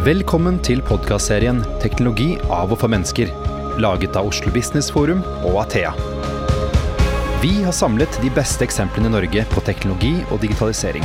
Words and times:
Velkommen 0.00 0.56
til 0.64 0.80
podkastserien 0.80 1.58
'Teknologi 1.76 2.38
av 2.48 2.70
og 2.72 2.78
for 2.80 2.88
mennesker', 2.88 3.28
laget 3.84 4.14
av 4.16 4.30
Oslo 4.30 4.48
Business 4.54 4.88
Forum 4.88 5.20
og 5.44 5.58
Athea. 5.60 5.90
Vi 7.42 7.50
har 7.60 7.76
samlet 7.76 8.08
de 8.22 8.30
beste 8.32 8.64
eksemplene 8.64 9.10
i 9.10 9.12
Norge 9.12 9.44
på 9.52 9.60
teknologi 9.60 10.14
og 10.30 10.40
digitalisering. 10.40 11.04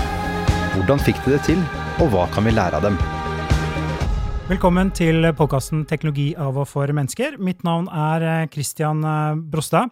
Hvordan 0.78 1.04
fikk 1.04 1.20
de 1.26 1.36
det 1.36 1.42
til, 1.44 1.60
og 2.00 2.08
hva 2.14 2.30
kan 2.32 2.48
vi 2.48 2.56
lære 2.56 2.80
av 2.80 2.88
dem? 2.88 2.96
Velkommen 4.48 4.94
til 4.96 5.28
podkasten 5.36 5.84
'Teknologi 5.86 6.34
av 6.38 6.56
og 6.56 6.68
for 6.68 6.88
mennesker'. 6.88 7.38
Mitt 7.38 7.66
navn 7.66 7.90
er 7.92 8.24
eh, 8.24 8.48
Christian 8.48 9.04
eh, 9.04 9.36
Brostad. 9.36 9.92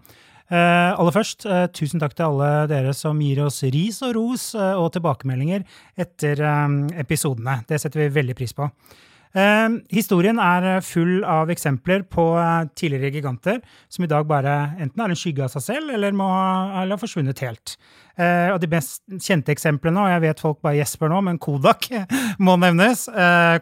Eh, 0.52 1.00
aller 1.00 1.16
først, 1.16 1.46
eh, 1.48 1.68
tusen 1.72 2.02
takk 2.04 2.18
til 2.18 2.28
alle 2.28 2.68
dere 2.68 2.92
som 2.94 3.20
gir 3.24 3.40
oss 3.46 3.62
ris 3.64 4.02
og 4.04 4.14
ros 4.18 4.52
eh, 4.56 4.76
og 4.76 4.92
tilbakemeldinger 4.92 5.64
etter 5.98 6.44
episodene. 7.00 7.62
Det 7.70 7.80
setter 7.80 8.04
vi 8.04 8.14
veldig 8.22 8.36
pris 8.38 8.54
på. 8.54 8.70
Historien 9.90 10.38
er 10.38 10.84
full 10.86 11.24
av 11.26 11.50
eksempler 11.50 12.04
på 12.06 12.22
tidligere 12.78 13.10
giganter 13.16 13.64
som 13.90 14.06
i 14.06 14.10
dag 14.12 14.28
bare 14.30 14.76
enten 14.78 15.02
er 15.02 15.10
en 15.10 15.18
skygge 15.18 15.42
av 15.42 15.50
seg 15.50 15.64
selv 15.72 15.90
eller, 15.96 16.14
må, 16.14 16.28
eller 16.30 16.94
har 16.94 17.02
forsvunnet 17.02 17.42
helt. 17.42 17.74
Og 18.14 18.60
de 18.62 18.70
mest 18.70 19.02
kjente 19.18 19.50
eksemplene, 19.50 20.04
og 20.04 20.12
jeg 20.12 20.22
vet 20.28 20.44
folk 20.46 20.62
bare 20.62 20.78
gjesper 20.78 21.10
nå, 21.10 21.24
men 21.26 21.42
Kodak 21.42 21.90
må 22.46 22.60
nevnes. 22.62 23.08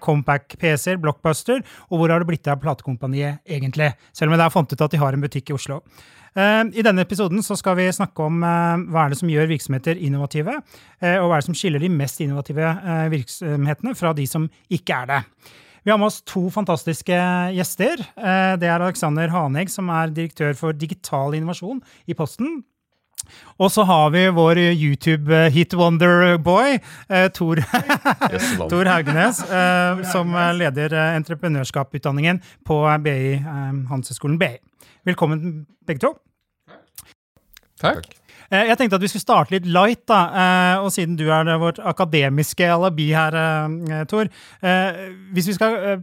Compact-PC-er, 0.04 1.00
Blockbuster, 1.00 1.64
og 1.88 2.02
hvor 2.02 2.12
har 2.12 2.20
det 2.20 2.34
blitt 2.34 2.52
av 2.52 2.60
platekompaniet 2.60 3.40
egentlig? 3.48 3.94
Selv 4.12 4.28
om 4.28 4.36
jeg 4.36 4.44
har 4.44 4.52
funnet 4.52 4.76
ut 4.76 4.90
at 4.90 4.92
de 4.92 5.00
har 5.06 5.16
en 5.16 5.24
butikk 5.24 5.54
i 5.54 5.56
Oslo. 5.56 5.86
Eh, 6.32 6.62
I 6.80 6.84
denne 6.86 7.04
episoden 7.04 7.44
skal 7.44 7.76
vi 7.76 7.90
snakke 7.92 8.24
om 8.24 8.40
eh, 8.48 8.84
hva 8.92 9.06
er 9.06 9.12
det 9.12 9.20
som 9.20 9.32
gjør 9.32 9.50
virksomheter 9.52 10.00
innovative, 10.00 10.62
eh, 11.02 11.18
og 11.20 11.28
hva 11.28 11.38
er 11.38 11.44
det 11.44 11.50
som 11.50 11.58
skiller 11.58 11.84
de 11.84 11.92
mest 11.92 12.22
innovative 12.24 12.72
virksomhetene 13.12 13.96
fra 14.00 14.14
de 14.16 14.28
som 14.30 14.48
ikke 14.72 15.02
er 15.04 15.12
det. 15.12 15.22
Vi 15.82 15.92
har 15.92 15.98
med 15.98 16.12
oss 16.12 16.22
to 16.30 16.46
fantastiske 16.54 17.18
gjester. 17.56 18.04
Det 18.62 18.68
er 18.70 18.84
Alexander 18.84 19.32
Hanegg, 19.34 19.72
som 19.74 19.88
er 19.90 20.12
direktør 20.14 20.54
for 20.54 20.78
digital 20.78 21.34
innovasjon 21.34 21.80
i 22.06 22.14
Posten. 22.14 22.60
Og 23.62 23.70
så 23.72 23.84
har 23.88 24.10
vi 24.14 24.24
vår 24.34 24.60
YouTube-hit 24.74 25.74
wonder 25.78 26.38
boy, 26.42 26.78
eh, 27.10 27.28
Tor, 27.36 27.62
Tor 28.72 28.90
Haugenes, 28.90 29.44
eh, 29.50 30.02
som 30.12 30.34
leder 30.58 30.94
eh, 30.94 31.16
entreprenørskapsutdanningen 31.20 32.42
på 32.68 32.80
BI, 33.06 33.34
eh, 33.38 33.70
Handelshøyskolen 33.92 34.40
BI. 34.42 34.56
Velkommen, 35.06 35.66
begge 35.88 36.00
to. 36.08 36.16
Takk. 37.82 38.06
Eh, 38.52 38.68
Jeg 38.68 38.78
tenkte 38.78 38.98
at 39.00 39.02
vi 39.06 39.08
skulle 39.10 39.24
starte 39.26 39.54
litt 39.56 39.66
light, 39.66 40.04
da. 40.10 40.20
eh, 40.36 40.84
Og 40.84 40.92
siden 40.94 41.16
du 41.18 41.24
er 41.32 41.44
det 41.48 41.60
vårt 41.62 41.80
akademiske 41.80 42.68
alibi 42.70 43.08
her, 43.16 43.34
eh, 43.34 44.04
Tor. 44.12 44.28
eh, 44.62 45.00
Hvis 45.34 45.48
vi 45.48 45.54
skal 45.54 45.98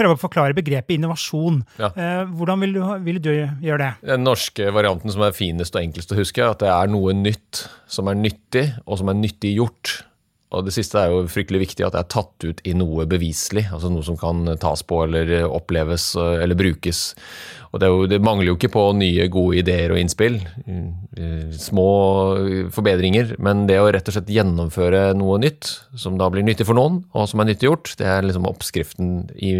prøve 0.00 0.16
å 0.16 0.20
forklare 0.20 0.56
begrepet 0.56 0.96
innovasjon, 0.96 1.60
Ja. 1.78 1.92
eh, 1.94 2.24
hvordan 2.32 2.60
vil 2.64 2.72
du, 2.78 2.82
vil 3.04 3.20
du 3.22 3.30
gjøre 3.62 3.78
det? 3.84 3.90
Den 4.14 4.24
norske 4.24 4.70
varianten 4.72 5.12
som 5.12 5.22
er 5.28 5.36
finest 5.36 5.76
og 5.76 5.82
enklest 5.84 6.12
å 6.14 6.18
huske, 6.20 6.40
er 6.42 6.54
at 6.54 6.62
det 6.64 6.72
er 6.72 6.88
noe 6.92 7.12
nytt 7.16 7.66
som 7.90 8.08
er 8.08 8.16
nyttig, 8.18 8.66
og 8.86 8.98
som 9.02 9.12
er 9.12 9.18
nyttig 9.20 9.54
gjort. 9.58 10.00
Og 10.50 10.64
det 10.66 10.72
siste 10.74 10.98
er 10.98 11.12
jo 11.12 11.28
fryktelig 11.30 11.60
viktig, 11.62 11.84
at 11.86 11.94
det 11.94 12.00
er 12.00 12.08
tatt 12.10 12.42
ut 12.42 12.60
i 12.66 12.72
noe 12.74 13.04
beviselig. 13.06 13.68
Altså 13.70 13.86
noe 13.92 14.02
som 14.02 14.16
kan 14.18 14.40
tas 14.58 14.82
på 14.82 15.04
eller 15.04 15.44
oppleves 15.46 16.08
eh, 16.18 16.40
eller 16.42 16.58
brukes. 16.58 17.02
Og 17.70 17.78
det, 17.78 17.86
er 17.86 17.92
jo, 17.94 18.08
det 18.10 18.18
mangler 18.26 18.48
jo 18.50 18.56
ikke 18.58 18.72
på 18.74 18.82
nye, 18.98 19.28
gode 19.30 19.60
ideer 19.60 19.94
og 19.94 20.00
innspill. 20.02 20.40
eh, 20.66 21.52
Små 21.54 21.86
forbedringer. 22.74 23.36
Men 23.38 23.62
det 23.70 23.78
å 23.78 23.86
rett 23.94 24.10
og 24.10 24.16
slett 24.16 24.32
gjennomføre 24.34 25.04
noe 25.18 25.38
nytt, 25.42 25.70
som 25.94 26.18
da 26.18 26.26
blir 26.34 26.42
nyttig 26.46 26.66
for 26.66 26.78
noen, 26.78 27.04
og 27.14 27.30
som 27.30 27.44
er 27.44 27.52
nyttiggjort, 27.52 27.94
det 28.00 28.10
er 28.10 28.26
liksom 28.26 28.48
oppskriften 28.50 29.12
i 29.38 29.52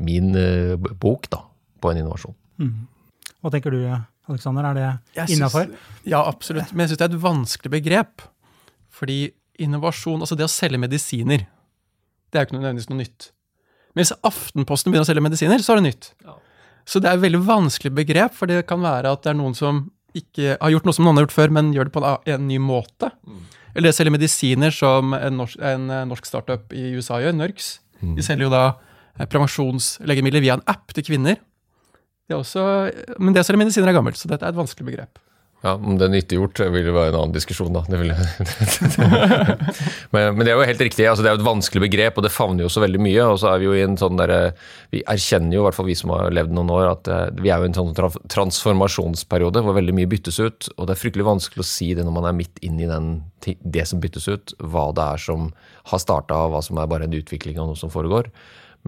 min 0.00 0.32
eh, 0.38 0.74
bok 0.80 1.28
da, 1.32 1.42
på 1.84 1.92
en 1.92 2.00
innovasjon. 2.00 2.38
Hva 3.42 3.52
tenker 3.52 3.74
du, 3.74 3.84
Alexander? 4.30 4.70
Er 4.72 4.80
det 4.80 5.28
innafor? 5.36 5.68
Ja, 6.08 6.24
absolutt. 6.24 6.72
Men 6.72 6.86
jeg 6.86 6.94
syns 6.94 7.04
det 7.04 7.08
er 7.10 7.16
et 7.16 7.24
vanskelig 7.28 7.76
begrep. 7.76 8.24
Fordi 8.92 9.20
innovasjon, 9.64 10.22
altså 10.22 10.38
det 10.38 10.46
å 10.46 10.52
selge 10.52 10.80
medisiner, 10.80 11.46
det 12.32 12.38
er 12.38 12.44
jo 12.44 12.50
ikke 12.50 12.58
nødvendigvis 12.58 12.90
noe 12.90 13.00
nytt. 13.02 13.30
Men 13.92 14.04
hvis 14.04 14.14
Aftenposten 14.24 14.92
begynner 14.92 15.04
å 15.04 15.10
selge 15.10 15.24
medisiner, 15.24 15.62
så 15.64 15.74
er 15.74 15.80
det 15.82 15.88
nytt. 15.90 16.12
Så 16.88 17.00
det 17.02 17.10
er 17.10 17.18
et 17.18 17.24
veldig 17.24 17.42
vanskelig 17.46 17.92
begrep, 17.94 18.34
for 18.34 18.50
det 18.50 18.64
kan 18.68 18.80
være 18.82 19.12
at 19.12 19.24
det 19.24 19.34
er 19.34 19.38
noen 19.38 19.56
som 19.56 19.84
ikke 20.16 20.56
har 20.56 20.72
gjort 20.72 20.88
noe 20.88 20.96
som 20.96 21.06
noen 21.06 21.20
har 21.20 21.26
gjort 21.26 21.36
før, 21.36 21.52
men 21.56 21.70
gjør 21.76 21.88
det 21.88 21.94
på 21.94 22.02
en, 22.02 22.08
en 22.34 22.48
ny 22.48 22.58
måte. 22.60 23.12
Eller 23.72 23.88
det 23.88 23.94
å 23.94 23.98
selge 24.00 24.12
medisiner 24.12 24.74
som 24.74 25.14
en 25.16 25.38
norsk, 25.40 25.60
en 25.64 25.88
eh, 25.88 26.04
norsk 26.08 26.28
startup 26.28 26.74
i 26.76 26.90
USA 26.96 27.20
gjør, 27.22 27.36
Nurx. 27.38 27.74
De 28.02 28.24
selger 28.24 28.48
jo 28.48 28.52
da 28.52 28.64
eh, 28.74 29.24
prevensjonslegemidler 29.24 30.44
via 30.44 30.58
en 30.58 30.64
app 30.68 30.92
til 30.96 31.06
kvinner. 31.06 31.38
Det 32.28 32.36
er 32.36 32.40
også, 32.40 32.64
men 33.20 33.32
det 33.34 33.44
å 33.44 33.46
selge 33.46 33.62
medisiner 33.62 33.92
er 33.92 33.96
gammelt, 33.96 34.20
så 34.20 34.28
dette 34.30 34.44
er 34.44 34.52
et 34.52 34.58
vanskelig 34.58 34.88
begrep. 34.90 35.20
Ja, 35.62 35.76
Om 35.76 35.94
det 35.94 36.08
er 36.08 36.10
nyttiggjort, 36.10 36.58
vil 36.74 36.88
jo 36.88 36.92
være 36.96 37.12
en 37.12 37.16
annen 37.20 37.34
diskusjon, 37.36 37.70
da. 37.70 37.84
Det 37.86 37.98
vil, 38.00 38.10
men, 40.14 40.24
men 40.34 40.42
det 40.42 40.50
er 40.50 40.56
jo 40.58 40.64
helt 40.66 40.82
riktig. 40.82 41.06
altså 41.06 41.22
Det 41.22 41.30
er 41.30 41.36
jo 41.36 41.38
et 41.38 41.46
vanskelig 41.46 41.84
begrep, 41.84 42.18
og 42.18 42.26
det 42.26 42.32
favner 42.34 42.66
jo 42.66 42.70
så 42.72 42.82
veldig 42.82 42.98
mye. 43.06 43.28
Og 43.30 43.38
så 43.38 43.52
er 43.52 43.60
vi 43.62 43.68
jo 43.68 43.76
i 43.78 43.84
en 43.84 43.94
sånn 44.00 44.18
der, 44.18 44.32
Vi 44.90 45.04
erkjenner 45.06 45.54
jo, 45.54 45.62
i 45.62 45.66
hvert 45.68 45.78
fall 45.78 45.86
vi 45.86 45.96
som 45.98 46.10
har 46.16 46.34
levd 46.34 46.56
noen 46.56 46.72
år, 46.74 46.88
at 46.96 47.10
eh, 47.14 47.22
vi 47.38 47.52
er 47.54 47.62
jo 47.62 47.68
i 47.68 47.70
en 47.70 47.78
sånn 47.78 47.94
tra 47.94 48.10
transformasjonsperiode 48.34 49.62
hvor 49.62 49.78
veldig 49.78 49.94
mye 50.00 50.10
byttes 50.10 50.40
ut. 50.42 50.66
Og 50.74 50.90
det 50.90 50.96
er 50.96 51.02
fryktelig 51.04 51.28
vanskelig 51.30 51.62
å 51.62 51.70
si 51.70 51.92
det 51.94 52.08
når 52.08 52.18
man 52.18 52.26
er 52.32 52.36
midt 52.40 52.58
inn 52.66 52.82
i 52.82 52.90
den, 52.90 53.12
det 53.46 53.86
som 53.86 54.02
byttes 54.02 54.26
ut, 54.32 54.56
hva 54.58 54.88
det 54.98 55.06
er 55.14 55.24
som 55.28 55.46
har 55.92 56.02
starta, 56.02 56.40
og 56.42 56.56
hva 56.56 56.64
som 56.66 56.82
er 56.82 56.90
bare 56.90 57.06
en 57.06 57.16
utvikling 57.20 57.62
av 57.62 57.70
noe 57.70 57.78
som 57.78 57.92
foregår. 57.92 58.32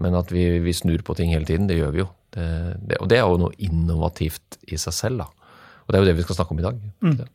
Men 0.03 0.19
at 0.19 0.27
vi, 0.27 0.43
vi 0.59 0.75
snur 0.75 1.07
på 1.07 1.15
ting 1.15 1.31
hele 1.31 1.47
tiden, 1.47 1.71
det 1.71 1.79
gjør 1.79 1.95
vi 1.95 2.03
jo. 2.03 2.11
Det, 2.35 2.51
det, 2.83 2.99
og 2.99 3.07
det 3.07 3.21
er 3.21 3.23
jo 3.23 3.39
noe 3.45 3.55
innovativt 3.63 4.59
i 4.67 4.75
seg 4.75 4.99
selv, 4.99 5.23
da. 5.23 5.44
Og 5.85 5.93
det 5.93 5.97
er 5.97 6.03
jo 6.03 6.09
det 6.09 6.17
vi 6.17 6.25
skal 6.25 6.39
snakke 6.39 6.55
om 6.55 6.61
i 6.61 6.65
dag. 6.65 6.79
Det. 7.19 7.27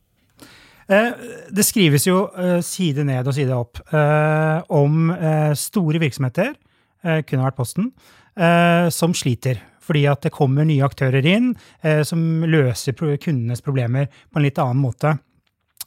Eh, 0.91 1.13
Det 1.55 1.65
skrives 1.65 2.07
jo 2.07 2.25
eh, 2.35 2.61
side 2.67 3.05
ned 3.07 3.27
og 3.27 3.35
side 3.37 3.55
opp 3.55 3.81
eh, 3.95 4.61
om 4.75 5.13
store 5.55 6.03
virksomheter, 6.03 6.55
kunne 7.01 7.47
vært 7.47 7.57
Posten, 7.57 7.87
som 8.93 9.15
sliter. 9.17 9.57
Fordi 9.81 10.03
at 10.05 10.21
det 10.27 10.35
kommer 10.37 10.67
nye 10.69 10.85
aktører 10.85 11.25
inn 11.25 11.55
som 12.05 12.45
løser 12.45 12.93
kundenes 12.93 13.65
problemer 13.65 14.11
på 14.29 14.37
en 14.37 14.45
litt 14.45 14.61
annen 14.61 14.83
måte. 14.85 15.15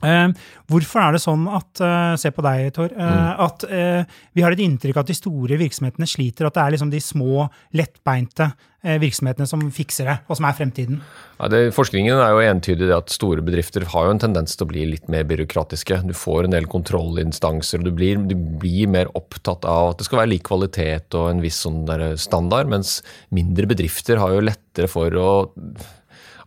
Eh, 0.04 0.28
hvorfor 0.68 1.06
er 1.06 1.16
det 1.16 1.24
sånn 1.24 1.48
at 1.48 1.80
eh, 1.84 2.16
Se 2.20 2.32
på 2.36 2.44
deg, 2.46 2.68
Tor. 2.76 2.92
eh, 2.92 3.32
At 3.46 3.64
eh, 3.70 4.04
vi 4.36 4.44
har 4.44 4.52
et 4.52 4.62
inntrykk 4.64 5.00
av 5.00 5.06
at 5.06 5.14
de 5.14 5.16
store 5.18 5.58
virksomhetene 5.62 6.08
sliter, 6.10 6.50
at 6.50 6.58
det 6.58 6.64
er 6.66 6.76
liksom 6.76 6.92
de 6.94 7.02
små, 7.04 7.48
lettbeinte 7.74 8.52
virksomhetene 8.84 9.46
som 9.48 9.62
fikser 9.72 10.10
det, 10.10 10.14
og 10.28 10.36
som 10.36 10.44
er 10.44 10.56
fremtiden. 10.58 10.98
Ja, 11.38 11.48
det, 11.48 11.62
forskningen 11.72 12.20
er 12.20 12.34
jo 12.36 12.42
entydig 12.44 12.90
det 12.90 12.98
at 12.98 13.14
store 13.16 13.40
bedrifter 13.40 13.86
har 13.94 14.10
jo 14.10 14.12
en 14.12 14.20
tendens 14.20 14.58
til 14.60 14.66
å 14.66 14.72
bli 14.74 14.84
litt 14.90 15.08
mer 15.08 15.24
byråkratiske. 15.30 16.02
Du 16.04 16.12
får 16.12 16.50
en 16.50 16.56
del 16.58 16.68
kontrollinstanser, 16.68 17.80
og 17.80 17.88
du 17.88 17.94
blir, 17.96 18.20
du 18.28 18.36
blir 18.36 18.92
mer 18.92 19.08
opptatt 19.16 19.64
av 19.64 19.94
at 19.94 20.02
det 20.02 20.10
skal 20.10 20.20
være 20.26 20.34
lik 20.34 20.44
kvalitet 20.50 21.16
og 21.16 21.30
en 21.32 21.40
viss 21.46 21.62
sånn 21.64 21.86
standard, 22.20 22.68
mens 22.76 22.98
mindre 23.32 23.72
bedrifter 23.72 24.20
har 24.20 24.36
jo 24.36 24.44
lettere 24.50 24.92
for 24.92 25.16
å 25.16 25.30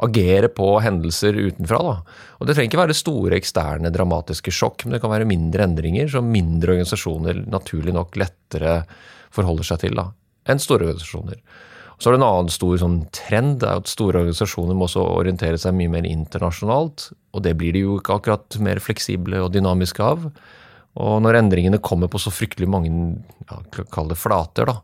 agere 0.05 0.51
på 0.53 0.69
hendelser 0.85 1.39
utenfra. 1.39 1.81
Da. 1.83 2.25
Og 2.41 2.47
Det 2.49 2.57
trenger 2.57 2.73
ikke 2.73 2.83
være 2.83 2.97
store 2.97 3.39
eksterne 3.39 3.93
dramatiske 3.95 4.53
sjokk, 4.53 4.85
men 4.85 4.97
det 4.97 5.03
kan 5.05 5.13
være 5.13 5.29
mindre 5.29 5.65
endringer 5.69 6.11
som 6.13 6.29
mindre 6.33 6.75
organisasjoner 6.77 7.47
naturlig 7.49 7.95
nok 7.97 8.19
lettere 8.21 8.83
forholder 9.35 9.71
seg 9.71 9.85
til 9.85 9.97
da, 9.99 10.11
enn 10.49 10.63
store 10.63 10.91
organisasjoner. 10.91 11.41
Så 11.97 12.11
er 12.11 12.17
det 12.17 12.21
en 12.21 12.27
annen 12.27 12.53
stor 12.53 12.77
sånn 12.81 12.99
trend, 13.15 13.63
er 13.65 13.81
at 13.81 13.89
store 13.89 14.21
organisasjoner 14.21 14.77
må 14.77 14.85
også 14.85 15.01
orientere 15.17 15.57
seg 15.61 15.73
mye 15.79 15.93
mer 15.95 16.05
internasjonalt. 16.09 17.09
Og 17.33 17.45
det 17.45 17.55
blir 17.57 17.73
de 17.73 17.87
jo 17.87 17.97
ikke 18.01 18.19
akkurat 18.19 18.59
mer 18.61 18.83
fleksible 18.85 19.41
og 19.41 19.55
dynamiske 19.55 20.05
av. 20.05 20.27
Og 21.01 21.15
når 21.25 21.41
endringene 21.41 21.81
kommer 21.85 22.11
på 22.13 22.21
så 22.21 22.33
fryktelig 22.33 22.69
mange, 22.69 22.93
ja, 23.49 23.61
det 23.65 24.19
flater, 24.21 24.69
da, 24.69 24.77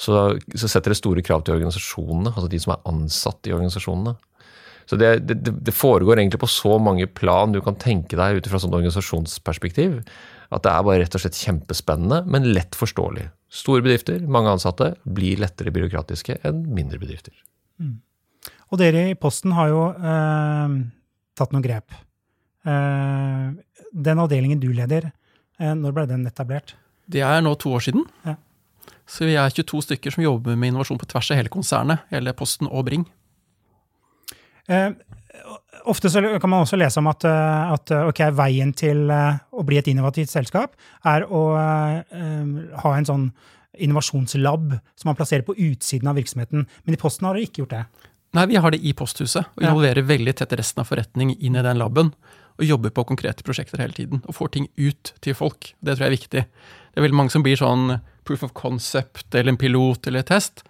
så, 0.00 0.26
så 0.56 0.68
setter 0.68 0.92
det 0.92 1.00
store 1.00 1.24
krav 1.24 1.44
til 1.44 1.56
organisasjonene, 1.56 2.34
altså 2.34 2.52
de 2.52 2.60
som 2.60 2.74
er 2.74 2.84
ansatt 2.90 3.48
i 3.48 3.56
organisasjonene. 3.56 4.14
Så 4.90 4.98
det, 5.00 5.12
det, 5.28 5.36
det 5.42 5.74
foregår 5.74 6.20
egentlig 6.20 6.40
på 6.42 6.50
så 6.50 6.78
mange 6.82 7.06
plan 7.06 7.54
du 7.54 7.60
kan 7.64 7.78
tenke 7.80 8.18
deg 8.18 8.40
ut 8.40 8.50
fra 8.50 8.60
sånn 8.62 8.74
organisasjonsperspektiv, 8.74 10.00
at 10.52 10.64
det 10.66 10.72
er 10.72 10.84
bare 10.84 11.04
rett 11.04 11.16
og 11.16 11.22
slett 11.22 11.38
kjempespennende, 11.38 12.22
men 12.28 12.50
lett 12.52 12.76
forståelig. 12.76 13.30
Store 13.52 13.84
bedrifter, 13.84 14.20
mange 14.28 14.52
ansatte, 14.52 14.94
blir 15.04 15.40
lettere 15.40 15.72
byråkratiske 15.74 16.40
enn 16.48 16.64
mindre 16.76 17.00
bedrifter. 17.00 17.34
Og 18.72 18.80
dere 18.80 19.10
i 19.10 19.18
Posten 19.18 19.52
har 19.56 19.68
jo 19.68 19.82
eh, 19.92 20.76
tatt 21.36 21.52
noen 21.52 21.64
grep. 21.64 21.92
Eh, 22.64 23.48
den 23.92 24.22
avdelingen 24.22 24.62
du 24.62 24.70
leder, 24.72 25.10
eh, 25.60 25.74
når 25.76 25.96
ble 25.96 26.06
den 26.14 26.24
etablert? 26.28 26.74
Det 27.12 27.20
er 27.26 27.44
nå 27.44 27.52
to 27.60 27.74
år 27.76 27.84
siden. 27.84 28.06
Ja. 28.24 28.38
Så 29.08 29.26
vi 29.28 29.36
er 29.36 29.52
22 29.52 29.82
stykker 29.88 30.14
som 30.14 30.24
jobber 30.24 30.56
med 30.56 30.72
innovasjon 30.72 31.00
på 31.00 31.08
tvers 31.10 31.28
av 31.34 31.40
hele 31.42 31.52
konsernet, 31.52 32.06
hele 32.12 32.32
Posten 32.36 32.70
og 32.70 32.86
Bring. 32.88 33.04
Eh, 34.68 34.90
ofte 35.90 36.10
så 36.10 36.22
kan 36.40 36.50
man 36.50 36.62
også 36.62 36.78
lese 36.78 37.00
om 37.00 37.08
at, 37.10 37.24
eh, 37.24 37.72
at 37.72 37.90
okay, 37.90 38.28
ok, 38.30 38.36
veien 38.38 38.72
til 38.76 39.10
eh, 39.10 39.40
å 39.52 39.64
bli 39.66 39.80
et 39.80 39.90
innovativt 39.90 40.30
selskap 40.30 40.76
er 41.08 41.26
å 41.26 41.42
eh, 41.58 42.78
ha 42.84 42.94
en 42.96 43.08
sånn 43.08 43.26
innovasjonslab 43.82 44.74
som 45.00 45.08
man 45.08 45.16
plasserer 45.16 45.46
på 45.46 45.56
utsiden 45.56 46.10
av 46.10 46.18
virksomheten. 46.20 46.66
Men 46.84 46.94
i 46.94 47.00
Posten 47.00 47.26
har 47.26 47.34
dere 47.38 47.48
ikke 47.48 47.64
gjort 47.64 47.76
det. 47.78 47.84
Nei, 48.36 48.46
vi 48.48 48.60
har 48.60 48.72
det 48.72 48.80
i 48.80 48.92
posthuset, 48.96 49.44
og 49.56 49.62
Ja. 49.62 49.74
veldig 49.74 50.34
tett 50.36 50.52
resten 50.56 50.80
av 50.80 50.88
forretning 50.88 51.36
inn 51.38 51.56
i 51.56 51.62
den 51.62 51.78
laben. 51.78 52.14
Og 52.58 52.66
jobber 52.66 52.90
på 52.90 53.06
konkrete 53.06 53.42
prosjekter 53.42 53.78
hele 53.78 53.92
tiden, 53.92 54.22
og 54.26 54.34
får 54.34 54.52
ting 54.52 54.68
ut 54.76 55.12
til 55.20 55.34
folk. 55.34 55.72
Det 55.82 55.96
tror 55.96 56.04
jeg 56.04 56.12
er 56.12 56.16
viktig. 56.18 56.44
Det 56.92 56.96
er 56.96 57.02
veldig 57.02 57.16
mange 57.16 57.30
som 57.30 57.42
blir 57.42 57.56
sånn 57.56 58.00
proof 58.24 58.42
of 58.42 58.52
concept 58.52 59.34
eller 59.34 59.52
en 59.52 59.56
pilot 59.56 60.06
eller 60.06 60.20
et 60.20 60.26
test. 60.26 60.62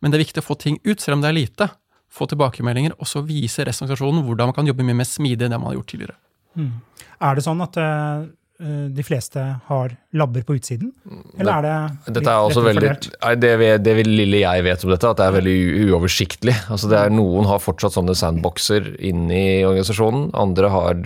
Men 0.00 0.10
det 0.10 0.18
er 0.20 0.24
viktig 0.24 0.42
å 0.42 0.48
få 0.48 0.58
ting 0.58 0.78
ut, 0.84 1.00
selv 1.00 1.16
om 1.16 1.20
det 1.22 1.28
er 1.28 1.40
lite. 1.40 1.70
Få 2.16 2.28
tilbakemeldinger, 2.30 2.96
og 2.96 3.08
så 3.10 3.20
vise 3.26 3.66
resten 3.66 3.84
av 3.84 3.90
organisasjonen 3.90 4.24
hvordan 4.26 4.50
man 4.50 4.56
kan 4.56 4.70
jobbe 4.70 4.86
mye 4.86 5.02
mer 5.02 5.08
smidig 5.08 5.46
enn 5.46 5.52
det 5.54 5.60
man 5.60 5.72
har 5.72 5.78
gjort 5.80 5.92
tidligere. 5.92 6.18
Er 6.56 7.36
det 7.36 7.44
sånn 7.44 7.60
at 7.64 7.76
eh, 7.80 8.26
eh, 8.64 8.84
de 8.96 9.04
fleste 9.04 9.42
har 9.68 9.94
labber 10.16 10.44
på 10.48 10.56
utsiden? 10.56 10.92
Eller 11.36 11.52
er 11.52 11.66
det 11.66 12.14
Dette 12.18 12.32
er 12.32 12.48
også 12.48 12.64
veldig, 12.64 12.92
nei, 13.20 13.32
det, 13.40 13.52
det 13.84 13.96
lille 14.08 14.40
jeg 14.42 14.64
vet 14.66 14.84
om 14.86 14.92
dette, 14.94 15.12
at 15.12 15.20
det 15.20 15.26
er 15.26 15.36
veldig 15.36 15.56
uoversiktlig. 15.90 16.56
Altså 16.72 16.90
det 16.92 17.00
er 17.00 17.12
Noen 17.12 17.48
har 17.50 17.64
fortsatt 17.64 17.96
sånne 17.96 18.16
sandboxer 18.16 18.94
inni 18.96 19.44
organisasjonen. 19.68 20.30
Andre 20.36 20.72
har 20.72 21.02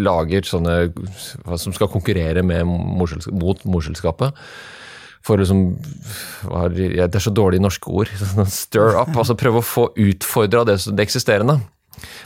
lager 0.00 0.48
sånne 0.48 0.78
som 1.60 1.76
skal 1.76 1.92
konkurrere 1.92 2.44
med 2.44 2.64
mot 2.64 3.68
morselskapet. 3.68 4.32
For 5.24 5.40
liksom 5.40 5.60
er- 6.52 6.80
ja, 6.98 7.06
Det 7.08 7.16
er 7.20 7.24
så 7.24 7.32
dårlige 7.34 7.64
norske 7.64 7.88
ord. 7.88 8.10
sånn 8.34 8.50
Stir 8.50 8.92
up. 8.98 9.14
altså 9.16 9.36
Prøve 9.40 9.62
å 9.62 9.64
få 9.64 9.86
utfordra 9.96 10.64
det, 10.68 10.80
det 10.92 11.06
eksisterende. 11.06 11.60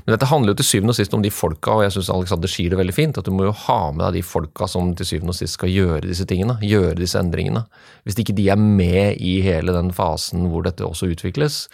Men 0.07 0.15
dette 0.15 0.27
handler 0.31 0.55
jo 0.55 0.59
til 0.63 0.67
syvende 0.67 0.95
og 0.95 0.97
sist 0.97 1.13
om 1.15 1.23
de 1.23 1.31
folka, 1.31 1.75
og 1.77 1.83
jeg 1.85 1.93
syns 1.93 2.09
Alexander 2.11 2.49
sier 2.51 2.73
det 2.73 2.79
veldig 2.81 2.95
fint, 2.97 3.19
at 3.21 3.27
du 3.29 3.31
må 3.37 3.45
jo 3.45 3.53
ha 3.67 3.77
med 3.93 4.01
deg 4.07 4.17
de 4.17 4.23
folka 4.25 4.67
som 4.67 4.95
til 4.97 5.07
syvende 5.07 5.35
og 5.35 5.39
sist 5.39 5.59
skal 5.59 5.69
gjøre 5.71 6.07
disse 6.09 6.25
tingene, 6.27 6.57
gjøre 6.65 6.97
disse 6.99 7.21
endringene. 7.21 7.67
Hvis 8.09 8.17
ikke 8.23 8.35
de 8.39 8.49
er 8.49 8.57
med 8.59 9.21
i 9.21 9.37
hele 9.45 9.75
den 9.77 9.93
fasen 9.95 10.49
hvor 10.49 10.65
dette 10.65 10.87
også 10.89 11.11
utvikles, 11.13 11.67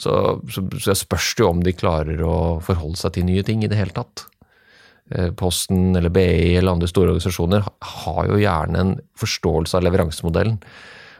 så, 0.00 0.14
så, 0.48 0.62
så 0.80 0.94
spørs 0.96 1.34
det 1.36 1.44
jo 1.44 1.50
om 1.50 1.60
de 1.66 1.74
klarer 1.76 2.22
å 2.24 2.36
forholde 2.64 2.96
seg 3.02 3.18
til 3.18 3.26
nye 3.28 3.42
ting 3.44 3.66
i 3.66 3.68
det 3.68 3.76
hele 3.82 3.92
tatt. 3.98 4.28
Eh, 5.10 5.32
Posten 5.34 5.96
eller 5.98 6.12
BI 6.14 6.56
eller 6.56 6.76
andre 6.76 6.88
store 6.90 7.14
organisasjoner 7.14 7.66
har 7.66 8.30
jo 8.30 8.38
gjerne 8.38 8.84
en 8.84 8.92
forståelse 9.18 9.78
av 9.78 9.86
leveransemodellen. 9.86 10.60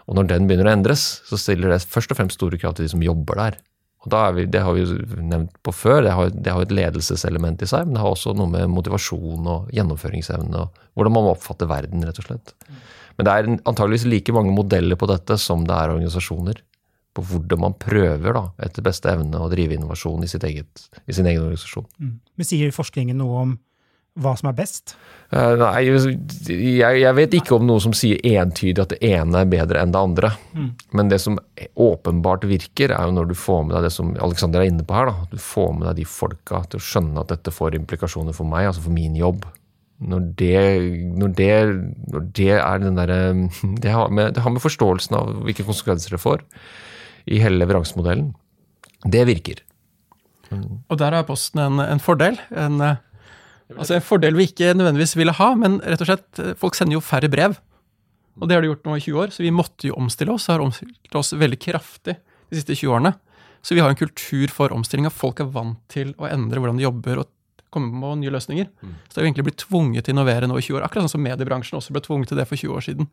Og 0.07 0.17
når 0.19 0.31
den 0.31 0.47
begynner 0.47 0.71
å 0.71 0.75
endres, 0.75 1.09
så 1.27 1.39
stiller 1.39 1.73
det 1.73 1.83
først 1.87 2.15
og 2.15 2.19
fremst 2.19 2.39
store 2.39 2.59
krav 2.59 2.77
til 2.77 2.87
de 2.87 2.93
som 2.93 3.03
jobber 3.03 3.39
der. 3.39 3.59
Og 4.01 4.15
vi, 4.35 4.47
Det 4.47 4.63
har 4.65 4.73
vi 4.73 4.81
jo 4.81 4.97
nevnt 5.21 5.53
på 5.63 5.75
før, 5.77 6.03
det 6.03 6.13
har, 6.17 6.31
det 6.33 6.53
har 6.55 6.63
et 6.63 6.73
ledelseselement 6.73 7.61
i 7.63 7.69
seg, 7.69 7.85
men 7.85 7.99
det 7.99 8.01
har 8.01 8.15
også 8.15 8.33
noe 8.33 8.49
med 8.49 8.71
motivasjon 8.73 9.45
og 9.45 9.69
gjennomføringsevne 9.77 10.57
og 10.57 10.81
hvordan 10.97 11.15
man 11.15 11.27
må 11.27 11.35
oppfatte 11.35 11.69
verden, 11.69 12.07
rett 12.07 12.19
og 12.23 12.31
slett. 12.31 12.55
Men 13.19 13.27
det 13.29 13.35
er 13.35 13.51
antageligvis 13.69 14.09
like 14.09 14.33
mange 14.33 14.55
modeller 14.57 14.97
på 14.97 15.09
dette 15.11 15.37
som 15.37 15.67
det 15.69 15.77
er 15.77 15.93
organisasjoner. 15.93 16.63
På 17.13 17.25
hvordan 17.27 17.61
man 17.61 17.75
prøver 17.77 18.33
da, 18.33 18.45
etter 18.65 18.87
beste 18.87 19.11
evne 19.13 19.43
å 19.43 19.51
drive 19.53 19.77
innovasjon 19.77 20.25
i, 20.25 20.31
eget, 20.49 20.87
i 21.05 21.13
sin 21.13 21.29
egen 21.29 21.43
organisasjon. 21.43 21.89
Mm. 22.01 22.15
Men 22.39 22.49
sier 22.49 22.73
forskningen 22.73 23.21
noe 23.21 23.43
om 23.45 23.59
hva 24.19 24.33
som 24.37 24.49
er 24.51 24.57
best? 24.59 24.97
Uh, 25.31 25.55
Nei, 25.61 25.85
jeg, 25.87 26.99
jeg 27.01 27.15
vet 27.15 27.35
ikke 27.39 27.55
om 27.55 27.67
noe 27.69 27.79
som 27.81 27.93
sier 27.95 28.19
entydig 28.27 28.83
at 28.83 28.91
det 28.97 28.99
ene 29.07 29.45
er 29.45 29.51
bedre 29.53 29.81
enn 29.85 29.93
det 29.95 30.01
andre. 30.01 30.33
Men 30.93 31.09
det 31.12 31.21
som 31.23 31.39
åpenbart 31.79 32.45
virker, 32.51 32.91
er 32.91 33.07
jo 33.07 33.15
når 33.15 33.31
du 33.31 33.37
får 33.39 33.62
med 33.69 33.77
deg 33.77 33.87
det 33.87 33.93
som 33.95 34.11
Alexander 34.19 34.61
er 34.65 34.73
inne 34.73 34.83
på 34.85 34.97
her. 34.99 35.07
da. 35.12 35.29
Du 35.31 35.39
får 35.39 35.71
med 35.79 35.87
deg 35.89 36.01
de 36.03 36.09
folka 36.11 36.65
til 36.73 36.81
å 36.83 36.87
skjønne 36.89 37.23
at 37.23 37.31
dette 37.37 37.55
får 37.55 37.79
implikasjoner 37.79 38.35
for 38.37 38.51
meg, 38.51 38.67
altså 38.73 38.83
for 38.89 38.97
min 38.97 39.15
jobb. 39.17 39.47
Når 40.01 40.27
det, 40.41 40.61
når 41.21 41.33
det, 41.37 41.49
når 42.11 42.29
det 42.41 42.51
er 42.56 42.79
den 42.83 42.97
derre 42.99 43.19
det, 43.85 43.91
har 43.95 44.09
med- 44.11 44.35
det 44.35 44.43
har 44.43 44.51
med 44.55 44.63
forståelsen 44.65 45.17
av 45.19 45.35
hvilke 45.47 45.67
konsekvenser 45.69 46.17
det 46.17 46.23
får 46.25 46.43
i 47.31 47.39
hele 47.43 47.61
leveransemodellen. 47.63 48.33
Det 49.06 49.23
virker. 49.29 49.61
Og 50.51 50.97
der 50.99 51.15
har 51.15 51.23
Posten 51.29 51.61
en, 51.63 51.79
en 51.85 52.01
fordel. 52.03 52.41
En, 52.51 52.81
eh, 52.83 52.97
altså 53.76 53.96
en 53.96 54.05
fordel 54.05 54.37
vi 54.38 54.49
ikke 54.50 54.72
nødvendigvis 54.75 55.17
ville 55.19 55.34
ha, 55.37 55.49
men 55.58 55.78
rett 55.84 56.02
og 56.02 56.11
slett, 56.11 56.28
eh, 56.43 56.55
folk 56.58 56.78
sender 56.78 56.99
jo 56.99 57.05
færre 57.05 57.31
brev. 57.32 57.58
Og 58.40 58.49
det 58.49 58.56
har 58.56 58.64
de 58.64 58.70
gjort 58.70 58.87
nå 58.87 58.96
i 58.96 59.02
20 59.05 59.20
år, 59.20 59.34
så 59.34 59.44
vi 59.44 59.52
måtte 59.55 59.90
jo 59.90 59.96
omstille 60.00 60.32
oss. 60.32 60.49
og 60.49 60.56
har 60.56 60.64
omstilt 60.64 61.19
oss 61.19 61.32
veldig 61.32 61.58
kraftig 61.61 62.17
de 62.17 62.56
siste 62.56 62.75
20 62.75 62.94
årene. 62.96 63.14
Så 63.62 63.75
vi 63.76 63.81
har 63.81 63.90
en 63.90 63.99
kultur 63.99 64.49
for 64.49 64.72
omstilling, 64.72 65.06
og 65.06 65.12
folk 65.12 65.40
er 65.40 65.50
vant 65.52 65.78
til 65.88 66.14
å 66.17 66.31
endre 66.31 66.58
hvordan 66.58 66.78
de 66.81 66.87
jobber 66.87 67.20
og 67.20 67.28
komme 67.70 67.93
på 67.93 68.14
nye 68.19 68.32
løsninger. 68.32 68.70
Så 68.81 69.14
det 69.14 69.20
har 69.20 69.26
vi 69.26 69.28
egentlig 69.31 69.49
blitt 69.50 69.64
tvunget 69.67 70.05
til 70.05 70.14
å 70.14 70.17
innovere 70.17 70.49
nå 70.49 70.56
i 70.56 70.64
20 70.64 70.81
år, 70.81 70.87
akkurat 70.87 71.06
sånn 71.06 71.19
som 71.19 71.22
mediebransjen 71.22 71.78
også 71.78 71.93
ble 71.93 72.02
tvunget 72.02 72.32
til 72.32 72.40
det 72.40 72.49
for 72.49 72.56
20 72.56 72.75
år 72.75 72.87
siden. 72.87 73.11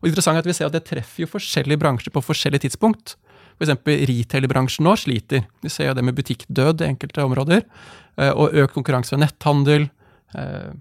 Og 0.00 0.08
interessant 0.08 0.38
er 0.38 0.42
at 0.42 0.48
vi 0.48 0.54
ser 0.56 0.70
at 0.70 0.76
det 0.76 0.84
treffer 0.86 1.24
jo 1.24 1.30
forskjellige 1.30 1.78
bransjer 1.82 2.14
på 2.14 2.22
forskjellige 2.24 2.66
tidspunkt. 2.68 3.16
F.eks. 3.62 4.08
retail-bransjen 4.10 4.84
nå 4.86 4.96
sliter. 4.98 5.44
Vi 5.62 5.70
ser 5.70 5.90
jo 5.92 5.94
det 5.98 6.04
med 6.04 6.16
butikkdød 6.18 6.82
i 6.82 6.88
enkelte 6.90 7.22
områder. 7.24 7.62
eh, 8.18 8.30
Og 8.34 8.52
økt 8.64 8.74
konkurranse 8.74 9.14
ved 9.14 9.22
netthandel. 9.24 9.88
eh, 10.34 10.72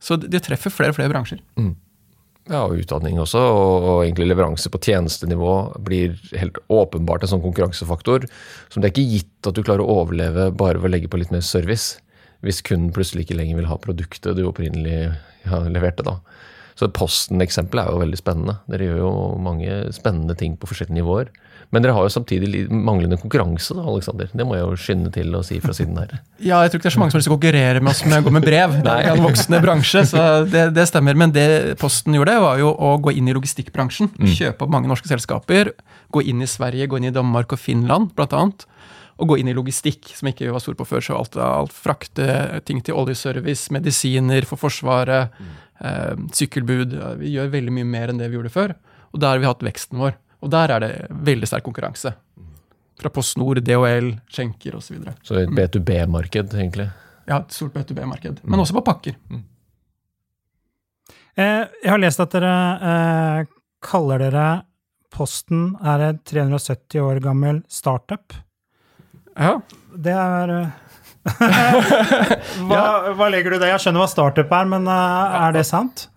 Så 0.00 0.16
det 0.18 0.42
treffer 0.42 0.70
flere 0.72 0.90
og 0.90 0.96
flere 0.96 1.12
bransjer. 1.12 1.40
Ja, 2.50 2.64
og 2.66 2.74
utdanning 2.74 3.20
også, 3.22 3.38
og, 3.38 3.84
og 3.86 3.98
egentlig 4.02 4.26
leveranse 4.26 4.66
på 4.68 4.80
tjenestenivå 4.82 5.52
blir 5.86 6.16
helt 6.40 6.58
åpenbart 6.68 7.22
en 7.22 7.30
sånn 7.36 7.42
konkurransefaktor 7.44 8.26
som 8.68 8.82
det 8.82 8.88
er 8.88 8.94
ikke 8.96 9.12
gitt 9.12 9.46
at 9.46 9.54
du 9.54 9.62
klarer 9.62 9.84
å 9.84 10.00
overleve 10.02 10.48
bare 10.50 10.80
ved 10.82 10.88
å 10.88 10.92
legge 10.96 11.08
på 11.12 11.20
litt 11.22 11.30
mer 11.30 11.44
service, 11.46 12.00
hvis 12.42 12.58
kunden 12.66 12.90
plutselig 12.90 13.28
ikke 13.28 13.36
lenger 13.38 13.60
vil 13.60 13.70
ha 13.70 13.76
produktet 13.78 14.34
du 14.34 14.42
opprinnelig 14.48 15.12
ja, 15.46 15.60
leverte. 15.70 16.02
da. 16.02 16.16
Så 16.78 16.88
Posten-eksempelet 16.94 17.86
er 17.86 17.94
jo 17.94 18.02
veldig 18.02 18.18
spennende. 18.20 18.58
Dere 18.70 18.90
gjør 18.90 19.00
jo 19.02 19.14
mange 19.42 19.80
spennende 19.94 20.36
ting 20.38 20.56
på 20.60 20.70
forskjellige 20.70 21.00
nivåer. 21.00 21.32
Men 21.72 21.80
dere 21.80 21.94
har 21.96 22.04
jo 22.04 22.12
samtidig 22.12 22.66
manglende 22.68 23.16
konkurranse, 23.16 23.72
da, 23.72 23.84
Alexander. 23.88 24.28
Det 24.36 24.44
må 24.44 24.58
jeg 24.58 24.64
jo 24.66 24.80
skynde 24.80 25.12
til 25.14 25.32
å 25.38 25.40
si 25.46 25.56
fra 25.64 25.72
siden 25.76 25.96
her. 26.02 26.18
Ja, 26.42 26.58
jeg 26.64 26.72
tror 26.72 26.80
ikke 26.80 26.88
det 26.88 26.90
er 26.90 26.94
så 26.96 27.00
mange 27.00 27.12
som 27.12 27.16
har 27.16 27.22
lyst 27.22 27.28
til 27.28 27.32
å 27.32 27.36
konkurrere 27.38 27.80
med 27.80 27.92
oss 27.92 28.02
med 28.04 28.16
å 28.18 28.24
gå 28.26 28.32
med 28.34 28.44
brev. 28.44 28.72
Det 28.84 28.92
er 28.92 29.12
en 29.12 29.22
voksende 29.24 29.60
bransje, 29.62 30.02
så 30.10 30.24
det, 30.42 30.64
det 30.74 30.84
stemmer. 30.90 31.16
Men 31.16 31.32
det 31.32 31.46
Posten 31.80 32.16
gjorde, 32.18 32.34
var 32.42 32.58
jo 32.60 32.72
å 32.74 32.96
gå 33.00 33.14
inn 33.16 33.30
i 33.30 33.36
logistikkbransjen. 33.36 34.10
Kjøpe 34.20 34.66
opp 34.66 34.74
mange 34.74 34.90
norske 34.90 35.08
selskaper. 35.08 35.70
Gå 36.12 36.24
inn 36.28 36.42
i 36.44 36.50
Sverige, 36.50 36.90
gå 36.90 36.98
inn 36.98 37.08
i 37.08 37.14
Danmark 37.14 37.54
og 37.54 37.62
Finland, 37.62 38.10
blant 38.18 38.34
annet. 38.36 38.66
Og 39.22 39.30
gå 39.30 39.38
inn 39.38 39.52
i 39.52 39.56
logistikk, 39.56 40.10
som 40.18 40.28
ikke 40.28 40.50
var 40.52 40.60
stor 40.64 40.76
på 40.76 40.88
før. 40.88 41.04
Så 41.06 41.16
alt, 41.16 41.38
alt 41.40 41.72
frakte 41.72 42.26
ting 42.66 42.82
til 42.84 42.98
oljeservice, 42.98 43.70
medisiner 43.72 44.44
for 44.48 44.60
Forsvaret, 44.60 45.30
eh, 45.38 45.70
sykkelbud. 46.36 46.94
Vi 47.18 47.32
gjør 47.34 47.52
veldig 47.52 47.72
mye 47.74 47.88
mer 47.88 48.12
enn 48.12 48.20
det 48.20 48.28
vi 48.30 48.38
gjorde 48.38 48.52
før. 48.54 48.74
Og 49.12 49.22
der 49.22 49.34
har 49.34 49.42
vi 49.42 49.48
hatt 49.50 49.64
veksten 49.66 50.00
vår. 50.00 50.16
Og 50.42 50.50
der 50.52 50.74
er 50.74 50.82
det 50.82 50.92
veldig 51.26 51.48
sterk 51.48 51.66
konkurranse. 51.66 52.14
Fra 53.00 53.10
PostNord, 53.10 53.62
DHL, 53.66 54.12
Schenker 54.30 54.76
osv. 54.78 54.98
Så 55.22 55.34
så 55.34 55.40
et 55.42 55.54
B2B-marked, 55.54 56.54
egentlig. 56.54 56.88
Ja, 57.26 57.40
et 57.40 57.54
stort 57.54 57.74
B2B-marked. 57.76 58.42
Men 58.44 58.62
også 58.62 58.76
på 58.78 58.84
pakker. 58.86 59.16
Mm. 59.30 59.42
jeg 61.36 61.88
har 61.90 62.00
lest 62.02 62.20
at 62.20 62.34
dere 62.34 62.54
eh, 62.90 63.46
kaller 63.82 64.20
dere 64.26 64.46
Posten 65.12 65.74
er 65.84 66.06
en 66.06 66.18
370 66.24 67.02
år 67.04 67.18
gammel 67.20 67.58
startup. 67.68 68.32
Ja. 69.36 69.58
Det 69.92 70.14
er 70.16 70.52
eh, 70.54 70.70
hva, 72.68 72.82
hva 73.14 73.28
legger 73.30 73.54
du 73.54 73.58
i 73.58 73.62
det? 73.62 73.70
Jeg 73.70 73.84
skjønner 73.84 74.02
hva 74.02 74.10
startup 74.10 74.52
er, 74.58 74.68
men 74.72 74.88
eh, 74.90 75.38
er 75.46 75.54
det 75.54 75.64
sant? 75.68 76.08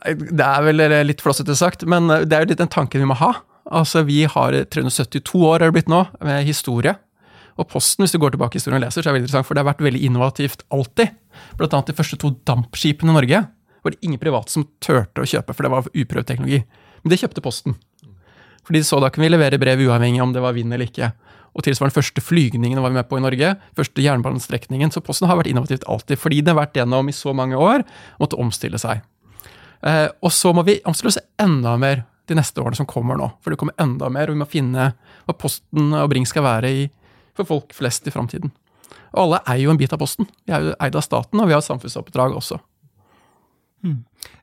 Det 0.00 0.46
er 0.46 0.64
vel 0.64 0.80
litt 1.04 1.20
flossete 1.20 1.52
sagt, 1.58 1.84
men 1.84 2.08
det 2.08 2.32
er 2.32 2.46
jo 2.46 2.52
litt 2.54 2.62
den 2.62 2.72
tanken 2.72 3.02
vi 3.02 3.08
må 3.10 3.18
ha. 3.20 3.34
Altså, 3.68 4.02
Vi 4.08 4.24
har 4.24 4.56
372 4.72 5.44
år 5.44 5.60
er 5.60 5.68
det 5.68 5.76
blitt 5.76 5.92
nå, 5.92 6.06
med 6.24 6.46
historie. 6.48 6.96
Og 7.60 7.68
Posten, 7.68 8.02
hvis 8.02 8.14
du 8.14 8.20
går 8.22 8.32
tilbake 8.34 8.56
i 8.56 8.60
historien 8.60 8.80
og 8.80 8.86
leser, 8.86 9.02
så 9.02 9.10
er 9.10 9.10
det 9.10 9.16
veldig 9.18 9.26
interessant, 9.28 9.48
for 9.48 9.56
det 9.56 9.62
har 9.62 9.68
vært 9.68 9.84
veldig 9.84 10.02
innovativt 10.06 10.64
alltid. 10.72 11.12
Blant 11.60 11.76
annet 11.76 11.92
de 11.92 11.96
første 11.98 12.18
to 12.20 12.32
dampskipene 12.48 13.12
i 13.12 13.18
Norge 13.18 13.42
var 13.80 13.94
det 13.94 14.00
ingen 14.04 14.20
private 14.20 14.52
som 14.52 14.66
turte 14.82 15.22
å 15.22 15.28
kjøpe, 15.28 15.56
for 15.56 15.66
det 15.66 15.72
var 15.72 15.88
uprøvd 15.92 16.28
teknologi. 16.28 16.62
Men 17.02 17.12
det 17.12 17.20
kjøpte 17.20 17.44
Posten. 17.44 17.76
Fordi 18.64 18.80
de 18.80 18.86
så 18.88 19.00
da 19.02 19.10
kunne 19.12 19.26
vi 19.26 19.34
levere 19.34 19.60
brev 19.60 19.82
uavhengig 19.86 20.22
om 20.24 20.32
det 20.34 20.44
var 20.44 20.56
vind 20.56 20.72
eller 20.72 20.88
ikke. 20.88 21.12
Og 21.56 21.64
tilsvarende 21.66 21.96
første 21.96 22.22
flygningen 22.22 22.78
var 22.82 22.92
vi 22.92 22.98
med 23.00 23.08
på 23.10 23.18
i 23.18 23.24
Norge. 23.24 23.54
Første 23.76 24.02
jernbanestrekningen. 24.04 24.92
Så 24.94 25.02
Posten 25.02 25.26
har 25.28 25.36
vært 25.40 25.50
innovativt 25.50 25.86
alltid, 25.90 26.18
fordi 26.18 26.42
det 26.44 26.54
har 26.54 26.60
vært 26.60 26.78
gjennom 26.78 27.08
i 27.10 27.16
så 27.16 27.34
mange 27.34 27.58
år 27.58 27.82
måtte 28.20 28.38
omstille 28.38 28.78
seg. 28.78 29.02
Eh, 29.82 30.08
og 30.22 30.30
så 30.34 30.52
må 30.54 30.64
vi 30.66 30.78
omstille 30.86 31.10
oss 31.10 31.18
enda 31.40 31.76
mer 31.80 32.04
de 32.30 32.36
neste 32.38 32.62
årene 32.62 32.78
som 32.78 32.86
kommer 32.86 33.18
nå. 33.18 33.32
For 33.42 33.50
det 33.50 33.58
kommer 33.58 33.74
enda 33.82 34.08
mer, 34.12 34.30
og 34.30 34.36
vi 34.36 34.42
må 34.44 34.48
finne 34.48 34.92
hva 35.26 35.34
Posten 35.36 35.90
og 35.98 36.10
Bring 36.12 36.26
skal 36.28 36.46
være 36.46 36.70
i, 36.70 36.88
for 37.34 37.48
folk 37.48 37.74
flest 37.74 38.06
i 38.06 38.14
framtiden. 38.14 38.52
Og 39.14 39.24
alle 39.24 39.40
eier 39.50 39.64
jo 39.64 39.72
en 39.74 39.80
bit 39.80 39.92
av 39.92 39.98
Posten. 39.98 40.28
Vi 40.46 40.54
er 40.54 40.68
jo 40.70 40.76
eid 40.78 40.94
av 40.94 41.02
staten, 41.02 41.40
og 41.42 41.48
vi 41.50 41.56
har 41.56 41.64
samfunnsoppdrag 41.66 42.36
også. 42.38 42.60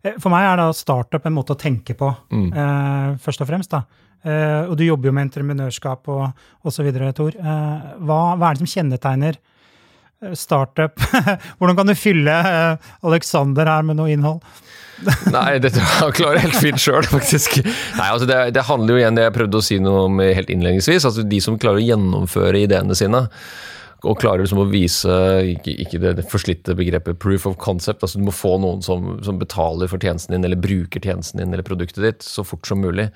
Eh, 0.04 0.18
For 0.20 0.34
meg 0.34 0.48
er 0.50 0.58
da 0.60 0.72
startup 0.74 1.26
en 1.30 1.36
måte 1.36 1.54
å 1.56 1.60
tenke 1.60 1.94
på, 1.96 2.10
eh, 2.32 3.16
først 3.22 3.42
og 3.42 3.48
fremst. 3.48 3.70
da. 3.70 3.84
Eh, 4.26 4.64
og 4.68 4.78
du 4.80 4.86
jobber 4.88 5.10
jo 5.10 5.16
med 5.16 5.28
entreprenørskap 5.28 6.10
og 6.14 6.68
osv., 6.68 6.90
Tor. 7.18 7.36
Eh, 7.38 7.92
hva, 8.02 8.22
hva 8.36 8.50
er 8.50 8.58
det 8.58 8.64
som 8.64 8.72
kjennetegner 8.72 9.38
eh, 9.38 10.34
startup? 10.34 10.98
Hvordan 11.60 11.78
kan 11.78 11.92
du 11.92 11.96
fylle 11.98 12.40
Alexander 13.06 13.70
her 13.70 13.86
med 13.88 14.00
noe 14.00 14.12
innhold? 14.14 14.42
Nei, 15.36 15.60
det 15.62 15.76
tror 15.76 16.10
jeg 16.10 16.18
klarer 16.18 16.42
helt 16.42 16.58
fint 16.58 16.82
sjøl, 16.82 17.06
faktisk. 17.06 17.60
Nei, 17.62 18.10
altså 18.10 18.26
det, 18.30 18.40
det, 18.58 18.66
handler 18.66 18.96
jo 18.96 19.02
igjen 19.04 19.18
det 19.20 19.28
jeg 19.28 19.36
prøvde 19.36 19.60
å 19.60 19.66
si 19.66 19.78
noe 19.84 20.08
om 20.08 20.22
helt 20.26 20.50
innledningsvis. 20.50 21.06
altså 21.06 21.26
De 21.28 21.42
som 21.44 21.60
klarer 21.62 21.84
å 21.84 21.88
gjennomføre 21.92 22.64
ideene 22.66 22.98
sine. 22.98 23.28
Og 24.06 24.20
klarer 24.22 24.44
liksom 24.44 24.60
å 24.62 24.68
vise 24.70 25.14
ikke, 25.56 25.74
ikke 25.82 26.00
det, 26.04 26.26
forslitte 26.30 26.76
begrepet 26.78 27.18
proof 27.22 27.48
of 27.50 27.56
concept. 27.62 28.04
altså 28.06 28.20
Du 28.20 28.28
må 28.28 28.34
få 28.36 28.54
noen 28.62 28.84
som, 28.86 29.16
som, 29.26 29.40
betaler 29.42 29.90
for 29.90 30.02
tjenesten 30.02 30.36
din, 30.36 30.46
eller 30.46 30.60
bruker 30.62 31.02
tjenesten 31.02 31.42
din 31.42 31.56
eller 31.56 31.66
produktet 31.66 32.04
ditt 32.06 32.26
så 32.26 32.46
fort 32.46 32.68
som 32.70 32.84
mulig. 32.84 33.08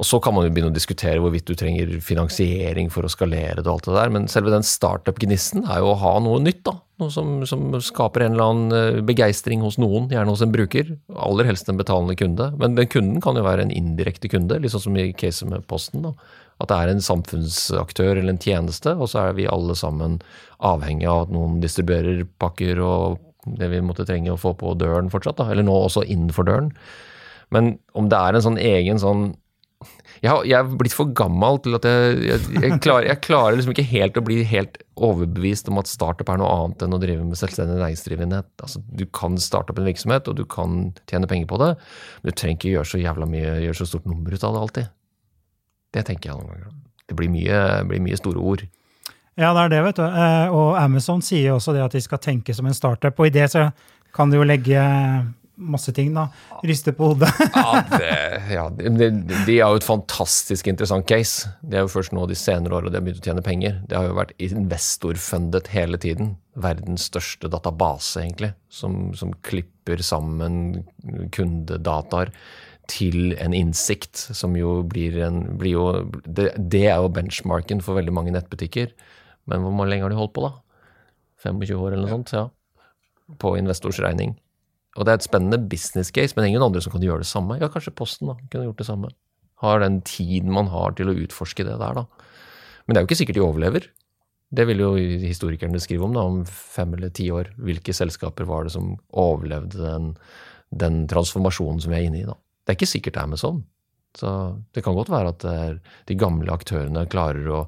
Og 0.00 0.08
Så 0.08 0.22
kan 0.24 0.32
man 0.32 0.46
jo 0.46 0.54
begynne 0.54 0.72
å 0.72 0.76
diskutere 0.76 1.20
hvorvidt 1.20 1.50
du 1.50 1.54
trenger 1.58 1.98
finansiering 2.00 2.88
for 2.92 3.04
å 3.04 3.12
skalere 3.12 3.60
det. 3.60 3.66
og 3.66 3.74
alt 3.74 3.90
det 3.90 3.98
der, 3.98 4.14
Men 4.16 4.28
selve 4.32 4.54
den 4.54 4.64
startup-gnisten 4.64 5.68
er 5.68 5.84
jo 5.84 5.92
å 5.92 6.00
ha 6.00 6.18
noe 6.24 6.40
nytt. 6.40 6.64
da, 6.64 6.78
Noe 7.02 7.12
som, 7.12 7.44
som 7.44 7.68
skaper 7.82 8.24
en 8.24 8.32
eller 8.32 8.48
annen 8.48 8.72
eh, 8.72 9.02
begeistring 9.04 9.60
hos 9.60 9.76
noen, 9.76 10.08
gjerne 10.08 10.32
hos 10.32 10.40
en 10.40 10.54
bruker. 10.54 10.96
Aller 11.12 11.44
helst 11.50 11.68
en 11.68 11.76
betalende 11.76 12.16
kunde. 12.16 12.54
Men 12.56 12.78
den 12.78 12.88
kunden 12.88 13.20
kan 13.20 13.36
jo 13.36 13.44
være 13.44 13.66
en 13.66 13.74
indirekte 13.74 14.32
kunde, 14.32 14.62
litt 14.62 14.72
sånn 14.72 14.88
som 14.88 14.96
i 14.96 15.12
caset 15.12 15.50
med 15.50 15.68
Posten. 15.68 16.08
da 16.08 16.16
at 16.62 16.70
det 16.70 16.78
er 16.78 16.92
en 16.92 17.04
samfunnsaktør 17.04 18.14
eller 18.14 18.34
en 18.34 18.42
tjeneste, 18.42 18.94
og 18.94 19.10
så 19.10 19.26
er 19.26 19.36
vi 19.38 19.50
alle 19.50 19.76
sammen 19.78 20.20
avhengig 20.62 21.08
av 21.10 21.26
at 21.26 21.34
noen 21.34 21.60
distribuerer 21.62 22.24
pakker 22.42 22.80
og 22.84 23.20
det 23.58 23.72
vi 23.72 23.82
måtte 23.82 24.06
trenge 24.06 24.30
å 24.32 24.40
få 24.40 24.54
på 24.58 24.76
døren 24.78 25.10
fortsatt, 25.10 25.40
da. 25.40 25.50
eller 25.50 25.66
nå 25.66 25.74
også 25.74 26.04
innenfor 26.06 26.46
døren. 26.46 26.70
Men 27.52 27.76
om 27.98 28.08
det 28.08 28.18
er 28.18 28.36
en 28.36 28.44
sånn 28.44 28.60
egen 28.62 29.02
sånn 29.02 29.32
jeg, 30.22 30.28
har, 30.30 30.44
jeg 30.46 30.54
er 30.54 30.74
blitt 30.78 30.94
for 30.94 31.10
gammel 31.18 31.56
til 31.64 31.74
at 31.74 31.86
jeg, 31.88 32.18
jeg, 32.28 32.42
jeg, 32.54 32.76
klarer, 32.84 33.08
jeg, 33.08 33.18
klarer, 33.24 33.56
liksom 33.58 33.72
ikke 33.74 33.88
helt 33.90 34.18
å 34.20 34.22
bli 34.22 34.36
helt 34.46 34.78
overbevist 34.94 35.66
om 35.72 35.80
at 35.82 35.90
startup 35.90 36.30
er 36.30 36.38
noe 36.38 36.52
annet 36.54 36.84
enn 36.86 36.94
å 36.94 37.00
drive 37.02 37.24
med 37.26 37.40
selvstendig 37.40 37.80
næringsdrivende. 37.80 38.44
Altså, 38.62 38.84
du 38.86 39.02
kan 39.10 39.34
starte 39.42 39.74
opp 39.74 39.82
en 39.82 39.88
virksomhet, 39.90 40.30
og 40.30 40.38
du 40.38 40.44
kan 40.46 40.92
tjene 41.10 41.26
penger 41.30 41.50
på 41.50 41.58
det, 41.64 41.72
men 42.20 42.30
du 42.30 42.38
trenger 42.38 42.60
ikke 42.60 42.74
gjøre 42.76 42.90
så 42.92 43.02
jævla 43.02 43.30
mye, 43.34 43.56
gjøre 43.64 43.80
så 43.80 43.88
stort 43.90 44.06
nummer 44.06 44.30
ut 44.30 44.46
av 44.46 44.54
det 44.54 44.62
alltid. 44.62 44.92
Det 45.92 46.06
tenker 46.08 46.30
jeg 46.30 46.38
noen 46.38 46.54
ganger. 46.54 46.78
Det 47.08 47.18
blir 47.18 47.32
mye, 47.32 47.58
blir 47.88 48.00
mye 48.04 48.18
store 48.20 48.40
ord. 48.40 48.64
Ja, 49.36 49.52
det 49.56 49.62
er 49.62 49.70
det, 49.72 49.82
vet 49.86 50.00
du. 50.00 50.04
Eh, 50.06 50.48
og 50.52 50.74
Amazon 50.80 51.22
sier 51.24 51.54
også 51.54 51.74
det 51.76 51.84
at 51.84 51.94
de 51.96 52.02
skal 52.04 52.20
tenke 52.22 52.54
som 52.56 52.68
en 52.68 52.76
startup. 52.76 53.16
Og 53.18 53.28
i 53.28 53.34
det 53.34 53.48
så 53.52 53.70
kan 54.12 54.32
du 54.32 54.38
jo 54.38 54.48
legge 54.48 54.80
masse 55.62 55.92
ting, 55.94 56.10
da. 56.14 56.26
Riste 56.66 56.92
på 56.96 57.12
hodet. 57.12 57.30
ja, 57.54 57.82
det, 57.92 58.12
ja 58.52 58.64
de, 58.72 59.08
de, 59.46 59.56
er 59.56 59.62
jo 59.62 59.80
et 59.80 59.86
fantastisk 59.86 60.68
interessant 60.72 61.06
case. 61.08 61.52
Det 61.62 61.78
er 61.78 61.86
jo 61.86 61.92
først 61.92 62.14
nå 62.16 62.26
de 62.28 62.36
senere 62.38 62.76
årene 62.76 62.92
de 62.92 62.98
har 62.98 63.06
begynt 63.06 63.22
å 63.22 63.30
tjene 63.30 63.44
penger. 63.46 63.78
Det 63.88 63.98
har 63.98 64.08
jo 64.08 64.18
vært 64.18 64.34
investorfundet 64.42 65.70
hele 65.72 66.00
tiden. 66.02 66.34
Verdens 66.60 67.08
største 67.08 67.48
database, 67.52 68.20
egentlig, 68.20 68.52
som, 68.72 69.12
som 69.16 69.32
klipper 69.44 70.02
sammen 70.04 70.82
kundedataer 71.32 72.32
til 72.90 73.34
en 73.40 73.54
innsikt, 73.54 74.18
som 74.34 74.56
jo 74.58 74.80
blir 74.88 75.18
en 75.26 75.44
blir 75.60 75.76
jo, 75.76 75.86
det, 76.26 76.50
det, 76.58 76.86
er 76.90 77.02
jo 77.02 77.12
benchmarken 77.14 77.82
for 77.84 77.98
veldig 77.98 78.14
mange 78.14 78.34
nettbutikker. 78.34 78.92
Men 79.50 79.64
hvor 79.66 79.88
lenge 79.88 80.06
har 80.06 80.12
de 80.12 80.18
holdt 80.18 80.34
på, 80.36 80.46
da? 80.46 80.52
25 81.42 81.78
år 81.78 81.94
eller 81.94 82.06
noe 82.06 82.16
sånt? 82.16 82.34
Ja. 82.34 82.46
På 83.42 83.54
investors 83.58 84.00
regning. 84.02 84.36
Og 84.98 85.06
det 85.06 85.12
er 85.12 85.20
et 85.20 85.26
spennende 85.26 85.60
business 85.70 86.12
case, 86.12 86.36
men 86.36 86.50
ingen 86.50 86.64
andre 86.64 86.82
som 86.84 86.92
kan 86.92 87.04
gjøre 87.04 87.24
det 87.24 87.30
samme. 87.30 87.56
Ja, 87.60 87.70
kanskje 87.72 87.94
Posten 87.96 88.28
da, 88.28 88.36
kunne 88.52 88.68
gjort 88.68 88.82
det 88.82 88.88
samme. 88.90 89.10
Har 89.62 89.80
den 89.80 90.02
tiden 90.06 90.52
man 90.52 90.68
har 90.72 90.94
til 90.98 91.08
å 91.08 91.16
utforske 91.24 91.64
det 91.64 91.78
der, 91.80 92.02
da. 92.02 92.30
Men 92.84 92.94
det 92.94 93.00
er 93.00 93.04
jo 93.04 93.10
ikke 93.10 93.20
sikkert 93.22 93.38
de 93.38 93.44
overlever. 93.46 93.88
Det 94.52 94.66
vil 94.68 94.82
jo 94.82 94.90
historikerne 95.22 95.80
skrive 95.80 96.04
om 96.04 96.16
da, 96.16 96.26
om 96.28 96.42
fem 96.44 96.92
eller 96.98 97.12
ti 97.14 97.30
år. 97.32 97.54
Hvilke 97.56 97.94
selskaper 97.96 98.44
var 98.48 98.66
det 98.66 98.74
som 98.74 98.96
overlevde 99.08 99.80
den, 99.80 100.10
den 100.68 101.04
transformasjonen 101.08 101.80
som 101.80 101.94
vi 101.94 102.02
er 102.02 102.08
inne 102.10 102.20
i 102.20 102.26
da. 102.28 102.36
Det 102.62 102.72
er 102.72 102.78
ikke 102.78 102.92
sikkert 102.94 103.16
det 103.18 103.22
er 103.22 103.30
med 103.32 103.42
sånn. 103.42 103.62
Så 104.18 104.30
det 104.76 104.82
kan 104.84 104.96
godt 104.96 105.10
være 105.12 105.32
at 105.32 105.46
de 106.08 106.16
gamle 106.20 106.52
aktørene 106.52 107.06
klarer 107.10 107.46
å 107.48 107.62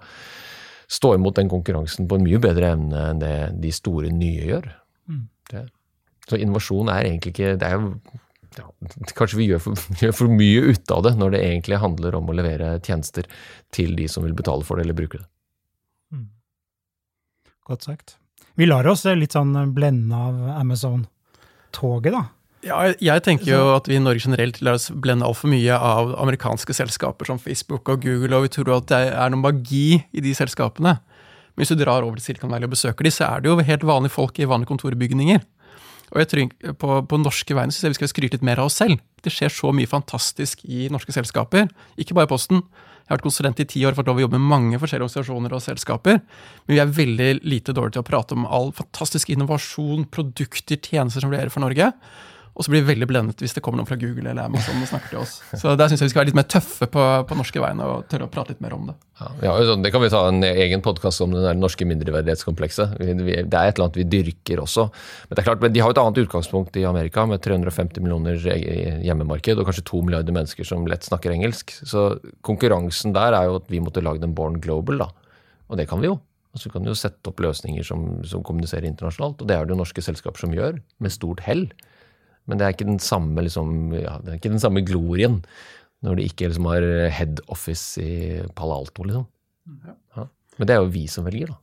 stå 0.91 1.15
imot 1.17 1.39
den 1.39 1.49
konkurransen 1.49 2.09
på 2.09 2.19
en 2.19 2.27
mye 2.27 2.41
bedre 2.43 2.75
evne 2.75 3.07
enn 3.11 3.23
det 3.23 3.37
de 3.63 3.73
store 3.75 4.11
nye 4.13 4.45
gjør. 4.51 4.69
Mm. 5.09 5.25
Så 6.29 6.41
innovasjon 6.41 6.91
er 6.93 7.09
egentlig 7.09 7.35
ikke 7.35 7.55
det 7.61 7.69
er 7.69 7.79
jo, 7.79 7.95
ja, 8.59 8.67
Kanskje 9.17 9.41
vi 9.41 9.49
gjør 9.51 9.63
for, 9.65 9.87
gjør 10.03 10.17
for, 10.21 10.35
mye 10.43 10.75
ut 10.75 10.95
av 10.95 11.07
det, 11.07 11.15
når 11.21 11.35
det 11.35 11.45
egentlig 11.47 11.81
handler 11.83 12.19
om 12.21 12.29
å 12.29 12.37
levere 12.37 12.77
tjenester 12.85 13.29
til 13.75 13.97
de 13.99 14.09
som 14.11 14.27
vil 14.27 14.37
betale 14.37 14.67
for 14.67 14.79
det 14.79 14.87
eller 14.87 14.99
bruke 14.99 15.21
det. 15.21 15.27
Mm. 16.15 16.29
Godt 17.71 17.89
sagt. 17.89 18.17
Vi 18.55 18.69
lar 18.69 18.87
oss 18.87 19.03
litt 19.09 19.35
sånn 19.35 19.57
blende 19.75 20.15
av 20.29 20.41
Amazon-toget, 20.61 22.15
da. 22.15 22.25
Ja, 22.65 22.79
jeg 22.97 23.23
tenker 23.27 23.51
jo 23.51 23.63
at 23.75 23.89
vi 23.91 23.99
i 23.99 24.03
Norge 24.03 24.25
generelt 24.25 24.61
lar 24.65 24.79
oss 24.79 24.89
blende 24.89 25.27
altfor 25.29 25.51
mye 25.53 25.77
av 25.77 26.15
amerikanske 26.23 26.77
selskaper 26.77 27.29
som 27.29 27.41
Facebook 27.41 27.91
og 27.93 28.05
Google, 28.07 28.39
og 28.39 28.47
vi 28.47 28.55
tror 28.57 28.71
at 28.79 28.89
det 28.89 29.01
er 29.11 29.33
noen 29.33 29.45
magi 29.45 29.99
i 30.01 30.23
de 30.25 30.33
selskapene. 30.37 30.95
Men 31.55 31.63
hvis 31.63 31.75
du 31.75 31.79
drar 31.79 32.03
over 32.03 32.17
til 32.19 32.31
Silicon 32.31 32.51
Valley 32.51 32.67
og 32.67 32.73
besøker 32.73 33.05
de, 33.07 33.13
så 33.13 33.29
er 33.29 33.45
det 33.45 33.53
jo 33.53 33.59
helt 33.61 33.85
vanlige 33.87 34.17
folk 34.17 34.41
i 34.41 34.49
vanlige 34.49 34.73
kontorbygninger. 34.73 35.45
Og 36.15 36.23
jeg 36.23 36.31
tror 36.31 36.75
på, 36.81 36.97
på 37.11 37.21
norske 37.21 37.57
vegne 37.57 37.75
syns 37.75 37.87
jeg 37.87 37.95
vi 37.95 38.01
skal 38.01 38.13
skryte 38.13 38.39
litt 38.39 38.49
mer 38.49 38.63
av 38.63 38.71
oss 38.71 38.81
selv. 38.81 39.01
Det 39.25 39.33
skjer 39.33 39.53
så 39.53 39.71
mye 39.75 39.91
fantastisk 39.91 40.65
i 40.65 40.89
norske 40.93 41.15
selskaper, 41.15 41.69
ikke 42.01 42.17
bare 42.17 42.29
i 42.29 42.33
Posten. 42.33 42.65
Jeg 43.05 43.13
har 43.13 43.19
vært 43.19 43.27
konsulent 43.27 43.59
i 43.61 43.67
ti 43.69 43.83
år, 43.85 43.97
fått 43.97 44.09
lov 44.09 44.17
å 44.17 44.25
jobbe 44.25 44.39
med 44.41 44.49
mange 44.49 44.79
forskjellige 44.81 45.11
organisasjoner 45.11 45.53
og 45.53 45.61
selskaper. 45.61 46.23
Men 46.65 46.73
vi 46.73 46.81
er 46.81 46.95
veldig 46.99 47.27
lite 47.45 47.75
dårlige 47.77 47.99
til 47.99 48.05
å 48.05 48.09
prate 48.09 48.37
om 48.37 48.47
all 48.49 48.71
fantastisk 48.73 49.35
innovasjon, 49.35 50.07
produkter, 50.15 50.81
tjenester 50.81 51.21
som 51.21 51.35
leverer 51.35 51.53
for 51.53 51.61
Norge. 51.67 51.91
Og 52.55 52.63
så 52.63 52.71
blir 52.71 52.85
vi 52.85 52.93
veldig 52.93 53.07
blendet 53.11 53.41
hvis 53.43 53.57
det 53.57 53.65
kommer 53.67 53.81
noen 53.81 53.89
fra 53.89 53.97
Google 53.99 54.31
eller 54.31 54.47
Amazon 54.47 54.79
og 54.79 54.87
snakker 54.87 55.11
til 55.11 55.21
oss. 55.25 55.33
Så 55.59 55.73
der 55.75 55.91
syns 55.91 56.05
jeg 56.05 56.07
vi 56.07 56.13
skal 56.13 56.21
være 56.21 56.29
litt 56.31 56.39
mer 56.39 56.47
tøffe 56.47 56.87
på, 56.87 57.07
på 57.27 57.39
norske 57.39 57.63
vegne 57.63 57.87
og 57.91 58.05
tørre 58.11 58.29
å 58.29 58.31
prate 58.31 58.55
litt 58.55 58.61
mer 58.63 58.77
om 58.77 58.85
det. 58.91 58.95
Ja, 59.19 59.31
ja, 59.43 59.55
sånn, 59.67 59.83
Det 59.83 59.91
kan 59.95 60.03
vi 60.05 60.11
ta 60.13 60.21
en 60.31 60.39
egen 60.47 60.85
podkast 60.85 61.25
om, 61.25 61.35
det 61.35 61.55
norske 61.59 61.87
mindreverdighetskomplekset. 61.91 62.95
Det 63.01 63.25
er 63.35 63.41
et 63.43 63.49
eller 63.51 63.89
annet 63.89 63.99
vi 63.99 64.07
dyrker 64.13 64.63
også. 64.63 64.87
Men 65.27 65.35
det 65.35 65.43
er 65.43 65.49
klart, 65.49 65.67
de 65.75 65.83
har 65.83 65.95
et 65.95 66.03
annet 66.05 66.21
utgangspunkt 66.23 66.79
i 66.79 66.85
Amerika, 66.87 67.25
med 67.27 67.43
350 67.43 68.05
millioner 68.05 68.39
hjemmemarked 68.39 69.59
og 69.59 69.67
kanskje 69.67 69.87
to 69.91 70.05
milliarder 70.07 70.37
mennesker 70.37 70.69
som 70.69 70.87
lett 70.91 71.07
snakker 71.07 71.35
engelsk. 71.35 71.75
Så 71.83 72.07
konkurransen 72.47 73.17
der 73.17 73.35
er 73.35 73.51
jo 73.51 73.59
at 73.59 73.67
vi 73.73 73.83
måtte 73.83 74.05
lage 74.05 74.23
den 74.23 74.37
Born 74.39 74.61
Global, 74.63 75.03
da. 75.03 75.11
Og 75.71 75.81
det 75.81 75.89
kan 75.91 75.99
vi 75.99 76.13
jo. 76.13 76.21
Altså, 76.55 76.69
vi 76.69 76.77
kan 76.77 76.87
jo 76.87 76.95
sette 76.95 77.33
opp 77.33 77.43
løsninger 77.43 77.83
som, 77.83 78.07
som 78.23 78.47
kommuniserer 78.47 78.87
internasjonalt, 78.87 79.43
og 79.43 79.51
det 79.51 79.59
er 79.59 79.67
det 79.67 79.75
jo 79.75 79.81
norske 79.81 80.05
selskaper 80.07 80.45
som 80.45 80.55
gjør, 80.55 80.79
med 81.03 81.11
stort 81.11 81.43
hell. 81.49 81.67
Men 82.49 82.61
det 82.61 82.67
er 82.67 82.75
ikke 82.77 82.89
den 82.89 83.01
samme, 83.03 83.45
liksom, 83.47 83.95
ja, 83.97 84.19
det 84.21 84.33
er 84.33 84.41
ikke 84.41 84.53
den 84.53 84.63
samme 84.63 84.85
glorien 84.85 85.41
når 86.05 86.19
du 86.19 86.25
ikke 86.27 86.51
liksom 86.51 86.67
har 86.69 86.85
head 87.17 87.41
office 87.49 88.03
i 88.03 88.43
Palo 88.57 88.77
Alto, 88.77 89.07
liksom. 89.09 89.25
Ja. 90.19 90.27
Men 90.59 90.69
det 90.69 90.75
er 90.75 90.83
jo 90.83 90.91
vi 90.93 91.07
som 91.09 91.25
velger, 91.25 91.55
da. 91.55 91.61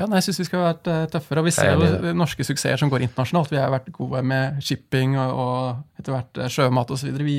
Ja, 0.00 0.06
nei, 0.08 0.16
jeg 0.22 0.30
syns 0.30 0.40
vi 0.40 0.46
skal 0.48 0.62
vært 0.64 0.88
tøffere. 1.12 1.42
Og 1.42 1.48
vi 1.50 1.52
ser 1.52 1.74
jo 1.74 2.14
norske 2.16 2.44
suksesser 2.46 2.80
som 2.80 2.88
går 2.88 3.04
internasjonalt. 3.04 3.50
Vi 3.52 3.58
har 3.60 3.72
vært 3.72 3.90
gode 3.92 4.22
med 4.24 4.62
shipping 4.64 5.18
og, 5.20 5.42
og 5.42 6.00
etter 6.00 6.14
hvert 6.14 6.40
uh, 6.40 6.48
sjømat 6.48 6.94
osv. 6.94 7.10
Vi, 7.26 7.36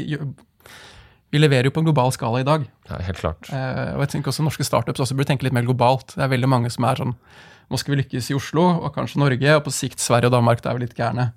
vi 1.32 1.42
leverer 1.42 1.70
jo 1.70 1.74
på 1.74 1.82
en 1.82 1.88
global 1.88 2.14
skala 2.14 2.44
i 2.44 2.46
dag. 2.46 2.68
Ja, 2.92 3.00
helt 3.08 3.22
klart. 3.24 3.50
Eh, 3.50 3.96
og 3.96 4.04
jeg 4.06 4.14
tenker 4.14 4.34
også 4.34 4.46
norske 4.46 4.68
startups 4.68 5.02
også 5.02 5.18
burde 5.18 5.32
tenke 5.32 5.48
litt 5.48 5.56
mer 5.58 5.66
globalt. 5.66 6.14
Det 6.14 6.26
er 6.26 6.34
veldig 6.36 6.52
mange 6.52 6.74
som 6.74 6.86
er 6.86 7.02
sånn 7.02 7.16
Nå 7.72 7.78
skal 7.80 7.94
vi 7.94 8.02
lykkes 8.02 8.26
i 8.34 8.36
Oslo, 8.36 8.66
og 8.84 8.92
kanskje 8.92 9.22
Norge, 9.22 9.52
og 9.56 9.62
på 9.64 9.72
sikt 9.72 10.02
Sverige 10.04 10.28
og 10.28 10.34
Danmark. 10.34 10.60
Det 10.60 10.68
er 10.68 10.76
vi 10.76 10.82
litt 10.84 10.98
gærne. 10.98 11.30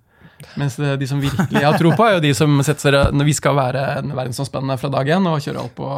Mens 0.61 0.77
de 0.77 1.09
som 1.11 1.23
virkelig 1.23 1.63
har 1.65 1.79
tro 1.81 1.95
på, 1.95 2.09
er 2.09 2.19
jo 2.19 2.25
de 2.25 2.35
som 2.37 2.59
setter 2.67 2.99
når 3.15 3.31
vi 3.31 3.37
skal 3.37 3.57
være 3.59 3.87
en 4.01 4.13
verdensomspennende 4.15 4.79
fra 4.81 4.93
dag 4.95 5.15
én 5.17 5.31
og 5.31 5.41
kjøre 5.45 5.65
alt 5.65 5.75
på 5.79 5.89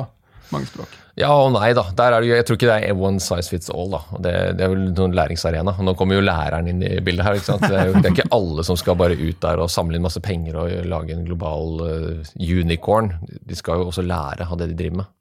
mange 0.52 0.70
språk. 0.70 0.94
Ja 1.16 1.30
og 1.32 1.54
nei, 1.54 1.70
da. 1.76 1.86
Det 1.96 2.06
jo, 2.26 2.34
jeg 2.36 2.44
tror 2.44 2.58
ikke 2.58 2.68
det 2.68 2.90
er 2.90 2.98
one 3.08 3.22
size 3.24 3.48
fits 3.48 3.70
all. 3.72 3.88
da. 3.94 4.00
Det, 4.20 4.32
det 4.58 4.66
er 4.66 4.72
vel 4.74 4.90
noen 4.90 5.16
læringsarena. 5.16 5.72
Nå 5.80 5.94
kommer 5.96 6.18
jo 6.18 6.24
læreren 6.26 6.68
inn 6.68 6.82
i 6.84 6.98
bildet 7.04 7.24
her. 7.24 7.38
ikke 7.38 7.48
sant? 7.48 7.64
Det 7.64 7.72
er, 7.72 7.88
jo, 7.88 7.94
det 7.96 8.10
er 8.10 8.16
ikke 8.18 8.34
alle 8.36 8.66
som 8.68 8.76
skal 8.76 8.98
bare 9.00 9.16
ut 9.16 9.40
der 9.40 9.62
og 9.64 9.72
samle 9.72 9.96
inn 9.96 10.04
masse 10.04 10.20
penger 10.24 10.58
og 10.60 10.74
lage 10.92 11.16
en 11.16 11.24
global 11.24 11.80
uh, 11.80 12.34
unicorn. 12.36 13.14
De 13.48 13.56
skal 13.56 13.80
jo 13.80 13.88
også 13.88 14.04
lære 14.04 14.44
av 14.44 14.60
det 14.60 14.74
de 14.74 14.78
driver 14.82 15.00
med. 15.00 15.12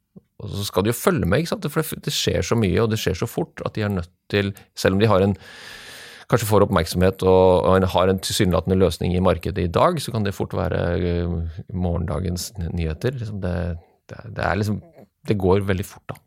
Og 0.43 0.51
så 0.51 0.67
skal 0.67 0.83
de 0.83 0.91
jo 0.91 0.99
følge 0.99 1.31
med, 1.31 1.41
ikke 1.41 1.53
sant? 1.53 1.69
for 1.71 2.03
det 2.05 2.11
skjer 2.11 2.43
så 2.43 2.59
mye 2.59 2.83
og 2.83 2.91
det 2.91 2.99
skjer 2.99 3.15
så 3.21 3.27
fort 3.29 3.63
at 3.63 3.77
de 3.77 3.85
er 3.87 3.93
nødt 3.93 4.11
til, 4.31 4.51
selv 4.75 4.97
om 4.97 4.99
de 4.99 5.07
har 5.07 5.23
en 5.23 5.37
kanskje 6.31 6.49
får 6.49 6.65
oppmerksomhet 6.65 7.25
og, 7.27 7.85
har 7.93 8.11
en 8.11 8.21
tilsynelatende 8.21 8.77
løsning 8.81 9.15
i 9.15 9.23
markedet 9.23 9.65
i 9.65 9.71
dag, 9.71 9.99
så 10.01 10.13
kan 10.13 10.25
det 10.25 10.35
fort 10.35 10.55
være 10.57 10.83
uh, 11.27 11.57
morgendagens 11.73 12.51
nyheter. 12.71 13.17
Liksom 13.19 13.41
det, 13.43 13.55
det, 14.09 14.21
det, 14.37 14.53
liksom 14.61 14.81
Det 15.25 15.37
går 15.41 15.65
veldig 15.65 15.85
fort, 15.85 16.05
da. 16.13 16.21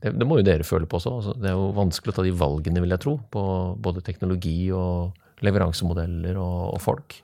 Det, 0.00 0.14
det 0.16 0.26
må 0.26 0.38
jo 0.40 0.46
dere 0.46 0.64
føle 0.64 0.88
på 0.88 0.96
også. 0.96 1.12
Altså, 1.18 1.36
det 1.36 1.50
er 1.50 1.58
jo 1.58 1.70
vanskelig 1.76 2.14
å 2.14 2.16
ta 2.16 2.24
de 2.24 2.34
valgene, 2.40 2.82
vil 2.84 2.94
jeg 2.94 3.04
tro, 3.04 3.18
på 3.30 3.44
både 3.84 4.04
teknologi 4.06 4.58
og 4.72 5.44
leveransemodeller 5.44 6.38
og, 6.40 6.58
og 6.72 6.82
folk. 6.82 7.18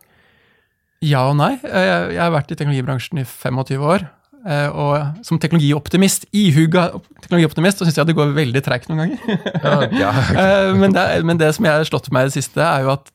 Ja 1.00 1.24
og 1.30 1.38
nei. 1.40 1.54
Jeg, 1.64 2.00
jeg 2.12 2.20
har 2.20 2.34
vært 2.34 2.50
i 2.52 2.58
teknologibransjen 2.60 3.22
i 3.22 3.26
25 3.28 3.86
år. 3.94 4.04
Eh, 4.40 4.68
og 4.72 5.24
som 5.26 5.40
teknologioptimist, 5.40 6.26
ihuga 6.32 6.88
teknologioptimist, 7.20 7.80
så 7.80 7.88
syns 7.88 8.00
jeg 8.00 8.08
det 8.08 8.16
går 8.16 8.34
veldig 8.36 8.62
treigt 8.64 8.90
noen 8.90 9.02
ganger. 9.04 9.46
Ja, 9.60 9.78
ja. 9.92 10.10
men, 10.80 10.94
det, 10.96 11.06
men, 11.28 11.40
det, 11.40 11.52
som 11.56 11.68
jeg 11.68 11.76
har 11.76 11.88
slått 11.88 12.10
meg 12.14 12.26
i 12.26 12.30
det 12.30 12.38
siste, 12.38 12.64
er 12.64 12.86
jo 12.86 12.94
at 12.94 13.10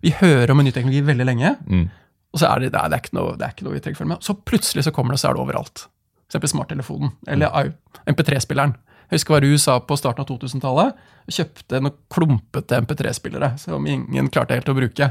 vi 0.00 0.14
hører 0.16 0.54
om 0.54 0.62
en 0.62 0.68
ny 0.68 0.72
teknologi 0.74 1.04
veldig 1.04 1.26
lenge. 1.28 1.54
Mm. 1.68 1.88
Og 2.30 2.40
så 2.40 2.48
er 2.48 2.62
det, 2.62 2.74
det, 2.76 2.84
er 2.86 3.02
ikke 3.02 3.16
noe, 3.18 3.34
det 3.36 3.46
er 3.46 3.56
ikke 3.56 3.66
noe 3.66 3.76
vi 3.76 3.82
trenger 3.84 4.00
følge 4.00 4.14
med. 4.14 4.24
Så 4.24 4.36
plutselig 4.38 4.86
så 4.86 4.94
kommer 4.94 5.16
det, 5.16 5.20
så 5.22 5.30
er 5.30 5.36
det 5.36 5.44
overalt. 5.44 5.86
Eksempel 6.30 6.52
smarttelefonen, 6.52 7.12
eller 7.28 7.72
MP3-spilleren. 8.08 8.76
Jeg 9.10 9.18
husker 9.18 9.34
hva 9.34 9.40
du 9.42 9.50
sa 9.58 9.80
på 9.82 9.96
starten 9.98 10.22
av 10.22 10.28
2000-tallet 10.28 11.08
kjøpte 11.30 11.80
noen 11.82 11.96
klumpete 12.12 12.78
MP3-spillere 12.84 13.52
som 13.58 13.86
ingen 13.90 14.30
klarte 14.32 14.56
helt 14.56 14.70
å 14.70 14.76
bruke. 14.78 15.10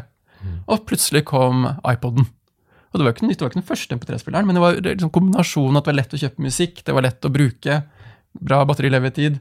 Og 0.71 0.85
plutselig 0.87 1.25
kom 1.27 1.65
iPoden. 1.83 2.27
Og 2.89 2.97
det 2.99 3.05
var 3.05 3.13
ikke 3.13 3.29
det 3.29 3.43
var 3.43 3.51
ikke 3.51 3.61
den 3.61 3.67
første 3.67 3.97
MP3-spilleren, 3.99 4.47
men 4.49 4.57
det 4.57 4.63
var 4.63 4.79
liksom 4.81 5.11
kombinasjonen 5.13 5.77
at 5.77 5.85
det 5.85 5.91
var 5.91 5.99
lett 5.99 6.15
å 6.17 6.21
kjøpe 6.23 6.45
musikk, 6.45 6.81
det 6.85 6.95
var 6.95 7.05
lett 7.05 7.27
å 7.27 7.31
bruke, 7.33 7.81
bra 8.39 8.63
batterilevetid. 8.65 9.39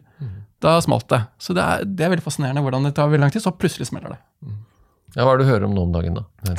Da 0.61 0.75
smalt 0.83 1.09
det. 1.09 1.23
Så 1.41 1.55
det 1.57 1.63
er, 1.65 1.85
det 1.87 2.05
er 2.05 2.13
veldig 2.13 2.25
fascinerende 2.25 2.65
hvordan 2.65 2.89
det 2.89 2.95
tar 2.97 3.09
veldig 3.09 3.25
lang 3.25 3.33
tid, 3.33 3.45
så 3.45 3.55
plutselig 3.55 3.89
smeller 3.89 4.17
det. 4.17 4.21
Ja, 5.17 5.25
Hva 5.25 5.33
er 5.33 5.41
det 5.41 5.47
du 5.47 5.53
hører 5.53 5.69
om 5.69 5.77
nå 5.77 5.87
om 5.89 5.95
dagen, 5.95 6.21
da? 6.21 6.55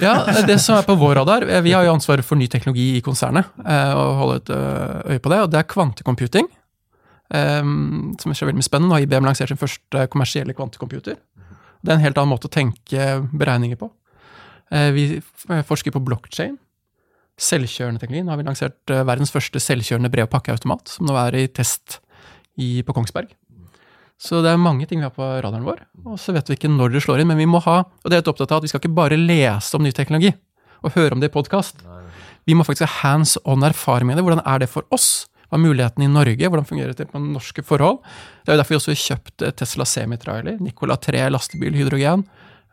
Ja, 0.00 0.14
Det 0.48 0.54
som 0.64 0.78
er 0.78 0.86
på 0.88 0.94
vår 0.96 1.18
radar 1.18 1.44
Vi 1.60 1.74
har 1.76 1.84
jo 1.84 1.90
ansvaret 1.92 2.24
for 2.24 2.38
ny 2.40 2.46
teknologi 2.48 2.94
i 2.96 3.02
konsernet. 3.04 3.50
eh, 3.60 3.90
og 3.92 4.14
holde 4.16 4.36
et 4.38 4.52
øye 4.54 5.20
på 5.20 5.32
det, 5.32 5.40
og 5.44 5.50
det 5.52 5.58
er 5.60 5.68
kvantecomputing. 5.68 6.48
Um, 7.30 8.16
som 8.18 8.32
er 8.32 8.40
veldig 8.42 8.58
mye 8.58 8.66
spennende. 8.66 8.90
Nå 8.90 8.96
har 8.96 9.04
IBM 9.04 9.26
lansert 9.28 9.52
sin 9.52 9.60
første 9.60 10.06
kommersielle 10.10 10.54
kvantecomputer. 10.56 11.18
Det 11.80 11.92
er 11.92 11.98
en 11.98 12.02
helt 12.02 12.18
annen 12.18 12.32
måte 12.32 12.48
å 12.48 12.52
tenke 12.52 13.04
beregninger 13.30 13.78
på. 13.78 13.90
Eh, 14.70 14.90
vi 14.94 15.04
forsker 15.66 15.94
på 15.94 16.02
blockchain. 16.04 16.56
Selvkjørende 17.40 18.02
teknologi. 18.02 18.24
Nå 18.26 18.34
har 18.34 18.40
vi 18.40 18.46
lansert 18.46 18.92
eh, 18.92 19.04
verdens 19.08 19.32
første 19.34 19.62
selvkjørende 19.62 20.10
brev- 20.12 20.28
og 20.28 20.34
pakkeautomat, 20.34 20.90
som 20.92 21.08
nå 21.08 21.16
er 21.18 21.38
i 21.40 21.46
test 21.48 22.00
i, 22.60 22.82
på 22.86 22.94
Kongsberg. 22.96 23.32
Så 24.20 24.42
det 24.44 24.52
er 24.52 24.60
mange 24.60 24.84
ting 24.84 25.00
vi 25.00 25.06
har 25.06 25.14
på 25.16 25.24
radaren 25.24 25.64
vår, 25.64 25.80
og 26.04 26.18
så 26.20 26.34
vet 26.36 26.50
vi 26.50 26.58
ikke 26.58 26.68
når 26.68 26.92
det 26.92 27.00
slår 27.06 27.22
inn. 27.22 27.30
Men 27.30 27.40
vi 27.40 27.48
må 27.48 27.62
ha, 27.64 27.78
og 27.88 28.12
det 28.12 28.18
er 28.18 28.24
et 28.24 28.28
opptatt 28.28 28.52
av, 28.52 28.60
at 28.60 28.66
vi 28.66 28.72
skal 28.72 28.82
ikke 28.82 28.98
bare 28.98 29.16
lese 29.16 29.78
om 29.78 29.86
ny 29.86 29.94
teknologi 29.96 30.34
og 30.84 30.92
høre 30.92 31.16
om 31.16 31.22
det 31.22 31.30
i 31.30 31.32
podkast. 31.32 31.80
Vi 32.48 32.56
må 32.56 32.66
faktisk 32.66 32.84
ha 32.84 33.00
hands 33.00 33.38
on 33.48 33.64
erfaring 33.64 34.10
med 34.10 34.18
det. 34.18 34.24
Hvordan 34.26 34.44
er 34.44 34.60
det 34.60 34.68
for 34.72 34.84
oss? 34.92 35.26
Hva 35.48 35.58
er 35.58 35.64
muligheten 35.64 36.04
i 36.04 36.10
Norge? 36.10 36.48
Hvordan 36.52 36.68
fungerer 36.68 36.94
det 36.96 37.08
på 37.10 37.20
norske 37.20 37.64
forhold? 37.66 37.98
Det 38.44 38.52
er 38.52 38.56
jo 38.58 38.60
derfor 38.60 38.74
vi 38.74 38.78
også 38.78 38.92
har 38.92 39.00
kjøpt 39.02 39.44
eh, 39.46 39.54
Tesla 39.56 39.86
Semitrailer, 39.88 40.60
Nicola 40.62 40.96
3 41.00 41.24
lastebil, 41.32 41.74
hydrogen 41.80 42.22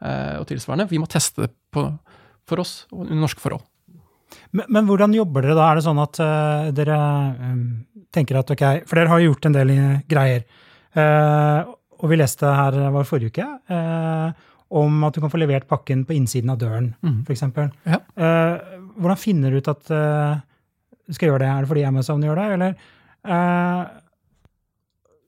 eh, 0.03 0.35
og 0.37 0.45
tilsvarende. 0.51 0.85
Vi 0.91 0.99
må 1.01 1.09
teste 1.09 1.47
det 1.47 1.51
på, 1.77 1.87
for 2.49 2.63
oss 2.63 2.77
og 2.91 3.05
under 3.05 3.21
norske 3.21 3.43
forhold. 3.43 3.65
Men, 4.51 4.65
men 4.69 4.87
hvordan 4.87 5.15
jobber 5.15 5.45
dere 5.45 5.57
da? 5.57 5.69
Er 5.69 5.79
det 5.79 5.85
sånn 5.85 6.01
at 6.03 6.19
uh, 6.23 6.69
dere 6.75 6.97
um, 7.37 7.63
tenker 8.15 8.39
at 8.39 8.51
ok, 8.53 8.65
for 8.87 8.99
dere 8.99 9.11
har 9.11 9.21
jo 9.21 9.31
gjort 9.31 9.49
en 9.49 9.55
del 9.55 9.73
eh, 9.73 10.03
greier. 10.09 10.45
Uh, 10.95 11.67
og 11.97 12.11
vi 12.11 12.19
leste 12.19 12.49
her, 12.59 12.77
var 12.93 13.07
forrige 13.09 13.33
uke, 13.33 13.47
uh, 13.73 14.29
om 14.77 15.03
at 15.07 15.15
du 15.15 15.21
kan 15.23 15.31
få 15.33 15.39
levert 15.41 15.67
pakken 15.69 16.03
på 16.07 16.15
innsiden 16.15 16.51
av 16.53 16.59
døren, 16.61 16.91
mm. 17.03 17.19
eksempel. 17.31 17.69
Ja. 17.87 18.01
Hvordan 18.97 19.19
finner 19.21 19.53
du 19.53 19.61
ut 19.61 19.69
at 19.71 19.87
du 19.87 21.15
skal 21.15 21.29
gjøre 21.29 21.45
det? 21.45 21.47
Er 21.47 21.63
det 21.63 21.69
fordi 21.71 21.85
Amazon 21.87 22.25
gjør 22.25 22.41
det, 22.41 22.47
eller? 22.57 22.73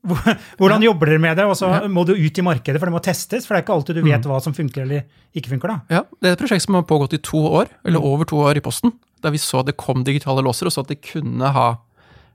Hvor- 0.06 0.38
hvordan 0.60 0.84
jobber 0.84 1.06
dere 1.12 1.20
med 1.20 1.38
det? 1.38 1.46
Og 1.46 1.56
så 1.60 1.68
Ja. 1.70 1.88
må 1.88 2.06
du 2.06 2.14
ut 2.14 2.38
i 2.38 2.42
markedet, 2.46 2.80
for 2.80 2.86
det 2.88 2.94
må 2.96 3.02
testes. 3.04 3.46
For 3.48 3.54
det 3.56 3.62
er 3.62 3.66
ikke 3.68 3.76
alltid 3.78 3.96
du 3.96 4.02
vet 4.04 4.22
hva 4.30 4.42
som 4.42 4.54
funker 4.54 4.82
eller 4.84 5.04
ikke 5.36 5.50
funker. 5.50 5.68
da. 5.68 5.80
Ja, 5.90 6.04
Det 6.22 6.30
er 6.30 6.34
et 6.34 6.40
prosjekt 6.40 6.66
som 6.66 6.76
har 6.76 6.84
pågått 6.84 7.14
i 7.14 7.22
to 7.22 7.38
år, 7.38 7.68
eller 7.86 8.00
over 8.00 8.26
to 8.26 8.38
år 8.38 8.56
i 8.58 8.62
Posten. 8.62 8.94
Der 9.22 9.32
vi 9.32 9.38
så 9.38 9.60
at 9.60 9.66
det 9.68 9.78
kom 9.78 10.04
digitale 10.04 10.42
låser, 10.42 10.66
og 10.66 10.72
så 10.72 10.82
at 10.82 10.88
det 10.88 11.02
kunne 11.02 11.52
ha 11.52 11.78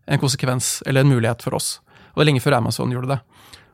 en 0.07 0.19
konsekvens 0.19 0.83
eller 0.87 1.01
en 1.01 1.09
mulighet 1.09 1.41
for 1.43 1.55
oss. 1.55 1.79
Og 2.15 2.21
det 2.21 2.29
er 2.29 2.33
lenge 2.33 2.43
før 2.45 2.57
Amazon 2.59 2.91
gjorde 2.93 3.09
det. 3.09 3.21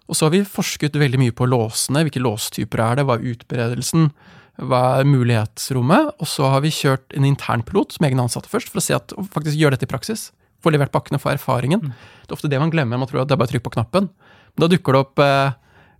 Og 0.08 0.14
så 0.16 0.26
har 0.26 0.30
vi 0.30 0.42
forsket 0.46 0.92
veldig 0.92 1.18
mye 1.18 1.32
på 1.34 1.46
låsene. 1.46 2.02
Hvilke 2.06 2.22
låstyper 2.22 2.78
er 2.80 2.96
det? 2.96 3.04
Hva 3.06 3.18
er 3.18 3.34
utbredelsen? 3.34 4.12
Hva 4.60 5.00
er 5.00 5.04
mulighetsrommet? 5.04 6.14
Og 6.20 6.26
så 6.26 6.48
har 6.50 6.60
vi 6.62 6.70
kjørt 6.70 7.14
en 7.16 7.24
internpilot 7.24 7.92
som 7.96 8.06
egne 8.06 8.22
ansatte 8.26 8.48
først, 8.50 8.68
for 8.70 8.78
å 8.80 8.82
se 8.84 8.94
at 8.94 9.08
faktisk 9.34 9.56
gjøre 9.58 9.76
dette 9.76 9.86
i 9.86 9.92
praksis. 9.92 10.30
Få 10.60 10.72
levert 10.74 10.92
pakkene, 10.92 11.20
få 11.20 11.32
erfaringen. 11.34 11.92
Det 12.24 12.32
er 12.32 12.36
ofte 12.36 12.50
det 12.52 12.60
man 12.60 12.72
glemmer. 12.72 13.00
Man 13.00 13.08
tror 13.10 13.22
at 13.22 13.30
det 13.30 13.36
er 13.36 13.40
bare 13.40 13.50
å 13.50 13.54
trykke 13.54 13.68
på 13.68 13.74
knappen. 13.78 14.10
Men 14.54 14.64
da 14.64 14.68
dukker 14.72 14.96
det 14.96 15.02
opp 15.06 15.22
eh, 15.24 15.54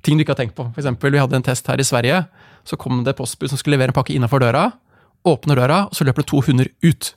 ting 0.05 0.19
du 0.19 0.25
ikke 0.25 0.35
har 0.35 0.43
tenkt 0.43 0.57
på. 0.59 0.67
For 0.69 0.83
eksempel, 0.83 1.15
vi 1.15 1.23
hadde 1.23 1.39
en 1.39 1.47
test 1.47 1.69
her 1.71 1.81
i 1.81 1.87
Sverige. 1.87 2.25
Så 2.69 2.77
kom 2.81 3.03
det 3.07 3.17
postbud 3.19 3.53
som 3.53 3.61
skulle 3.61 3.79
levere 3.79 3.95
en 3.95 3.97
pakke 3.97 4.15
innafor 4.17 4.43
døra. 4.43 4.69
Åpner 5.29 5.61
døra, 5.61 5.87
og 5.89 5.97
så 5.97 6.07
løper 6.09 6.25
det 6.25 6.31
to 6.33 6.43
hunder 6.45 6.71
ut. 6.85 7.15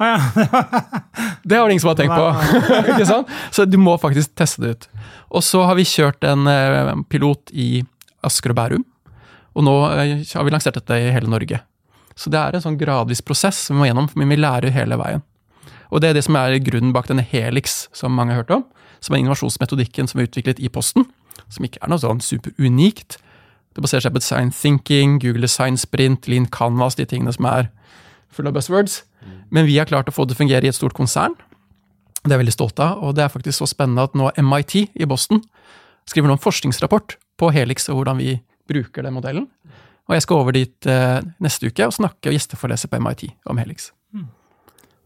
Ah, 0.00 0.30
ja. 0.34 0.62
Det 1.44 1.56
har 1.56 1.66
det 1.68 1.74
ingen 1.74 1.80
som 1.80 1.90
har 1.92 1.96
tenkt 1.98 2.16
på. 2.16 3.24
Så 3.56 3.64
du 3.68 3.76
må 3.76 3.98
faktisk 4.00 4.32
teste 4.38 4.62
det 4.62 4.70
ut. 4.70 4.86
Og 5.28 5.44
så 5.44 5.60
har 5.68 5.76
vi 5.76 5.84
kjørt 5.84 6.24
en 6.24 6.48
eh, 6.48 6.94
pilot 7.12 7.52
i 7.52 7.82
Asker 8.24 8.54
og 8.54 8.56
Bærum. 8.56 8.86
Og 9.58 9.66
nå 9.66 9.74
eh, 9.92 10.14
har 10.24 10.46
vi 10.46 10.54
lansert 10.54 10.78
dette 10.78 10.96
i 10.96 11.10
hele 11.12 11.28
Norge. 11.28 11.60
Så 12.16 12.32
det 12.32 12.40
er 12.40 12.56
en 12.56 12.64
sånn 12.64 12.78
gradvis 12.80 13.22
prosess 13.24 13.66
som 13.66 13.76
vi 13.76 13.82
må 13.82 13.90
gjennom, 13.90 14.08
men 14.16 14.32
vi 14.32 14.40
lærer 14.40 14.72
hele 14.74 14.96
veien. 15.00 15.24
Og 15.90 16.02
det 16.02 16.10
er 16.10 16.18
det 16.18 16.24
som 16.26 16.38
er 16.38 16.58
grunnen 16.62 16.94
bak 16.94 17.08
denne 17.10 17.24
Helix, 17.26 17.88
som 17.96 18.14
mange 18.14 18.34
har 18.34 18.44
hørt 18.44 18.54
om. 18.54 18.64
Som 19.00 19.14
er 19.14 19.22
innovasjonsmetodikken 19.22 20.08
som 20.10 20.20
er 20.20 20.28
utviklet 20.28 20.60
i 20.62 20.70
Posten. 20.72 21.06
Som 21.50 21.66
ikke 21.66 21.82
er 21.82 21.90
noe 21.90 22.02
sånn 22.02 22.22
superunikt. 22.24 23.18
Det 23.74 23.82
baserer 23.82 24.06
seg 24.06 24.14
på 24.14 24.22
design 24.22 24.50
thinking, 24.54 25.18
Google 25.22 25.46
Design 25.46 25.78
Sprint, 25.80 26.28
Lean 26.30 26.48
Canvas, 26.50 26.98
de 26.98 27.06
tingene 27.08 27.34
som 27.34 27.46
er 27.50 27.70
fulle 28.30 28.50
av 28.50 28.58
buzzwords. 28.58 29.02
Men 29.50 29.66
vi 29.66 29.78
har 29.78 29.88
klart 29.90 30.10
å 30.10 30.14
få 30.14 30.26
det 30.26 30.36
å 30.36 30.40
fungere 30.40 30.66
i 30.66 30.70
et 30.70 30.78
stort 30.78 30.96
konsern. 30.96 31.36
Det 32.20 32.30
er 32.30 32.36
jeg 32.36 32.42
veldig 32.44 32.54
stolt 32.54 32.82
av, 32.82 32.98
og 33.00 33.14
det 33.16 33.24
er 33.24 33.32
faktisk 33.32 33.62
så 33.62 33.68
spennende 33.70 34.04
at 34.04 34.16
nå 34.18 34.28
MIT 34.36 34.74
i 34.76 35.08
Boston 35.08 35.40
skriver 36.08 36.28
nå 36.28 36.36
en 36.36 36.42
forskningsrapport 36.42 37.16
på 37.40 37.52
Helix 37.54 37.88
og 37.88 38.00
hvordan 38.00 38.20
vi 38.20 38.34
bruker 38.68 39.06
den 39.06 39.16
modellen. 39.16 39.46
Og 40.10 40.16
jeg 40.16 40.26
skal 40.26 40.42
over 40.42 40.56
dit 40.56 40.90
eh, 40.90 41.22
neste 41.42 41.70
uke 41.70 41.86
og 41.86 41.94
snakke 41.96 42.30
og 42.30 42.36
gjesteforelese 42.36 42.90
på 42.90 43.00
MIT 43.00 43.24
om 43.48 43.62
Helix. 43.62 43.92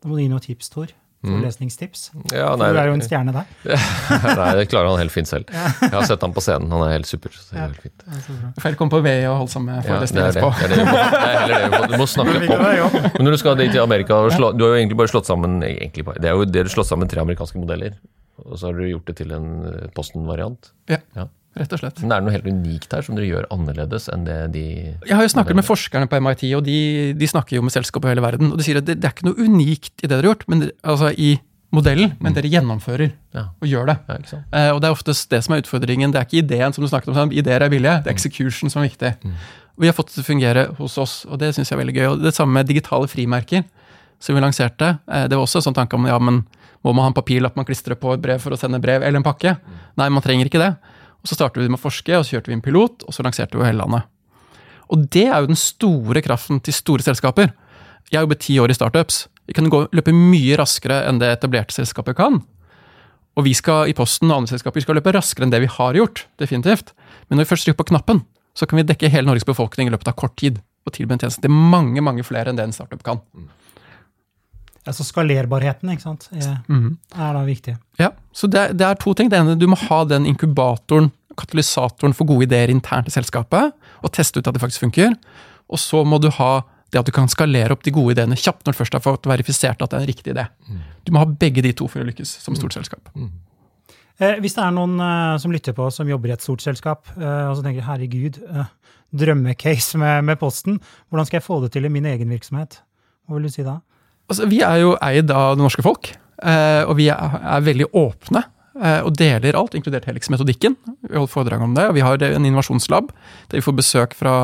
Da 0.05 0.11
må 0.13 0.19
du 0.19 0.21
gi 0.23 0.29
noen 0.29 0.45
tips, 0.45 0.69
Tor. 0.69 0.93
Forelesningstips. 1.25 2.01
Ja, 2.37 2.51
For 2.53 2.75
du 2.77 2.79
er 2.83 2.89
jo 2.91 2.95
en 2.99 3.01
stjerne 3.01 3.33
der. 3.33 3.47
nei, 4.37 4.49
det 4.59 4.67
klarer 4.69 4.91
han 4.91 4.99
helt 5.01 5.13
fint 5.15 5.25
selv. 5.31 5.49
Jeg 5.49 5.89
har 5.95 6.05
sett 6.05 6.21
ham 6.21 6.35
på 6.37 6.43
scenen, 6.45 6.69
han 6.69 6.83
er 6.85 6.91
helt 6.99 7.09
super. 7.09 7.33
Så 7.33 7.55
det 7.55 7.63
er 7.63 7.71
helt 7.71 7.81
fint. 7.81 8.05
Får 8.61 8.67
jeg 8.69 8.77
komme 8.77 8.93
på 8.93 9.01
vei 9.07 9.15
og 9.31 9.39
holde 9.41 9.55
samme 9.55 9.79
Ja, 9.79 9.81
det 9.81 9.89
forelesning 9.89 10.21
er 10.21 10.37
det. 10.37 10.43
Det 10.45 10.67
er, 10.67 10.69
det. 10.69 10.77
du 10.77 10.91
må- 10.91 10.99
det 11.15 11.23
er 11.23 11.39
heller 11.39 11.55
det. 11.55 11.65
Du 11.65 11.79
må, 11.79 11.87
du 11.89 11.97
må 12.03 12.09
snakke 12.17 12.43
på. 12.45 12.59
Men 13.17 13.25
når 13.25 13.31
du 13.31 13.41
skal 13.41 13.57
dit 13.63 13.73
til 13.73 13.81
Amerika 13.87 14.19
og 14.27 14.35
slå, 14.37 14.51
Du 14.53 14.67
har 14.67 14.75
jo 14.75 14.83
egentlig 14.83 14.99
bare 15.01 15.13
slått 15.15 15.31
sammen 15.33 15.57
egentlig 15.65 16.05
Det 16.21 16.29
er 16.29 16.37
jo 16.37 16.45
det 16.45 16.67
du 16.69 16.73
slått 16.77 16.91
sammen 16.93 17.09
tre 17.09 17.25
amerikanske 17.25 17.57
modeller. 17.65 17.97
Og 18.45 18.59
så 18.61 18.69
har 18.69 18.77
du 18.77 18.85
gjort 18.91 19.09
det 19.09 19.17
til 19.23 19.33
en 19.33 19.49
eh, 19.71 19.89
Posten-variant. 19.97 20.73
Ja, 20.93 21.01
Ja. 21.17 21.25
Rett 21.57 21.73
og 21.77 21.81
slett. 21.81 22.01
Men 22.03 22.13
er 22.13 22.21
det 22.23 22.27
noe 22.29 22.35
helt 22.35 22.49
unikt 22.51 22.93
her 22.97 23.03
som 23.07 23.17
dere 23.17 23.29
gjør 23.29 23.47
annerledes 23.55 24.09
enn 24.13 24.25
det 24.27 24.39
de 24.55 24.65
Jeg 25.07 25.15
har 25.17 25.23
jo 25.27 25.33
snakket 25.35 25.57
med 25.59 25.67
forskerne 25.67 26.09
på 26.11 26.21
MIT, 26.21 26.45
og 26.59 26.65
de, 26.67 26.79
de 27.19 27.27
snakker 27.31 27.57
jo 27.59 27.63
med 27.67 27.75
selskap 27.75 28.05
i 28.05 28.13
hele 28.13 28.25
verden. 28.25 28.53
Og 28.53 28.59
de 28.61 28.67
sier 28.67 28.81
at 28.81 28.87
det, 28.89 28.99
det 29.03 29.09
er 29.11 29.15
ikke 29.17 29.29
noe 29.31 29.47
unikt 29.49 29.93
i 30.03 30.07
det 30.09 30.13
dere 30.17 30.23
har 30.25 30.31
gjort, 30.35 30.47
men, 30.51 30.67
altså 30.83 31.13
i 31.15 31.35
modellen, 31.75 32.13
men 32.23 32.35
dere 32.37 32.47
gjennomfører 32.53 33.09
Ja. 33.35 33.49
og 33.61 33.67
gjør 33.67 33.89
det. 33.91 33.97
Ja? 34.09 34.39
Eh, 34.55 34.71
og 34.75 34.81
det 34.83 34.89
er 34.89 34.95
oftest 34.95 35.31
det 35.31 35.41
som 35.43 35.55
er 35.57 35.63
utfordringen. 35.65 36.13
Det 36.15 36.21
er 36.21 36.27
ikke 36.29 36.43
ideen 36.45 36.73
som 36.77 36.85
du 36.85 36.89
snakket 36.91 37.11
om, 37.11 37.17
sånn, 37.19 37.33
ideer 37.35 37.63
er 37.67 37.73
billige, 37.73 37.97
det 38.05 38.13
er 38.13 38.15
execution 38.15 38.71
som 38.71 38.83
er 38.83 38.91
viktig. 38.93 39.15
Vi 39.83 39.89
har 39.91 39.97
fått 39.97 40.13
det 40.13 40.21
til 40.21 40.23
å 40.23 40.29
fungere 40.29 40.67
hos 40.79 40.95
oss, 41.03 41.15
og 41.27 41.41
det 41.43 41.49
syns 41.57 41.71
jeg 41.73 41.75
er 41.75 41.81
veldig 41.83 41.95
gøy. 41.97 42.07
Og 42.13 42.21
det 42.23 42.35
samme 42.37 42.55
med 42.61 42.69
digitale 42.71 43.09
frimerker, 43.11 43.65
som 44.23 44.37
vi 44.37 44.41
lanserte. 44.45 44.93
Eh, 45.11 45.27
det 45.27 45.35
var 45.35 45.43
også 45.49 45.59
en 45.63 45.67
sånn 45.67 45.79
tanke 45.83 45.99
om 45.99 46.07
ja, 46.07 46.19
men 46.23 46.45
må 46.85 46.93
man 46.95 47.09
ha 47.09 47.11
en 47.11 47.17
papirlapp 47.17 47.57
man 47.59 47.67
klistrer 47.67 47.99
på 47.99 48.13
et 48.15 48.23
brev 48.23 48.39
for 48.45 48.55
å 48.55 48.59
sende 48.61 48.79
brev, 48.79 49.03
eller 49.03 49.19
en 49.19 49.27
pakke? 49.27 49.57
Nei, 49.99 50.09
man 50.15 50.23
trenger 50.23 50.47
ikke 50.47 50.61
det. 50.63 50.73
Og 51.25 51.31
så 51.31 51.39
startet 51.39 51.63
vi 51.63 51.71
med 51.73 51.81
å 51.81 51.85
forske, 51.87 52.13
og 52.19 52.27
så 52.27 52.37
kjørte 52.37 52.53
vi 52.53 52.59
en 52.59 52.65
pilot, 52.65 53.07
og 53.09 53.17
så 53.17 53.25
lanserte 53.25 53.57
vi 53.57 53.65
hele 53.65 53.81
landet. 53.81 54.05
Og 54.93 55.07
det 55.09 55.25
er 55.25 55.41
jo 55.41 55.49
den 55.49 55.59
store 55.59 56.21
kraften 56.25 56.61
til 56.61 56.77
store 56.77 57.05
selskaper. 57.07 57.55
Jeg 58.13 58.21
jobbet 58.21 58.43
ti 58.45 58.59
år 58.61 58.75
i 58.75 58.77
startups. 58.77 59.25
Vi 59.49 59.57
kan 59.57 59.71
gå, 59.73 59.87
løpe 59.97 60.13
mye 60.13 60.59
raskere 60.61 61.01
enn 61.09 61.23
det 61.23 61.33
etablerte 61.33 61.73
selskaper 61.73 62.17
kan. 62.19 62.43
Og 63.35 63.49
vi 63.49 63.55
skal 63.57 63.89
i 63.91 63.97
Posten 63.97 64.29
og 64.31 64.43
andre 64.43 64.53
selskaper 64.53 64.79
vi 64.79 64.85
skal 64.85 65.01
løpe 65.01 65.15
raskere 65.17 65.49
enn 65.49 65.55
det 65.55 65.65
vi 65.65 65.73
har 65.73 65.97
gjort. 65.97 66.27
definitivt. 66.39 66.93
Men 67.29 67.39
når 67.39 67.45
vi 67.45 67.53
først 67.55 67.65
trykker 67.65 67.81
på 67.81 67.91
knappen, 67.91 68.25
så 68.55 68.69
kan 68.69 68.77
vi 68.77 68.85
dekke 68.87 69.09
hele 69.09 69.27
Norges 69.27 69.49
befolkning 69.49 69.89
i 69.89 69.91
løpet 69.91 70.13
av 70.13 70.15
kort 70.21 70.37
tid. 70.37 70.61
Og 70.85 70.93
tilby 70.93 71.17
en 71.17 71.25
tjeneste 71.25 71.41
til 71.41 71.51
mange 71.51 72.05
mange 72.05 72.23
flere 72.23 72.53
enn 72.53 72.61
det 72.61 72.69
en 72.69 72.77
startup 72.77 73.03
kan. 73.03 73.25
Altså 74.85 75.07
skalerbarheten 75.07 75.89
ikke 75.95 76.05
sant, 76.05 76.27
er, 76.37 76.59
mm. 76.69 76.91
er 77.17 77.37
da 77.37 77.43
viktig. 77.47 77.77
Ja, 78.01 78.11
så 78.37 78.51
det, 78.53 78.67
det 78.77 78.85
er 78.85 78.99
to 79.01 79.15
ting. 79.17 79.31
Det 79.33 79.41
ene, 79.41 79.57
du 79.57 79.65
må 79.71 79.79
ha 79.87 80.03
den 80.09 80.29
inkubatoren, 80.29 81.09
katalysatoren 81.41 82.15
for 82.15 82.29
gode 82.29 82.47
ideer 82.51 82.71
internt 82.71 83.09
i 83.09 83.15
selskapet, 83.15 83.73
og 84.05 84.13
teste 84.15 84.39
ut 84.39 84.51
at 84.51 84.55
det 84.55 84.63
faktisk 84.63 84.85
funker. 84.85 85.17
Og 85.73 85.81
så 85.81 86.05
må 86.07 86.21
du 86.21 86.29
ha 86.37 86.53
det 86.93 87.01
at 87.01 87.09
du 87.09 87.15
kan 87.15 87.31
skalere 87.33 87.75
opp 87.75 87.83
de 87.87 87.95
gode 87.95 88.15
ideene 88.15 88.37
kjapt 88.39 88.67
når 88.67 88.77
du 88.77 88.81
først 88.83 88.99
har 88.99 89.03
fått 89.03 89.27
verifisert 89.27 89.81
at 89.83 89.91
det 89.91 89.99
er 89.99 90.05
en 90.05 90.11
riktig 90.13 90.35
idé. 90.35 90.45
Du 91.05 91.15
må 91.15 91.25
ha 91.25 91.27
begge 91.27 91.65
de 91.65 91.73
to 91.77 91.89
for 91.91 92.05
å 92.05 92.07
lykkes 92.07 92.37
som 92.45 92.57
stort 92.59 92.77
selskap. 92.77 93.11
Eh, 94.23 94.37
hvis 94.43 94.55
det 94.55 94.63
er 94.63 94.75
noen 94.77 94.95
eh, 95.03 95.37
som 95.43 95.53
lytter 95.55 95.75
på 95.75 95.89
som 95.91 96.11
jobber 96.11 96.31
i 96.31 96.37
et 96.37 96.45
stort 96.45 96.63
selskap, 96.63 97.09
eh, 97.17 97.47
og 97.49 97.57
så 97.59 97.65
tenker 97.65 97.87
herregud, 97.89 98.39
drømmecase 99.15 99.99
med, 99.99 100.29
med 100.29 100.39
Posten, 100.39 100.79
hvordan 101.09 101.27
skal 101.27 101.41
jeg 101.41 101.47
få 101.47 101.59
det 101.65 101.73
til 101.75 101.87
i 101.87 101.93
min 101.93 102.07
egen 102.11 102.31
virksomhet? 102.31 102.81
Hva 103.27 103.39
vil 103.39 103.49
du 103.49 103.55
si 103.55 103.67
da? 103.67 103.81
Altså, 104.31 104.49
vi 104.49 104.63
er 104.65 104.81
jo 104.83 104.97
eid 105.05 105.31
av 105.35 105.55
det 105.59 105.65
norske 105.65 105.85
folk, 105.85 106.11
eh, 106.43 106.83
og 106.89 106.97
vi 107.01 107.11
er, 107.13 107.39
er 107.41 107.65
veldig 107.65 107.91
åpne. 107.93 108.45
eh, 108.75 109.01
og 109.07 109.15
deler 109.15 109.55
alt, 109.55 109.77
inkludert 109.79 110.09
Helix-metodikken. 110.09 110.75
Vi 111.05 111.15
holder 111.15 111.31
foredrag 111.31 111.63
om 111.63 111.75
det. 111.77 111.85
og 111.89 111.95
Vi 111.95 112.03
har 112.03 112.19
en 112.19 112.47
innovasjonslab 112.49 113.13
der 113.49 113.61
vi 113.61 113.63
får 113.63 113.77
besøk 113.79 114.17
fra 114.19 114.35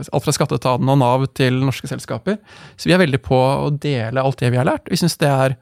alt 0.00 0.24
fra 0.24 0.32
skatteetaten 0.32 0.88
og 0.88 0.98
Nav 0.98 1.26
til 1.34 1.58
norske 1.60 1.90
selskaper. 1.90 2.38
Så 2.76 2.88
vi 2.88 2.94
er 2.96 3.02
veldig 3.02 3.20
på 3.20 3.36
å 3.36 3.68
dele 3.70 4.22
alt 4.22 4.40
det 4.40 4.50
vi 4.54 4.56
har 4.56 4.64
lært. 4.64 4.88
Vi 4.88 4.96
synes 4.96 5.18
det 5.20 5.28
er 5.28 5.58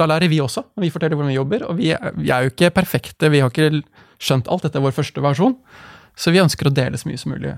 da 0.00 0.06
lærer 0.08 0.30
vi 0.32 0.40
også, 0.40 0.64
når 0.74 0.86
vi 0.86 0.92
forteller 0.94 1.18
hvordan 1.18 1.30
vi 1.30 1.38
jobber. 1.38 1.64
Og 1.68 1.76
vi 1.78 1.90
er, 1.92 2.12
vi 2.16 2.30
er, 2.32 2.46
jo 2.46 2.54
ikke 2.54 2.72
perfekte, 2.72 3.30
vi 3.30 3.42
har 3.44 3.52
ikke 3.52 3.82
skjønt 4.20 4.48
alt. 4.48 4.64
Dette 4.64 4.80
er 4.80 4.86
vår 4.86 4.96
første 4.96 5.24
versjon. 5.24 5.58
Så 6.16 6.32
vi 6.32 6.40
ønsker 6.42 6.68
å 6.68 6.74
dele 6.74 6.98
så 7.00 7.08
mye 7.08 7.20
som 7.20 7.34
mulig 7.34 7.54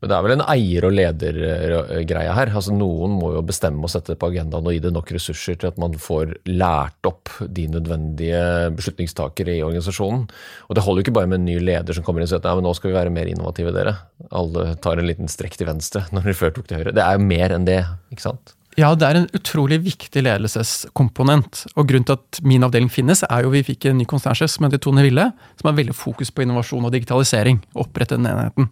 men 0.00 0.08
det 0.08 0.16
er 0.16 0.24
vel 0.24 0.32
en 0.32 0.44
eier- 0.48 0.86
og 0.88 0.94
ledergreie 0.96 2.36
her. 2.36 2.52
Altså 2.56 2.72
Noen 2.72 3.18
må 3.20 3.34
jo 3.34 3.42
bestemme 3.44 3.84
og 3.84 3.92
sette 3.92 4.14
det 4.14 4.20
på 4.22 4.30
agendaen 4.30 4.64
og 4.64 4.72
gi 4.72 4.80
det 4.80 4.92
nok 4.94 5.10
ressurser 5.12 5.58
til 5.60 5.68
at 5.68 5.80
man 5.80 5.96
får 6.00 6.32
lært 6.48 7.08
opp 7.08 7.28
de 7.44 7.66
nødvendige 7.68 8.70
beslutningstakere 8.78 9.58
i 9.58 9.64
organisasjonen. 9.66 10.24
Og 10.68 10.78
det 10.78 10.84
holder 10.86 11.02
jo 11.02 11.06
ikke 11.06 11.16
bare 11.18 11.28
med 11.28 11.42
en 11.42 11.50
ny 11.50 11.58
leder 11.60 11.96
som 11.96 12.06
kommer 12.06 12.24
inn 12.24 12.30
og 12.30 12.32
sier 12.32 12.40
at 12.40 12.64
nå 12.64 12.72
skal 12.78 12.92
vi 12.92 12.96
være 12.96 13.12
mer 13.12 13.28
innovative, 13.28 13.74
dere. 13.76 13.98
Alle 14.32 14.70
tar 14.80 15.02
en 15.02 15.10
liten 15.10 15.28
strekk 15.28 15.60
til 15.60 15.68
venstre 15.68 16.06
når 16.16 16.30
de 16.30 16.38
før 16.38 16.56
tok 16.56 16.70
til 16.70 16.80
høyre. 16.80 16.96
Det 16.96 17.04
er 17.04 17.20
jo 17.20 17.28
mer 17.28 17.56
enn 17.58 17.68
det, 17.68 17.82
ikke 18.14 18.30
sant? 18.30 18.56
Ja, 18.78 18.94
det 18.94 19.04
er 19.04 19.18
en 19.18 19.28
utrolig 19.36 19.80
viktig 19.84 20.22
ledelseskomponent. 20.24 21.66
Og 21.74 21.88
grunnen 21.90 22.06
til 22.08 22.16
at 22.16 22.40
min 22.46 22.64
avdeling 22.64 22.88
finnes, 22.92 23.20
er 23.26 23.44
jo 23.44 23.52
vi 23.52 23.64
fikk 23.66 23.90
en 23.90 23.98
ny 24.00 24.06
konsernsjef 24.08 24.54
som 24.54 24.64
heter 24.64 24.80
Tone 24.80 25.04
Ville, 25.04 25.26
som 25.60 25.68
har 25.68 25.76
veldig 25.76 25.96
fokus 25.98 26.30
på 26.32 26.46
innovasjon 26.46 26.86
og 26.88 26.94
digitalisering. 26.94 27.60
Opprette 27.82 28.16
den 28.16 28.30
enheten. 28.30 28.70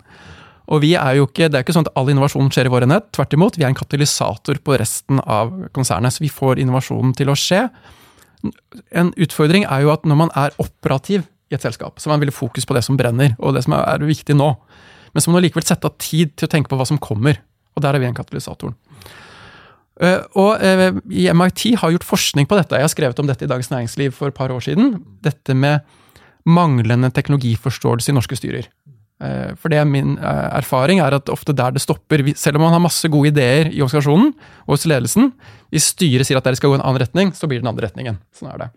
Og 0.69 0.83
vi 0.85 0.93
er 1.01 1.17
jo 1.17 1.29
ikke, 1.29 1.49
Det 1.49 1.57
er 1.57 1.65
ikke 1.65 1.77
sånn 1.77 1.87
at 1.87 1.95
all 1.97 2.11
innovasjon 2.13 2.51
skjer 2.53 2.69
i 2.69 2.73
våre 2.73 2.89
nett. 2.89 3.09
Tvert 3.17 3.33
imot, 3.33 3.57
vi 3.57 3.65
er 3.65 3.73
en 3.73 3.79
katalysator 3.79 4.61
på 4.61 4.77
resten 4.81 5.23
av 5.25 5.53
konsernet. 5.73 6.13
Så 6.13 6.25
vi 6.25 6.29
får 6.33 6.61
innovasjonen 6.61 7.15
til 7.17 7.33
å 7.33 7.37
skje. 7.39 7.69
En 8.93 9.13
utfordring 9.17 9.65
er 9.65 9.87
jo 9.87 9.93
at 9.95 10.05
når 10.07 10.21
man 10.27 10.33
er 10.37 10.55
operativ 10.61 11.25
i 11.49 11.57
et 11.57 11.65
selskap, 11.65 11.97
så 11.99 12.13
man 12.13 12.21
vil 12.21 12.35
fokus 12.35 12.69
på 12.69 12.77
det 12.77 12.85
som 12.85 12.99
brenner, 13.01 13.33
og 13.41 13.57
det 13.57 13.65
som 13.65 13.75
er 13.79 14.05
viktig 14.05 14.37
nå. 14.37 14.51
Men 15.15 15.25
så 15.25 15.31
må 15.31 15.39
man 15.39 15.47
likevel 15.47 15.65
sette 15.65 15.89
av 15.89 15.97
tid 15.97 16.35
til 16.37 16.45
å 16.45 16.53
tenke 16.53 16.69
på 16.69 16.77
hva 16.77 16.87
som 16.89 17.01
kommer. 17.01 17.41
Og 17.75 17.83
der 17.83 17.97
er 17.97 18.03
vi 18.03 18.11
en 18.11 18.17
katalysatoren. 18.17 18.77
Uh, 19.99 20.23
og 20.39 20.63
uh, 20.63 21.01
i 21.11 21.25
MIT 21.35 21.73
har 21.81 21.91
gjort 21.95 22.07
forskning 22.07 22.47
på 22.47 22.59
dette. 22.59 22.77
Jeg 22.77 22.87
har 22.87 22.93
skrevet 22.93 23.19
om 23.19 23.27
dette 23.27 23.47
i 23.47 23.51
Dagens 23.51 23.73
Næringsliv 23.73 24.13
for 24.15 24.31
et 24.31 24.37
par 24.37 24.53
år 24.55 24.63
siden. 24.63 25.01
Dette 25.25 25.57
med 25.59 25.81
manglende 26.49 27.11
teknologiforståelse 27.15 28.13
i 28.13 28.15
norske 28.15 28.39
styrer. 28.39 28.69
Eh, 29.19 29.55
for 29.59 29.73
det 29.73 29.81
er 29.81 29.89
min 29.89 30.15
eh, 30.15 30.49
erfaring 30.61 31.01
er 31.03 31.17
at 31.17 31.31
ofte 31.33 31.55
der 31.57 31.75
det 31.75 31.83
stopper, 31.83 32.23
selv 32.39 32.59
om 32.59 32.69
man 32.69 32.77
har 32.77 32.83
masse 32.85 33.09
gode 33.11 33.33
ideer 33.33 33.67
i 33.67 33.81
organisasjonen 33.83 34.31
og 34.67 34.77
hos 34.77 34.87
ledelsen, 34.87 35.33
hvis 35.75 35.91
styret 35.95 36.29
sier 36.29 36.39
at 36.39 36.47
dere 36.47 36.59
skal 36.59 36.71
gå 36.71 36.77
i 36.77 36.81
en 36.81 36.85
annen 36.87 37.03
retning, 37.03 37.33
så 37.35 37.51
blir 37.51 37.59
det 37.59 37.67
den 37.67 37.73
andre 37.73 37.89
retningen. 37.89 38.21
Sånn 38.37 38.53
er 38.53 38.63
det. 38.63 38.69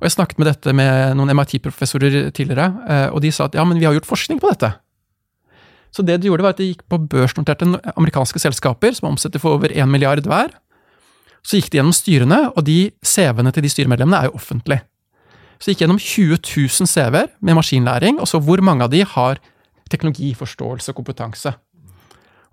Og 0.00 0.08
Jeg 0.08 0.16
snakket 0.16 0.40
med 0.42 0.50
dette 0.50 0.74
med 0.74 1.14
noen 1.18 1.30
MIT-professorer 1.38 2.32
tidligere, 2.34 2.66
eh, 2.90 3.06
og 3.14 3.22
de 3.22 3.30
sa 3.30 3.46
at 3.46 3.54
ja, 3.54 3.62
men 3.64 3.78
vi 3.78 3.86
har 3.86 3.94
gjort 3.94 4.10
forskning 4.10 4.42
på 4.42 4.50
dette. 4.50 4.74
Så 5.94 6.02
det 6.02 6.18
de 6.18 6.26
gjorde, 6.26 6.42
var 6.42 6.56
at 6.56 6.58
de 6.58 6.72
gikk 6.72 6.82
på 6.90 6.98
børsnoterte 7.12 7.68
amerikanske 7.94 8.42
selskaper 8.42 8.96
som 8.96 9.12
omsetter 9.12 9.38
for 9.38 9.54
over 9.54 9.70
1 9.70 9.86
milliard 9.86 10.26
hver. 10.26 10.50
Så 11.46 11.60
gikk 11.60 11.70
de 11.70 11.78
gjennom 11.78 11.94
styrene, 11.94 12.40
og 12.56 12.66
de 12.66 12.90
CV-ene 13.06 13.52
til 13.54 13.62
de 13.62 13.70
styremedlemmene 13.70 14.18
er 14.18 14.32
jo 14.32 14.38
offentlige. 14.40 14.82
Så 15.58 15.70
jeg 15.70 15.76
gikk 15.76 15.84
gjennom 15.84 16.00
20 16.00 16.38
000 16.40 16.90
CV-er 16.90 17.30
med 17.40 17.58
maskinlæring, 17.58 18.18
og 18.20 18.28
så 18.30 18.40
hvor 18.42 18.62
mange 18.64 18.86
av 18.86 18.92
de 18.92 19.04
har 19.06 19.40
teknologiforståelse 19.92 20.92
og 20.92 20.98
kompetanse. 20.98 21.54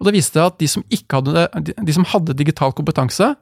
Og 0.02 0.08
det 0.08 0.16
viste 0.16 0.42
at 0.42 0.58
de 0.58 0.68
som, 0.70 0.84
hadde, 1.14 1.46
de 1.62 1.94
som 1.94 2.06
hadde 2.10 2.38
digital 2.38 2.74
kompetanse, 2.74 3.36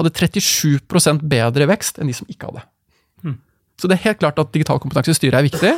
hadde 0.00 0.12
37% 0.16 1.26
bedre 1.28 1.66
vekst 1.68 2.00
enn 2.00 2.08
de 2.08 2.14
som 2.16 2.28
ikke 2.32 2.48
hadde. 2.48 2.62
Mm. 3.20 3.34
Så 3.76 3.90
det 3.90 3.98
er 3.98 4.06
helt 4.06 4.22
klart 4.22 4.40
at 4.40 4.54
digital 4.54 4.80
kompetanse 4.80 5.12
i 5.12 5.18
styret 5.18 5.36
er 5.42 5.44
viktig. 5.44 5.74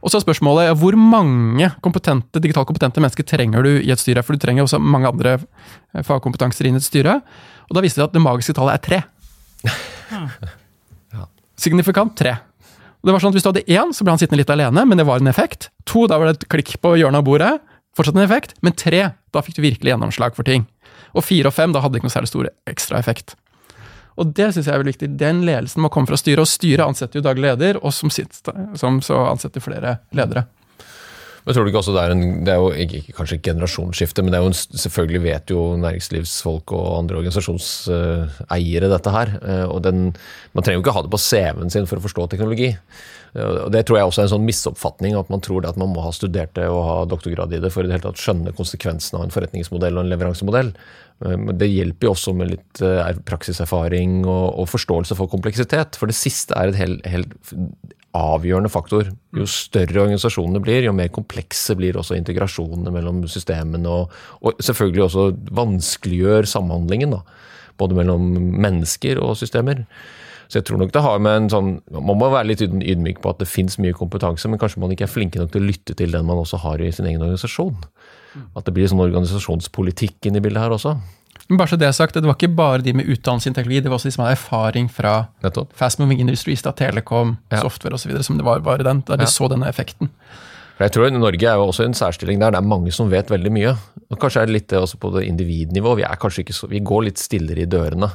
Og 0.00 0.10
så 0.10 0.18
er 0.18 0.24
spørsmålet 0.24 0.72
hvor 0.80 0.96
mange 0.98 1.68
kompetente, 1.84 2.40
digitalt 2.42 2.66
kompetente 2.66 3.02
mennesker 3.04 3.26
trenger 3.28 3.66
du 3.66 3.72
i 3.78 3.92
et 3.92 4.00
styre? 4.00 4.24
For 4.24 4.34
du 4.34 4.42
trenger 4.42 4.64
også 4.64 4.80
mange 4.82 5.10
andre 5.10 5.36
fagkompetanser 5.94 6.66
inn 6.66 6.78
i 6.78 6.82
et 6.82 6.86
styre. 6.86 7.20
Og 7.68 7.76
da 7.76 7.84
viste 7.84 8.00
det 8.00 8.08
at 8.08 8.16
det 8.16 8.24
magiske 8.24 8.56
tallet 8.56 8.78
er 8.78 8.84
tre. 8.86 9.02
Ja. 10.10 11.26
Signifikant 11.60 12.16
tre. 12.18 12.38
Det 13.00 13.14
var 13.14 13.22
sånn 13.22 13.32
at 13.32 13.38
Hvis 13.38 13.46
du 13.46 13.50
hadde 13.50 13.66
én, 13.68 13.92
så 13.96 14.04
ble 14.04 14.12
han 14.14 14.20
sittende 14.20 14.42
litt 14.42 14.52
alene, 14.52 14.84
men 14.84 15.00
det 15.00 15.06
var 15.08 15.22
en 15.22 15.30
effekt. 15.30 15.70
To, 15.88 16.06
da 16.10 16.18
var 16.20 16.28
det 16.28 16.40
et 16.40 16.50
klikk 16.52 16.74
på 16.84 16.96
hjørnet 17.00 17.22
av 17.22 17.28
bordet. 17.28 17.52
Fortsatt 17.96 18.18
en 18.18 18.26
effekt. 18.26 18.54
Men 18.60 18.76
tre, 18.76 19.02
da 19.32 19.42
fikk 19.42 19.56
du 19.56 19.62
virkelig 19.64 19.94
gjennomslag 19.94 20.36
for 20.36 20.46
ting. 20.46 20.66
Og 21.16 21.24
fire 21.24 21.50
og 21.50 21.56
fem, 21.56 21.72
da 21.72 21.80
hadde 21.80 21.96
det 21.96 22.02
ikke 22.02 22.10
noe 22.10 22.16
særlig 22.18 22.30
stor 22.32 22.50
ekstra 22.70 23.00
effekt. 23.00 23.34
Og 24.20 24.34
det 24.36 24.50
syns 24.52 24.68
jeg 24.68 24.74
er 24.74 24.82
veldig 24.82 24.92
viktig. 24.92 25.10
Den 25.20 25.42
ledelsen 25.48 25.82
må 25.82 25.90
komme 25.92 26.10
fra 26.10 26.18
styret, 26.20 26.44
og 26.44 26.50
styret 26.50 26.84
ansetter 26.84 27.20
jo 27.20 27.24
daglig 27.24 27.48
leder, 27.48 27.80
og 27.80 27.94
som, 27.96 28.12
sitter, 28.12 28.66
som 28.78 29.00
så 29.04 29.22
ansetter 29.30 29.64
flere 29.64 29.96
ledere. 30.16 30.44
Men 31.50 31.56
tror 31.56 31.66
du 31.66 31.70
ikke 31.72 31.80
også 31.80 31.92
det 31.96 32.02
er 32.06 32.12
en, 32.14 32.20
det 32.46 32.50
er 32.52 32.60
jo 32.62 32.68
ikke, 32.78 32.98
kanskje 33.16 33.36
ikke 33.40 33.48
generasjonsskifte, 33.48 34.22
men 34.22 34.30
det 34.30 34.38
er 34.38 34.44
jo 34.44 34.50
en, 34.52 34.58
selvfølgelig 34.84 35.20
vet 35.24 35.50
jo 35.50 35.62
næringslivsfolk 35.82 36.74
og 36.78 36.84
andre 37.00 37.16
organisasjonseiere 37.18 38.90
dette 38.92 39.14
her. 39.16 39.32
Eh, 39.42 39.64
og 39.66 39.80
den, 39.82 40.12
Man 40.54 40.62
trenger 40.62 40.78
jo 40.78 40.84
ikke 40.84 40.94
ha 40.94 41.02
det 41.02 41.10
på 41.10 41.18
CV-en 41.18 41.74
sin 41.74 41.90
for 41.90 41.98
å 41.98 42.04
forstå 42.04 42.28
teknologi. 42.30 42.68
Eh, 43.34 43.52
og 43.66 43.70
Det 43.74 43.84
tror 43.86 44.00
jeg 44.00 44.10
også 44.10 44.22
er 44.22 44.28
en 44.28 44.34
sånn 44.34 44.48
misoppfatning, 44.48 45.18
at 45.18 45.30
man 45.32 45.44
tror 45.44 45.68
at 45.68 45.78
man 45.80 45.92
må 45.94 46.04
ha 46.04 46.12
studert 46.14 46.54
det 46.58 46.66
og 46.70 46.82
ha 46.86 46.96
doktorgrad 47.10 47.54
i 47.54 47.62
det 47.62 47.72
for 47.74 47.84
i 47.84 47.90
det 47.90 47.98
hele 47.98 48.08
tatt 48.08 48.22
skjønne 48.22 48.56
konsekvensen 48.56 49.18
av 49.18 49.26
en 49.26 49.34
forretningsmodell 49.34 49.98
og 49.98 50.04
en 50.04 50.12
leveransemodell. 50.14 50.74
Eh, 51.24 51.36
men 51.36 51.56
det 51.60 51.70
hjelper 51.70 52.08
jo 52.10 52.16
også 52.16 52.36
med 52.36 52.54
litt 52.56 52.84
praksiserfaring 53.28 54.22
og, 54.26 54.46
og 54.62 54.70
forståelse 54.72 55.18
for 55.18 55.30
kompleksitet. 55.32 55.98
For 56.00 56.10
det 56.10 56.18
siste 56.18 56.56
er 56.58 56.72
et 56.72 56.80
helt, 56.80 57.08
helt 57.10 57.38
avgjørende 58.16 58.70
faktor. 58.72 59.10
Jo 59.36 59.46
større 59.46 60.02
organisasjonene 60.02 60.62
blir, 60.62 60.82
jo 60.86 60.94
mer 60.96 61.12
komplekse 61.14 61.76
blir 61.78 61.98
også 62.00 62.16
integrasjonene 62.18 62.90
mellom 62.94 63.22
systemene. 63.30 63.86
Og, 63.90 64.16
og 64.42 64.64
selvfølgelig 64.64 65.04
også 65.06 65.26
vanskeliggjør 65.60 66.48
samhandlingen, 66.50 67.14
da, 67.14 67.22
både 67.78 67.98
mellom 68.00 68.26
mennesker 68.60 69.20
og 69.22 69.36
systemer. 69.38 69.84
Så 70.50 70.58
jeg 70.58 70.66
tror 70.66 70.80
nok 70.80 70.90
det 70.90 71.02
har 71.04 71.20
med 71.22 71.44
en 71.44 71.50
sånn, 71.52 71.70
Man 71.94 72.18
må 72.18 72.26
være 72.32 72.48
litt 72.50 72.64
ydmyk 72.64 73.20
på 73.22 73.30
at 73.30 73.38
det 73.38 73.46
finnes 73.46 73.78
mye 73.78 73.94
kompetanse, 73.94 74.50
men 74.50 74.58
kanskje 74.58 74.82
man 74.82 74.90
ikke 74.90 75.06
er 75.06 75.12
flinke 75.12 75.38
nok 75.38 75.52
til 75.54 75.62
å 75.62 75.68
lytte 75.68 75.94
til 75.94 76.10
den 76.10 76.26
man 76.26 76.42
også 76.42 76.58
har 76.64 76.82
i 76.82 76.90
sin 76.90 77.06
egen 77.06 77.22
organisasjon. 77.22 77.78
At 78.58 78.66
det 78.66 78.74
blir 78.74 78.90
sånn 78.90 79.02
organisasjonspolitikk 79.04 80.26
inn 80.26 80.38
i 80.38 80.42
bildet 80.42 80.64
her 80.64 80.74
også. 80.74 80.96
Men 81.48 81.58
bare 81.58 81.72
så 81.72 81.78
Det 81.78 81.86
er 81.86 81.94
sagt, 81.94 82.14
det 82.14 82.26
var 82.26 82.36
ikke 82.38 82.54
bare 82.54 82.82
de 82.82 82.92
med 82.94 83.08
utdannelse 83.10 83.50
i 83.50 83.54
teknologi, 83.54 83.80
det 83.82 83.90
var 83.90 83.98
også 83.98 84.10
de 84.10 84.14
som 84.14 84.24
hadde 84.24 84.38
erfaring 84.38 84.90
fra 84.90 85.14
Nettopp. 85.42 85.72
Fast 85.74 85.98
Moving 85.98 86.20
Industries, 86.22 86.62
da, 86.62 86.70
Telekom, 86.70 87.38
ja. 87.50 87.62
software 87.62 87.94
osv. 87.94 88.12
som 88.22 88.38
det 88.38 88.46
var 88.46 88.62
bare 88.62 88.86
den, 88.86 89.02
da 89.06 89.16
de 89.18 89.26
ja. 89.26 89.30
så 89.30 89.48
denne 89.50 89.66
effekten. 89.66 90.10
Jeg 90.80 90.94
tror 90.94 91.10
Norge 91.12 91.44
er 91.44 91.58
jo 91.58 91.66
også 91.68 91.84
en 91.84 91.94
særstilling 91.96 92.40
der 92.40 92.54
det 92.54 92.60
er 92.62 92.68
mange 92.70 92.92
som 92.94 93.10
vet 93.10 93.28
veldig 93.30 93.50
mye. 93.52 93.74
Og 94.10 94.18
Kanskje 94.20 94.42
er 94.42 94.48
det 94.48 94.54
litt 94.54 94.68
det 94.70 94.78
også 94.78 94.96
på 95.02 95.10
det 95.16 95.26
individnivå. 95.28 95.96
Vi, 95.98 96.06
er 96.06 96.20
kanskje 96.20 96.44
ikke 96.44 96.56
så, 96.56 96.70
vi 96.70 96.80
går 96.80 97.10
litt 97.10 97.20
stillere 97.20 97.66
i 97.66 97.68
dørene. 97.68 98.08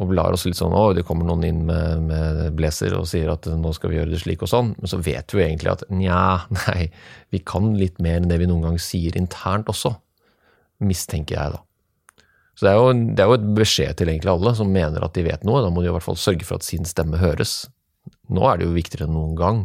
Og 0.00 0.12
lar 0.16 0.32
oss 0.32 0.46
litt 0.46 0.56
sånn 0.56 0.72
å, 0.72 0.94
det 0.96 1.04
kommer 1.04 1.26
noen 1.28 1.44
inn 1.44 1.58
med, 1.68 2.06
med 2.08 2.54
blazer 2.56 2.94
og 2.96 3.04
sier 3.10 3.28
at 3.34 3.44
nå 3.44 3.74
skal 3.76 3.92
vi 3.92 3.98
gjøre 3.98 4.14
det 4.14 4.22
slik 4.22 4.44
og 4.44 4.48
sånn. 4.48 4.70
Men 4.78 4.88
så 4.88 5.00
vet 5.04 5.34
vi 5.34 5.40
jo 5.40 5.44
egentlig 5.44 5.72
at 5.74 5.84
nja, 5.92 6.22
nei, 6.62 6.86
vi 7.34 7.42
kan 7.44 7.74
litt 7.76 8.00
mer 8.00 8.22
enn 8.22 8.30
det 8.30 8.40
vi 8.40 8.48
noen 8.48 8.64
gang 8.70 8.80
sier 8.80 9.18
internt 9.20 9.68
også. 9.72 9.92
Mistenker 10.82 11.36
jeg, 11.36 11.58
da. 11.58 11.62
Så 12.56 12.66
det 12.66 12.72
er, 12.72 12.80
jo, 12.80 13.12
det 13.16 13.22
er 13.22 13.30
jo 13.30 13.36
et 13.36 13.52
beskjed 13.56 13.96
til 13.98 14.10
egentlig 14.12 14.32
alle 14.32 14.52
som 14.56 14.72
mener 14.72 15.04
at 15.04 15.14
de 15.16 15.24
vet 15.24 15.44
noe. 15.48 15.62
Da 15.64 15.70
må 15.72 15.84
de 15.84 15.88
i 15.88 15.94
hvert 15.94 16.04
fall 16.04 16.18
sørge 16.20 16.48
for 16.48 16.60
at 16.60 16.66
sin 16.66 16.88
stemme 16.88 17.20
høres. 17.20 17.62
Nå 18.32 18.44
er 18.48 18.60
det 18.60 18.68
jo 18.68 18.74
viktigere 18.76 19.08
enn 19.08 19.16
noen 19.16 19.36
gang. 19.38 19.62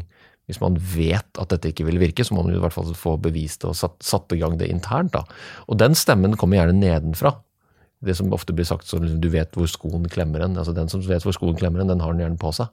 Hvis 0.47 0.61
man 0.63 0.77
vet 0.79 1.39
at 1.41 1.51
dette 1.51 1.73
ikke 1.73 1.87
vil 1.89 1.99
virke, 1.99 2.23
så 2.23 2.35
må 2.35 2.45
man 2.45 2.55
i 2.55 2.61
hvert 2.61 2.75
fall 2.75 2.87
få 2.95 3.17
bevist 3.19 3.65
og 3.67 3.75
satt, 3.75 3.97
satt 4.03 4.31
i 4.31 4.39
gang 4.39 4.55
det 4.59 4.69
internt. 4.71 5.15
Da. 5.17 5.25
Og 5.67 5.79
den 5.79 5.95
stemmen 5.99 6.37
kommer 6.39 6.61
gjerne 6.61 6.79
nedenfra. 6.79 7.33
Det 8.03 8.13
som 8.17 8.29
ofte 8.35 8.53
blir 8.53 8.67
sagt 8.69 8.85
som 8.85 9.01
du 9.01 9.29
vet 9.33 9.55
hvor 9.57 9.69
skoen 9.71 10.05
klemmer 10.11 10.45
en. 10.45 10.57
Altså 10.59 10.75
Den 10.75 10.89
som 10.91 11.01
vet 11.05 11.25
hvor 11.25 11.35
skoen 11.35 11.57
klemmer 11.57 11.81
en, 11.81 11.91
den 11.93 12.03
har 12.03 12.13
den 12.13 12.21
gjerne 12.25 12.41
på 12.41 12.53
seg. 12.53 12.69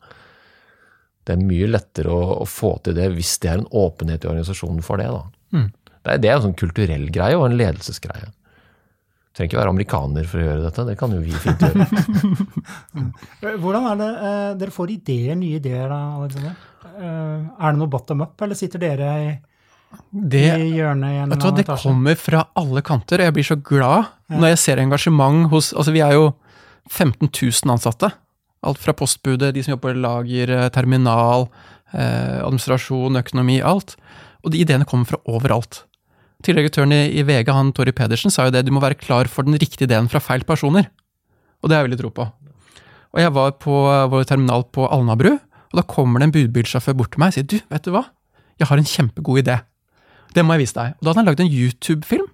Det 1.24 1.32
er 1.32 1.40
mye 1.40 1.70
lettere 1.70 2.12
å, 2.12 2.40
å 2.42 2.46
få 2.48 2.74
til 2.84 2.96
det 2.98 3.08
hvis 3.14 3.38
det 3.40 3.50
er 3.50 3.62
en 3.62 3.70
åpenhet 3.72 4.26
i 4.26 4.28
organisasjonen 4.28 4.84
for 4.84 5.00
det. 5.00 5.08
da. 5.08 5.22
Mm. 5.56 5.70
Det, 6.04 6.12
er, 6.12 6.18
det 6.20 6.30
er 6.30 6.36
en 6.36 6.46
sånn 6.50 6.58
kulturell 6.60 7.06
greie 7.12 7.38
og 7.38 7.46
en 7.48 7.56
ledelsesgreie. 7.56 8.28
Du 8.28 9.38
Trenger 9.38 9.48
ikke 9.48 9.58
være 9.62 9.72
amerikaner 9.72 10.28
for 10.30 10.38
å 10.38 10.44
gjøre 10.44 10.62
dette, 10.62 10.84
det 10.86 10.98
kan 11.00 11.14
jo 11.16 11.22
vi 11.24 11.32
fint 11.42 11.64
gjøre. 11.64 11.86
Hvordan 13.64 13.88
er 13.90 13.96
det 13.98 14.10
eh, 14.28 14.52
dere 14.60 14.74
får 14.76 14.92
ideer, 14.94 15.34
nye 15.40 15.58
ideer 15.58 15.88
da, 15.90 15.98
Alexander? 16.20 16.60
Eh, 16.92 17.40
er 17.40 17.72
det 17.72 17.80
noe 17.80 17.90
bottom 17.90 18.22
up, 18.22 18.36
eller 18.44 18.60
sitter 18.60 18.84
dere 18.84 19.08
i, 19.24 19.32
det, 20.10 20.44
du 21.30 21.50
Det 21.56 21.66
kommer 21.82 22.18
fra 22.18 22.44
alle 22.58 22.82
kanter, 22.84 23.20
og 23.20 23.28
jeg 23.28 23.36
blir 23.36 23.46
så 23.46 23.56
glad 23.56 24.10
ja. 24.30 24.38
når 24.38 24.54
jeg 24.54 24.60
ser 24.64 24.82
engasjement 24.82 25.48
hos 25.52 25.72
Altså, 25.72 25.94
vi 25.94 26.02
er 26.04 26.14
jo 26.16 26.32
15 26.90 27.30
000 27.30 27.72
ansatte. 27.72 28.10
Alt 28.64 28.80
fra 28.80 28.94
postbudet, 28.96 29.54
de 29.54 29.62
som 29.64 29.74
jobber 29.74 29.94
i 29.94 30.00
lager, 30.00 30.50
eh, 30.50 30.68
terminal, 30.72 31.48
eh, 31.92 32.40
administrasjon, 32.44 33.16
økonomi, 33.20 33.60
alt. 33.62 33.96
Og 34.44 34.52
de 34.52 34.60
ideene 34.60 34.86
kommer 34.88 35.08
fra 35.08 35.20
overalt. 35.26 35.84
Tidligere 36.44 36.86
i, 36.92 37.20
i 37.20 37.24
VG, 37.24 37.48
han 37.52 37.72
Tori 37.72 37.92
Pedersen, 37.92 38.30
sa 38.30 38.46
jo 38.46 38.52
det, 38.52 38.66
du 38.66 38.72
må 38.72 38.82
være 38.84 39.00
klar 39.00 39.28
for 39.28 39.44
den 39.44 39.56
riktige 39.56 39.88
ideen 39.88 40.10
fra 40.12 40.20
feil 40.20 40.44
personer. 40.44 40.90
Og 41.62 41.68
det 41.68 41.76
har 41.76 41.84
jeg 41.84 41.90
veldig 41.90 42.02
tro 42.02 42.10
på. 42.12 42.26
Og 43.14 43.22
jeg 43.22 43.32
var 43.32 43.54
på 43.62 43.74
vår 44.10 44.26
terminal 44.28 44.66
på 44.74 44.88
Alnabru, 44.90 45.38
Og 45.74 45.80
da 45.80 45.82
kommer 45.82 46.20
det 46.20 46.28
en 46.28 46.32
budbilsjåfør 46.34 46.94
bort 46.94 47.10
til 47.12 47.18
meg 47.18 47.32
og 47.32 47.34
sier 47.34 47.46
du, 47.50 47.56
vet 47.66 47.82
du 47.82 47.90
hva, 47.90 48.04
jeg 48.60 48.68
har 48.70 48.78
en 48.78 48.86
kjempegod 48.86 49.40
idé. 49.42 49.56
Det 50.34 50.44
må 50.44 50.56
jeg 50.56 50.64
vise 50.66 50.76
deg. 50.78 50.94
Og 50.98 51.02
da 51.04 51.10
hadde 51.12 51.22
han 51.22 51.28
lagd 51.30 51.42
en 51.44 51.52
YouTube-film 51.52 52.30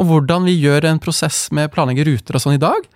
om 0.00 0.08
hvordan 0.08 0.46
vi 0.48 0.54
gjør 0.62 0.86
en 0.88 1.00
prosess 1.02 1.48
med 1.52 1.68
å 1.68 1.72
planlegge 1.74 2.06
ruter 2.08 2.38
og 2.38 2.42
sånn 2.44 2.56
i 2.56 2.62
dag. 2.62 2.86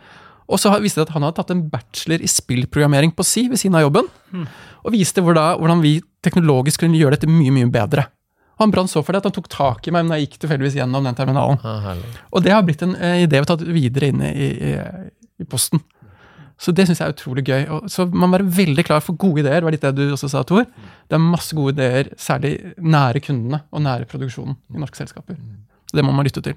Og 0.45 0.61
så 0.61 0.71
viste 0.81 1.01
det 1.01 1.09
at 1.09 1.15
han 1.17 1.25
hadde 1.25 1.39
tatt 1.41 1.53
en 1.55 1.63
bachelor 1.73 2.23
i 2.25 2.29
spillprogrammering 2.29 3.13
på 3.17 3.25
si 3.27 3.47
ved 3.49 3.61
siden 3.61 3.77
av 3.79 3.87
jobben. 3.87 4.09
Og 4.85 4.93
viste 4.95 5.25
hvordan 5.25 5.83
vi 5.85 5.97
teknologisk 6.25 6.85
kunne 6.85 7.01
gjøre 7.01 7.17
dette 7.19 7.29
mye, 7.31 7.53
mye 7.53 7.69
bedre. 7.73 8.07
Og 8.55 8.63
han 8.67 8.73
brant 8.75 8.93
så 8.93 9.03
for 9.03 9.13
det 9.17 9.23
at 9.23 9.29
han 9.29 9.35
tok 9.35 9.49
tak 9.51 9.89
i 9.89 9.93
meg 9.95 10.07
når 10.07 10.21
jeg 10.21 10.29
gikk 10.29 10.37
tilfeldigvis 10.45 10.77
gjennom 10.79 11.05
den 11.09 11.17
terminalen. 11.19 11.59
Ah, 11.67 11.97
Og 12.31 12.45
det 12.45 12.53
har 12.55 12.63
blitt 12.63 12.85
en 12.87 12.95
eh, 12.95 13.25
idé 13.25 13.41
vi 13.41 13.43
har 13.43 13.49
tatt 13.51 13.65
videre 13.67 14.13
inn 14.13 14.23
i, 14.23 14.31
i, 14.71 14.75
i 15.43 15.49
posten. 15.51 15.83
Så 16.65 16.73
det 16.73 16.87
syns 16.89 17.03
jeg 17.03 17.11
er 17.11 17.15
utrolig 17.15 17.45
gøy. 17.45 17.65
Og 17.77 17.89
så 17.93 18.07
man 18.09 18.31
må 18.31 18.39
være 18.39 18.53
veldig 18.63 18.87
klar 18.89 19.03
for 19.05 19.19
gode 19.21 19.43
ideer. 19.45 19.65
var 19.67 19.75
litt 19.75 19.85
det 19.85 19.95
du 19.99 20.15
også 20.15 20.31
sa, 20.33 20.45
Tor. 20.49 20.65
Det 20.65 21.19
er 21.19 21.25
masse 21.25 21.57
gode 21.57 21.77
ideer, 21.77 22.15
særlig 22.17 22.57
nære 22.81 23.21
kundene 23.25 23.65
og 23.71 23.85
nære 23.85 24.09
produksjonen 24.09 24.57
i 24.73 24.81
norske 24.81 25.03
selskaper. 25.03 25.37
Så 25.91 25.99
det 25.99 26.07
må 26.07 26.15
man 26.17 26.25
lytte 26.25 26.45
til. 26.45 26.57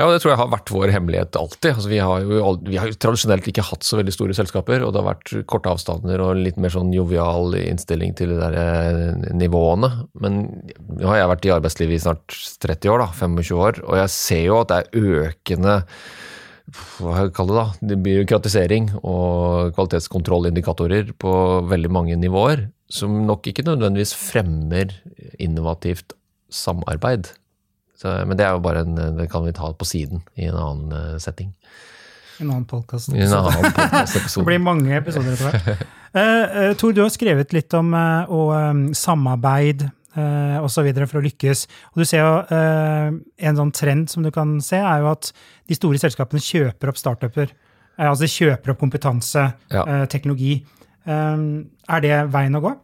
Ja, 0.00 0.06
og 0.06 0.14
det 0.14 0.22
tror 0.22 0.32
jeg 0.32 0.40
har 0.40 0.48
vært 0.50 0.70
vår 0.72 0.90
hemmelighet 0.94 1.36
alltid. 1.36 1.74
Altså, 1.76 1.90
vi, 1.92 1.98
har 2.00 2.24
jo, 2.24 2.54
vi 2.64 2.78
har 2.80 2.88
jo 2.88 2.96
tradisjonelt 2.96 3.46
ikke 3.52 3.64
hatt 3.68 3.84
så 3.84 3.98
veldig 4.00 4.14
store 4.16 4.34
selskaper, 4.34 4.82
og 4.82 4.94
det 4.94 5.02
har 5.02 5.10
vært 5.10 5.32
korte 5.52 5.70
avstander 5.70 6.22
og 6.24 6.40
litt 6.40 6.56
mer 6.58 6.72
sånn 6.72 6.94
jovial 6.96 7.52
innstilling 7.60 8.16
til 8.18 8.32
de 8.32 8.40
der 8.40 8.56
eh, 8.58 9.28
nivåene. 9.36 9.92
Men 10.24 10.40
nå 10.88 11.12
har 11.12 11.20
jeg 11.20 11.30
vært 11.34 11.46
i 11.46 11.54
arbeidslivet 11.58 11.98
i 11.98 12.02
snart 12.06 12.40
30 12.64 12.94
år, 12.94 13.04
da, 13.04 13.10
25 13.20 13.62
år, 13.68 13.82
og 13.84 14.00
jeg 14.00 14.14
ser 14.16 14.44
jo 14.48 14.58
at 14.62 14.72
det 14.72 14.80
er 14.80 15.12
økende 15.28 15.78
hva 16.70 17.26
kalle 17.34 17.52
det 17.52 17.58
da, 17.58 17.94
er 17.96 18.02
byråkratisering 18.06 18.88
og 19.02 19.74
kvalitetskontrollindikatorer 19.76 21.12
på 21.20 21.34
veldig 21.68 21.92
mange 21.92 22.16
nivåer, 22.20 22.68
som 22.92 23.22
nok 23.26 23.48
ikke 23.50 23.66
nødvendigvis 23.66 24.14
fremmer 24.16 24.94
innovativt 25.42 26.14
samarbeid. 26.52 27.32
Så, 27.98 28.12
men 28.26 28.38
det 28.38 28.46
er 28.46 28.56
jo 28.56 28.64
bare 28.64 28.84
en, 28.86 28.98
det 29.18 29.28
kan 29.32 29.44
vi 29.46 29.54
ta 29.56 29.72
på 29.74 29.88
siden 29.88 30.22
i 30.36 30.48
en 30.50 30.58
annen 30.58 31.20
setting. 31.22 31.52
setting. 31.52 31.80
En 32.42 32.50
annen 32.50 32.64
podkast. 32.66 33.12
I 33.14 33.22
en 33.22 33.34
annen 33.36 33.72
Det 34.36 34.44
blir 34.46 34.62
mange 34.62 34.96
episoder 34.96 35.34
etter 35.34 35.50
hvert. 35.50 35.90
Uh, 36.12 36.20
eh, 36.20 36.72
Tor, 36.76 36.92
du 36.92 37.02
har 37.04 37.12
skrevet 37.12 37.54
litt 37.54 37.72
om 37.76 37.92
uh, 37.94 38.28
å, 38.28 38.40
eh, 40.16 40.58
osv. 40.62 40.88
for 41.06 41.20
å 41.20 41.24
lykkes. 41.24 41.66
Og 41.94 42.02
du 42.02 42.04
ser 42.04 42.18
jo 42.24 42.32
eh, 42.50 43.10
En 43.48 43.56
sånn 43.56 43.72
trend 43.72 44.08
som 44.10 44.22
du 44.22 44.30
kan 44.30 44.60
se, 44.60 44.76
er 44.76 45.00
jo 45.00 45.10
at 45.12 45.32
de 45.68 45.74
store 45.74 45.98
selskapene 45.98 46.40
kjøper 46.40 46.88
opp 46.92 46.96
startuper. 47.00 47.50
Eh, 47.98 48.06
altså 48.08 48.24
de 48.26 48.32
kjøper 48.32 48.70
opp 48.74 48.78
kompetanse, 48.80 49.52
Ja. 49.70 49.84
eh, 49.86 50.06
teknologi. 50.06 50.64
Er 51.06 52.00
det 52.00 52.30
veien 52.30 52.54
å 52.54 52.60
gå? 52.62 52.76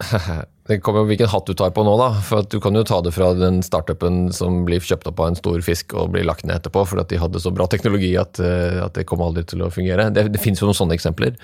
Det 0.70 0.76
kommer 0.84 1.02
jo 1.02 1.08
hvilken 1.08 1.30
hatt 1.32 1.48
du 1.48 1.54
tar 1.58 1.72
på 1.74 1.82
nå, 1.82 1.96
da. 1.98 2.12
For 2.22 2.44
at 2.44 2.52
du 2.52 2.60
kan 2.62 2.76
jo 2.78 2.84
ta 2.86 3.00
det 3.02 3.10
fra 3.16 3.32
den 3.34 3.58
startupen 3.66 4.28
som 4.34 4.60
blir 4.68 4.82
kjøpt 4.84 5.08
opp 5.10 5.18
av 5.22 5.32
en 5.32 5.38
stor 5.38 5.58
fisk 5.66 5.96
og 5.98 6.12
blir 6.14 6.26
lagt 6.28 6.44
ned 6.46 6.60
etterpå 6.60 6.84
for 6.86 7.02
at 7.02 7.10
de 7.10 7.18
hadde 7.18 7.42
så 7.42 7.50
bra 7.54 7.66
teknologi 7.70 8.12
at, 8.20 8.38
eh, 8.38 8.78
at 8.84 8.94
det 8.94 9.08
kom 9.10 9.24
aldri 9.24 9.42
til 9.50 9.64
å 9.66 9.72
fungere. 9.74 10.12
Det, 10.14 10.28
det 10.30 10.42
finnes 10.42 10.62
jo 10.62 10.68
noen 10.70 10.78
sånne 10.78 10.94
eksempler. 10.94 11.34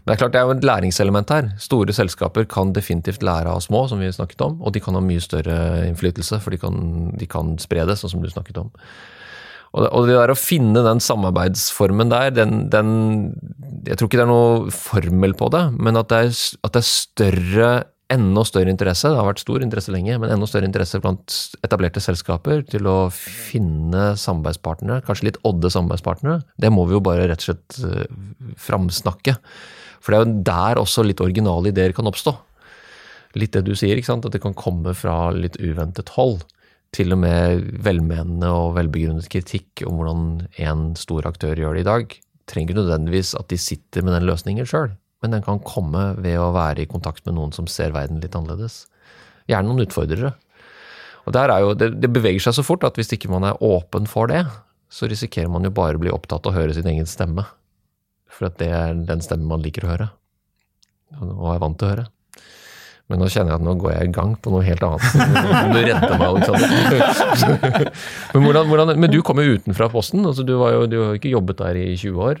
Men 0.00 0.08
det 0.08 0.16
er 0.16 0.22
klart 0.22 0.32
det 0.32 0.40
er 0.40 0.48
jo 0.48 0.56
et 0.56 0.64
læringselement 0.64 1.34
her. 1.34 1.52
Store 1.60 1.92
selskaper 1.92 2.48
kan 2.48 2.72
definitivt 2.72 3.24
lære 3.26 3.52
av 3.52 3.60
små, 3.66 3.84
som 3.90 4.00
vi 4.00 4.08
snakket 4.16 4.46
om, 4.46 4.56
og 4.64 4.72
de 4.72 4.80
kan 4.80 4.96
ha 4.96 5.04
mye 5.04 5.20
større 5.20 5.58
innflytelse, 5.90 6.40
for 6.40 6.56
de 6.56 6.62
kan, 6.62 6.80
de 7.20 7.28
kan 7.28 7.58
spre 7.60 7.84
det, 7.84 8.00
sånn 8.00 8.14
som 8.14 8.24
du 8.24 8.32
snakket 8.32 8.62
om. 8.64 8.72
Og 9.76 10.08
det 10.08 10.16
der 10.16 10.32
å 10.32 10.38
finne 10.38 10.80
den 10.82 10.98
samarbeidsformen 11.04 12.10
der, 12.10 12.32
den, 12.34 12.64
den 12.72 12.88
Jeg 13.86 14.00
tror 14.00 14.08
ikke 14.08 14.18
det 14.18 14.24
er 14.24 14.32
noe 14.32 14.72
formel 14.74 15.36
på 15.38 15.46
det, 15.54 15.62
men 15.78 16.00
at 16.00 16.10
det 16.10 16.24
er, 16.24 16.32
at 16.66 16.74
det 16.74 16.80
er 16.80 16.88
større 16.88 17.70
enda 18.10 18.42
større 18.46 18.72
interesse, 18.72 19.08
det 19.10 19.18
har 19.18 19.28
vært 19.28 19.42
stor 19.42 19.62
interesse 19.64 19.92
lenge, 19.94 20.16
men 20.20 20.32
enda 20.34 20.48
større 20.48 20.68
interesse 20.68 21.00
blant 21.02 21.36
etablerte 21.64 22.02
selskaper 22.02 22.64
til 22.68 22.88
å 22.90 22.96
finne 23.14 24.12
samarbeidspartnere, 24.20 25.04
kanskje 25.06 25.30
litt 25.30 25.40
odde 25.46 25.70
samarbeidspartnere, 25.72 26.40
det 26.60 26.72
må 26.74 26.86
vi 26.88 26.96
jo 26.96 27.02
bare 27.06 27.28
rett 27.30 27.44
og 27.44 27.50
slett 27.50 27.80
eh, 27.86 28.06
framsnakke. 28.60 29.36
For 30.00 30.12
det 30.12 30.20
er 30.20 30.24
jo 30.24 30.46
der 30.48 30.80
også 30.80 31.04
litt 31.06 31.22
originale 31.22 31.70
ideer 31.70 31.94
kan 31.96 32.08
oppstå. 32.10 32.34
Litt 33.38 33.54
det 33.54 33.66
du 33.68 33.76
sier, 33.78 33.98
ikke 33.98 34.10
sant? 34.10 34.26
at 34.26 34.34
det 34.34 34.42
kan 34.42 34.56
komme 34.58 34.94
fra 34.96 35.28
litt 35.34 35.60
uventet 35.60 36.10
hold. 36.16 36.42
Til 36.96 37.14
og 37.14 37.20
med 37.22 37.68
velmenende 37.86 38.48
og 38.50 38.74
velbegrunnet 38.74 39.28
kritikk 39.30 39.84
om 39.86 40.00
hvordan 40.00 40.24
en 40.66 40.88
stor 40.98 41.28
aktør 41.30 41.60
gjør 41.60 41.78
det 41.78 41.84
i 41.84 41.90
dag, 41.90 42.16
trenger 42.50 42.80
nødvendigvis 42.80 43.36
at 43.38 43.46
de 43.52 43.60
sitter 43.60 44.02
med 44.02 44.16
den 44.16 44.26
løsningen 44.26 44.66
sjøl, 44.66 44.90
men 45.20 45.34
den 45.36 45.44
kan 45.44 45.60
komme 45.64 46.14
ved 46.20 46.38
å 46.40 46.52
være 46.54 46.84
i 46.84 46.90
kontakt 46.90 47.26
med 47.26 47.36
noen 47.36 47.52
som 47.52 47.68
ser 47.68 47.92
verden 47.96 48.22
litt 48.22 48.36
annerledes. 48.36 48.86
Gjerne 49.50 49.68
noen 49.68 49.84
utfordrere. 49.84 50.34
Og 51.28 51.36
jo, 51.36 51.74
det, 51.76 51.90
det 52.00 52.10
beveger 52.12 52.40
seg 52.40 52.56
så 52.56 52.64
fort 52.64 52.84
at 52.88 52.96
hvis 52.96 53.12
ikke 53.14 53.30
man 53.30 53.44
er 53.44 53.58
åpen 53.62 54.08
for 54.08 54.30
det, 54.30 54.44
så 54.90 55.06
risikerer 55.10 55.50
man 55.52 55.66
jo 55.66 55.72
bare 55.74 55.98
å 55.98 56.02
bli 56.02 56.12
opptatt 56.12 56.48
av 56.48 56.54
å 56.54 56.56
høre 56.56 56.74
sin 56.74 56.88
egen 56.90 57.06
stemme. 57.06 57.44
For 58.30 58.48
det 58.58 58.70
er 58.72 58.96
den 59.06 59.22
stemmen 59.22 59.50
man 59.50 59.62
liker 59.62 59.86
å 59.86 59.92
høre. 59.92 60.08
Og 61.20 61.52
er 61.52 61.62
vant 61.62 61.78
til 61.78 61.88
å 61.88 61.92
høre. 61.92 62.06
Men 63.10 63.18
nå 63.18 63.26
kjenner 63.26 63.56
jeg 63.56 63.58
at 63.58 63.64
nå 63.66 63.72
går 63.80 63.90
jeg 63.96 64.08
i 64.08 64.12
gang 64.14 64.36
på 64.38 64.52
noe 64.54 64.62
helt 64.62 64.84
annet. 64.86 65.06
Du 65.10 65.78
redder 65.80 66.12
meg, 66.14 66.26
Alexander. 66.28 67.88
Men, 68.34 68.44
hvordan, 68.44 68.68
hvordan, 68.70 68.92
men 69.02 69.10
du 69.10 69.18
kom 69.26 69.40
jo 69.42 69.56
utenfra 69.58 69.88
Posten. 69.90 70.22
altså 70.26 70.44
Du, 70.46 70.52
var 70.60 70.76
jo, 70.76 70.84
du 70.86 70.96
har 71.00 71.08
jo 71.10 71.18
ikke 71.18 71.32
jobbet 71.32 71.58
der 71.58 71.78
i 71.80 71.88
20 71.98 72.22
år. 72.22 72.40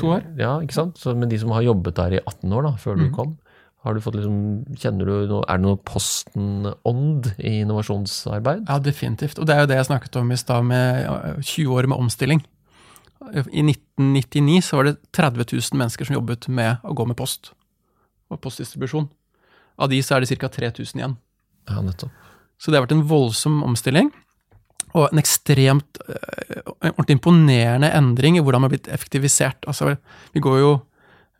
To 0.00 0.14
år. 0.16 0.24
Ja, 0.40 0.54
ikke 0.64 0.76
sant? 0.78 0.96
Så, 1.00 1.12
men 1.18 1.28
de 1.28 1.38
som 1.40 1.52
har 1.52 1.66
jobbet 1.66 1.98
der 1.98 2.16
i 2.16 2.22
18 2.22 2.56
år, 2.56 2.64
da, 2.70 2.72
før 2.80 2.96
du 2.96 3.10
kom, 3.12 3.36
har 3.84 3.96
du 3.96 4.02
fått 4.04 4.16
liksom, 4.16 4.40
kjenner 4.80 5.08
du 5.08 5.12
noe, 5.28 5.44
er 5.44 5.60
det 5.60 5.64
noe 5.66 5.80
Posten-ånd 5.88 7.30
i 7.36 7.60
innovasjonsarbeid? 7.62 8.66
Ja, 8.68 8.80
definitivt. 8.84 9.40
Og 9.40 9.48
det 9.48 9.56
er 9.56 9.64
jo 9.64 9.70
det 9.70 9.78
jeg 9.78 9.88
snakket 9.88 10.18
om 10.20 10.32
i 10.32 10.40
stad, 10.40 10.66
med 10.68 11.04
eh, 11.04 11.38
20 11.44 11.76
år 11.76 11.88
med 11.92 12.00
omstilling. 12.00 12.42
I 13.30 13.62
1999 13.68 14.60
så 14.64 14.80
var 14.80 14.90
det 14.90 14.98
30 15.16 15.48
000 15.52 15.80
mennesker 15.80 16.08
som 16.08 16.16
jobbet 16.16 16.48
med 16.48 16.84
å 16.84 16.96
gå 16.96 17.04
med 17.08 17.20
post 17.20 17.52
og 18.30 18.40
postdistribusjon. 18.44 19.08
Av 19.80 19.90
de 19.90 20.00
så 20.04 20.16
er 20.16 20.24
det 20.24 20.36
ca. 20.36 20.50
3000 20.52 21.00
igjen. 21.00 21.16
Ja, 21.70 21.80
nettopp. 21.84 22.12
Så 22.60 22.68
det 22.68 22.76
har 22.76 22.84
vært 22.84 22.98
en 22.98 23.08
voldsom 23.08 23.62
omstilling. 23.64 24.10
Og 24.90 25.06
en 25.06 25.20
ekstremt 25.22 26.00
en 26.80 26.92
ordentlig 26.92 27.18
imponerende 27.18 27.90
endring 27.94 28.36
i 28.36 28.42
hvordan 28.42 28.64
man 28.64 28.70
har 28.70 28.74
blitt 28.74 28.90
effektivisert. 28.92 29.64
Altså, 29.70 29.94
vi 30.34 30.42
går 30.44 30.58
jo 30.60 30.70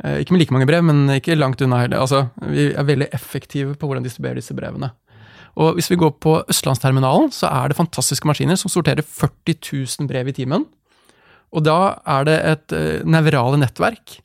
eh, 0.05 0.21
ikke 0.23 0.35
med 0.35 0.45
like 0.45 0.55
mange 0.55 0.69
brev, 0.71 0.85
men 0.87 1.17
ikke 1.17 1.39
langt 1.39 1.63
unna 1.65 1.83
heller. 1.83 2.03
Altså, 2.03 2.29
vi 2.47 2.71
er 2.71 2.89
veldig 2.89 3.11
effektive 3.17 3.77
på 3.77 3.89
hvordan 3.89 4.05
vi 4.05 4.11
distribuerer 4.11 4.41
disse 4.41 4.57
brevene. 4.57 4.93
Og 5.61 5.77
hvis 5.77 5.91
vi 5.91 5.99
går 5.99 6.15
på 6.23 6.37
Østlandsterminalen, 6.53 7.33
så 7.35 7.51
er 7.51 7.71
det 7.71 7.79
fantastiske 7.81 8.29
maskiner 8.29 8.59
som 8.61 8.71
sorterer 8.73 9.03
40 9.03 9.59
000 9.59 10.11
brev 10.11 10.31
i 10.31 10.37
timen. 10.37 10.67
Og 11.51 11.65
da 11.67 11.79
er 12.07 12.27
det 12.29 12.39
et 12.53 12.77
eh, 12.77 13.07
nevrale 13.09 13.59
nettverk 13.59 14.21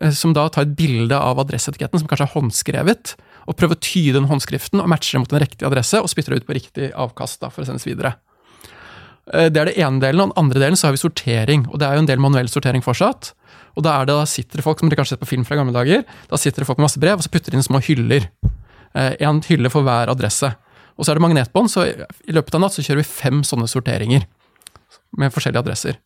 eh, 0.00 0.10
som 0.16 0.34
da 0.34 0.48
tar 0.50 0.66
et 0.66 0.76
bilde 0.78 1.16
av 1.16 1.38
adresseetiketten, 1.44 2.02
som 2.02 2.10
kanskje 2.10 2.26
er 2.26 2.34
håndskrevet, 2.34 3.14
og 3.50 3.56
prøver 3.58 3.74
å 3.74 3.82
tyde 3.82 4.14
den 4.20 4.28
håndskriften 4.30 4.78
og 4.78 4.88
matche 4.92 5.16
det 5.16 5.24
mot 5.24 5.32
en 5.34 5.42
riktig 5.42 5.66
adresse, 5.66 5.98
og 5.98 6.10
spytter 6.12 6.36
det 6.36 6.44
ut 6.44 6.46
på 6.46 6.54
riktig 6.54 6.90
avkast 6.94 7.40
da, 7.42 7.50
for 7.50 7.64
å 7.64 7.66
sendes 7.66 7.86
videre. 7.88 8.14
Eh, 9.34 9.48
Det 9.50 9.58
er 9.58 9.70
det 9.72 9.76
ene 9.82 9.98
delen, 10.02 10.22
og 10.22 10.30
den 10.30 10.38
andre 10.44 10.62
delen 10.62 10.78
så 10.78 10.86
har 10.86 10.94
vi 10.94 11.02
sortering. 11.02 11.66
Og 11.70 11.80
det 11.82 11.88
er 11.88 11.98
jo 11.98 12.04
en 12.04 12.10
del 12.10 12.22
manuell 12.22 12.48
sortering 12.48 12.84
fortsatt. 12.84 13.32
Og 13.74 13.82
da, 13.86 13.98
det, 14.06 14.14
da 14.14 14.26
sitter 14.26 14.60
det 14.60 14.66
folk, 14.66 14.78
som 14.78 14.90
dere 14.90 15.00
kanskje 15.00 15.16
har 15.16 15.18
sett 15.18 15.26
på 15.26 15.32
film 15.34 15.44
fra 15.48 15.58
gamle 15.58 15.74
dager, 15.74 16.04
da 16.30 16.38
sitter 16.38 16.62
det 16.62 16.68
folk 16.70 16.78
med 16.78 16.86
masse 16.86 17.02
brev, 17.02 17.18
og 17.18 17.26
så 17.26 17.32
putter 17.32 17.50
de 17.50 17.58
inn 17.58 17.66
små 17.66 17.82
hyller. 17.82 18.28
En 18.94 19.42
hylle 19.46 19.70
for 19.70 19.86
hver 19.86 20.10
adresse. 20.10 20.50
Og 20.98 21.06
så 21.06 21.12
er 21.12 21.18
det 21.18 21.22
magnetbånd, 21.22 21.70
så 21.70 21.86
i 21.86 22.34
løpet 22.34 22.54
av 22.58 22.64
natt 22.64 22.74
så 22.74 22.82
kjører 22.82 23.02
vi 23.02 23.08
fem 23.08 23.42
sånne 23.46 23.68
sorteringer. 23.70 24.26
Med 25.18 25.34
forskjellige 25.34 25.62
adresser. 25.62 25.98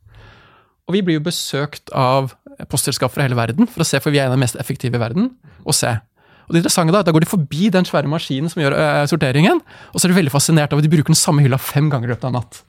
Og 0.88 0.96
vi 0.96 1.00
blir 1.04 1.16
jo 1.16 1.24
besøkt 1.24 1.88
av 1.96 2.34
postselskap 2.68 3.12
fra 3.12 3.24
hele 3.24 3.36
verden, 3.38 3.66
for 3.66 3.84
å 3.84 3.88
se, 3.88 4.00
for 4.04 4.12
vi 4.12 4.20
er 4.20 4.28
en 4.28 4.34
av 4.34 4.38
de 4.38 4.44
mest 4.44 4.56
effektive 4.60 5.00
i 5.00 5.02
verden, 5.02 5.32
og 5.64 5.76
se. 5.76 5.96
Og 6.44 6.54
det 6.54 6.62
interessante 6.62 6.94
da, 6.94 7.02
da 7.06 7.14
går 7.14 7.24
de 7.24 7.30
forbi 7.30 7.70
den 7.72 7.86
svære 7.88 8.10
maskinen 8.10 8.52
som 8.52 8.62
gjør 8.62 8.76
øh, 8.76 9.04
sorteringen, 9.10 9.62
og 9.92 9.96
så 9.96 10.06
er 10.06 10.12
de 10.12 10.18
veldig 10.20 10.34
fascinert 10.34 10.74
av 10.74 10.80
at 10.80 10.86
de 10.86 10.92
bruker 10.92 11.14
den 11.14 11.18
samme 11.18 11.44
hylla 11.44 11.60
fem 11.60 11.88
ganger 11.92 12.10
i 12.10 12.14
løpet 12.14 12.28
av 12.28 12.34
en 12.34 12.38
natt. 12.40 12.60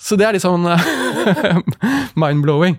Så 0.00 0.16
det 0.16 0.26
er 0.26 0.36
litt 0.36 0.44
sånn 0.44 0.64
øh, 0.68 1.60
mind-blowing. 2.20 2.78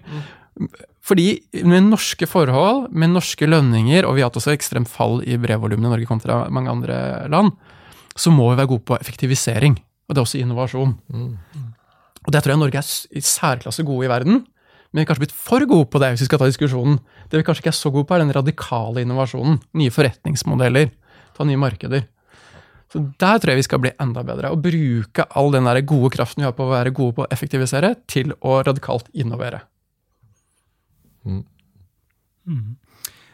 Fordi 1.05 1.27
med 1.65 1.89
norske 1.89 2.27
forhold, 2.29 2.91
med 2.93 3.15
norske 3.15 3.47
lønninger, 3.49 4.05
og 4.05 4.15
vi 4.15 4.23
har 4.23 4.29
hatt 4.29 4.37
også 4.41 4.53
ekstremt 4.53 4.89
fall 4.91 5.19
i 5.25 5.37
brevvolumene 5.41 5.89
i 5.89 5.93
Norge 5.95 6.09
kontra 6.09 6.43
mange 6.53 6.73
andre 6.73 6.97
land, 7.33 7.55
så 8.13 8.33
må 8.33 8.51
vi 8.51 8.59
være 8.59 8.69
gode 8.73 8.85
på 8.85 8.99
effektivisering. 8.99 9.79
Og 10.05 10.13
det 10.13 10.21
er 10.21 10.27
også 10.27 10.41
innovasjon. 10.41 10.93
Og 12.21 12.33
det 12.33 12.43
tror 12.43 12.53
jeg 12.53 12.61
Norge 12.61 12.81
er 12.81 13.17
i 13.17 13.23
særklasse 13.25 13.85
gode 13.87 14.05
i 14.05 14.11
verden, 14.11 14.43
men 14.91 14.99
vi 14.99 15.03
er 15.05 15.07
kanskje 15.07 15.23
blitt 15.23 15.37
for 15.47 15.63
gode 15.63 15.87
på 15.87 15.99
det, 16.03 16.09
hvis 16.11 16.25
vi 16.25 16.27
skal 16.27 16.41
ta 16.41 16.47
diskusjonen. 16.49 16.97
Det 17.31 17.39
vi 17.39 17.45
kanskje 17.47 17.63
ikke 17.63 17.71
er 17.71 17.77
så 17.79 17.91
gode 17.95 18.09
på, 18.09 18.15
er 18.17 18.25
den 18.25 18.33
radikale 18.35 19.05
innovasjonen. 19.05 19.61
Nye 19.79 19.93
forretningsmodeller. 19.95 20.89
Ta 21.37 21.47
nye 21.47 21.59
markeder. 21.59 22.03
Så 22.91 22.99
der 23.23 23.39
tror 23.39 23.53
jeg 23.53 23.61
vi 23.61 23.67
skal 23.69 23.79
bli 23.85 23.93
enda 24.03 24.23
bedre. 24.27 24.51
Og 24.51 24.59
bruke 24.65 25.23
all 25.39 25.53
den 25.55 25.69
der 25.69 25.79
gode 25.87 26.11
kraften 26.11 26.43
vi 26.43 26.47
har 26.49 26.55
på 26.57 26.65
å 26.67 26.73
være 26.73 26.91
gode 26.95 27.15
på 27.15 27.23
å 27.23 27.29
effektivisere, 27.31 27.93
til 28.11 28.33
å 28.43 28.57
radikalt 28.67 29.07
innovere. 29.15 29.61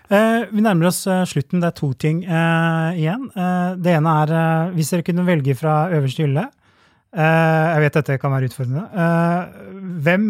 Eh, 0.08 0.44
vi 0.52 0.62
nærmer 0.62 0.92
oss 0.92 1.02
eh, 1.10 1.24
slutten. 1.26 1.64
Det 1.64 1.72
er 1.72 1.78
to 1.80 1.90
ting 1.98 2.22
eh, 2.22 3.02
igjen. 3.02 3.26
Eh, 3.34 3.72
det 3.82 3.98
ene 3.98 4.14
er 4.22 4.36
eh, 4.44 4.76
hvis 4.78 4.94
dere 4.94 5.08
kunne 5.10 5.26
velge 5.26 5.58
fra 5.58 5.88
øverste 5.90 6.28
hylle 6.28 6.46
eh, 6.46 7.66
Jeg 7.74 7.84
vet 7.84 7.98
dette 7.98 8.22
kan 8.22 8.36
være 8.36 8.52
utfordrende. 8.52 8.86
Eh, 8.94 9.90
hvem 10.06 10.30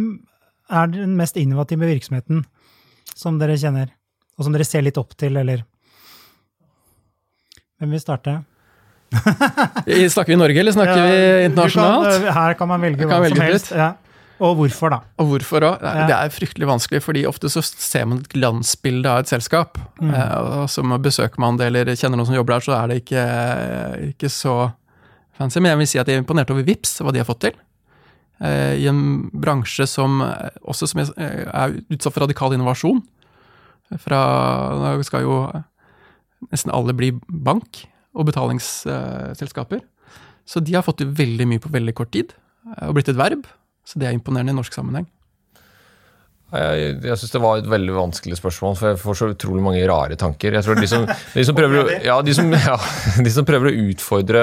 er 0.69 0.91
den 0.91 1.15
mest 1.19 1.37
innovative 1.39 1.87
virksomheten 1.87 2.43
som 3.17 3.39
dere 3.41 3.57
kjenner, 3.59 3.91
og 4.37 4.45
som 4.45 4.55
dere 4.55 4.67
ser 4.67 4.85
litt 4.85 4.99
opp 4.99 5.17
til, 5.17 5.39
eller 5.39 5.65
Hvem 7.77 7.91
vil 7.93 8.01
starte? 8.01 8.39
Snakker 10.15 10.33
vi 10.33 10.37
Norge, 10.39 10.59
eller 10.59 10.73
snakker 10.73 10.97
vi 10.97 11.01
Ja, 11.13 11.35
vi 11.37 11.45
internasjonalt? 11.45 12.07
Kan, 12.23 12.33
her 12.33 12.55
kan 12.57 12.69
man 12.71 12.81
velge 12.81 13.03
kan 13.03 13.11
hva 13.11 13.19
velge 13.21 13.37
som 13.37 13.45
helst. 13.45 13.69
Ja. 13.77 13.91
Og 14.43 14.55
hvorfor, 14.59 14.91
da? 14.93 14.99
Og 15.17 15.29
hvorfor 15.31 15.65
òg? 15.65 15.81
Det 15.81 16.13
er 16.13 16.33
fryktelig 16.33 16.67
vanskelig, 16.69 17.01
fordi 17.05 17.23
ofte 17.29 17.49
så 17.49 17.63
ser 17.65 18.05
man 18.09 18.21
et 18.21 18.29
glansbilde 18.33 19.09
av 19.09 19.23
et 19.23 19.31
selskap. 19.31 19.79
Mm. 20.01 20.11
Eh, 20.13 20.33
og 20.61 20.67
så 20.69 20.83
besøker 21.01 21.41
man 21.41 21.57
det, 21.57 21.71
eller 21.71 21.93
kjenner 21.93 22.19
noen 22.19 22.29
som 22.29 22.37
jobber 22.37 22.57
der, 22.57 22.65
så 22.67 22.75
er 22.77 22.91
det 22.91 22.99
ikke, 23.01 23.23
ikke 24.11 24.29
så 24.33 24.57
fancy. 25.37 25.61
Men 25.61 25.73
jeg 25.73 25.81
vil 25.81 25.89
si 25.93 26.01
at 26.01 26.11
jeg 26.11 26.19
er 26.19 26.25
imponert 26.25 26.53
over 26.53 26.65
Vips, 26.67 26.99
hva 27.01 27.13
de 27.13 27.23
har 27.23 27.29
fått 27.29 27.47
til. 27.47 27.57
Eh, 28.41 28.75
I 28.83 28.87
en 28.91 29.29
bransje 29.33 29.87
som 29.89 30.21
eh, 30.21 30.49
også 30.67 30.87
som 30.91 31.01
er- 31.01 31.49
er 31.49 31.77
utsatt 31.89 32.13
for 32.13 32.21
radikal 32.25 32.53
innovasjon. 32.53 33.01
Fra 33.97 34.19
Nå 34.77 35.03
skal 35.07 35.21
jo 35.23 35.37
nesten 36.51 36.71
alle 36.73 36.93
bli 36.93 37.11
bank 37.29 37.85
og 38.13 38.27
betalingsselskaper. 38.27 39.81
Så 40.45 40.61
de 40.63 40.73
har 40.73 40.83
fått 40.83 41.01
veldig 41.01 41.47
mye 41.47 41.59
på 41.59 41.71
veldig 41.71 41.93
kort 41.95 42.11
tid, 42.11 42.33
eh, 42.77 42.87
og 42.87 42.95
blitt 42.95 43.09
et 43.09 43.15
verb. 43.19 43.45
Så 43.85 43.99
det 43.99 44.07
er 44.07 44.13
imponerende 44.17 44.51
i 44.51 44.59
norsk 44.59 44.73
sammenheng. 44.73 45.07
Jeg, 46.47 47.03
jeg 47.03 47.19
syns 47.19 47.33
det 47.33 47.41
var 47.43 47.57
et 47.59 47.65
veldig 47.67 47.91
vanskelig 47.97 48.37
spørsmål, 48.39 48.77
for 48.79 48.87
jeg 48.93 49.01
får 49.01 49.15
så 49.19 49.27
utrolig 49.33 49.63
mange 49.65 49.89
rare 49.89 50.15
tanker. 50.19 50.55
Jeg 50.55 50.63
tror 50.63 50.75
De 50.79 50.87
som, 50.87 51.03
de 51.33 51.43
som, 51.43 51.55
prøver, 51.57 51.89
ja, 52.05 52.21
de 52.23 52.33
som, 52.37 52.53
ja, 52.55 52.77
de 53.25 53.31
som 53.33 53.45
prøver 53.47 53.67
å 53.67 53.77
utfordre 53.91 54.41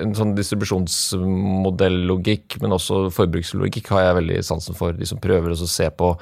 en 0.00 0.14
sånn 0.16 0.32
distribusjonsmodellogikk, 0.38 2.56
men 2.64 2.76
også 2.78 2.96
forbrukslogikk, 3.12 3.86
har 3.92 4.00
jeg 4.06 4.18
veldig 4.22 4.38
sansen 4.48 4.74
for. 4.78 4.90
De 4.96 5.06
som 5.08 5.18
prøver 5.20 5.48
å 5.52 5.56
se 5.68 5.88
på 5.92 6.16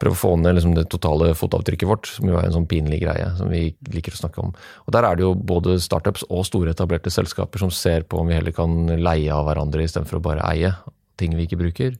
prøve 0.00 0.16
å 0.16 0.18
få 0.18 0.32
ned 0.40 0.56
liksom 0.56 0.74
det 0.74 0.88
totale 0.90 1.30
fotavtrykket 1.38 1.88
vårt, 1.88 2.08
som 2.10 2.26
jo 2.28 2.38
er 2.40 2.48
en 2.48 2.56
sånn 2.56 2.66
pinlig 2.68 2.98
greie 3.04 3.28
som 3.38 3.52
vi 3.52 3.68
liker 3.92 4.16
å 4.16 4.18
snakke 4.18 4.42
om. 4.42 4.50
Og 4.84 4.96
Der 4.96 5.06
er 5.06 5.16
det 5.16 5.24
jo 5.24 5.32
både 5.36 5.76
startups 5.82 6.26
og 6.26 6.42
store 6.48 6.74
etablerte 6.74 7.12
selskaper 7.12 7.62
som 7.62 7.72
ser 7.72 8.04
på 8.08 8.20
om 8.20 8.28
vi 8.28 8.36
heller 8.36 8.54
kan 8.56 8.74
leie 8.98 9.30
av 9.32 9.46
hverandre 9.46 9.86
istedenfor 9.86 10.18
å 10.18 10.26
bare 10.26 10.48
eie 10.50 10.74
ting 11.20 11.36
vi 11.36 11.46
ikke 11.46 11.60
bruker. 11.60 11.96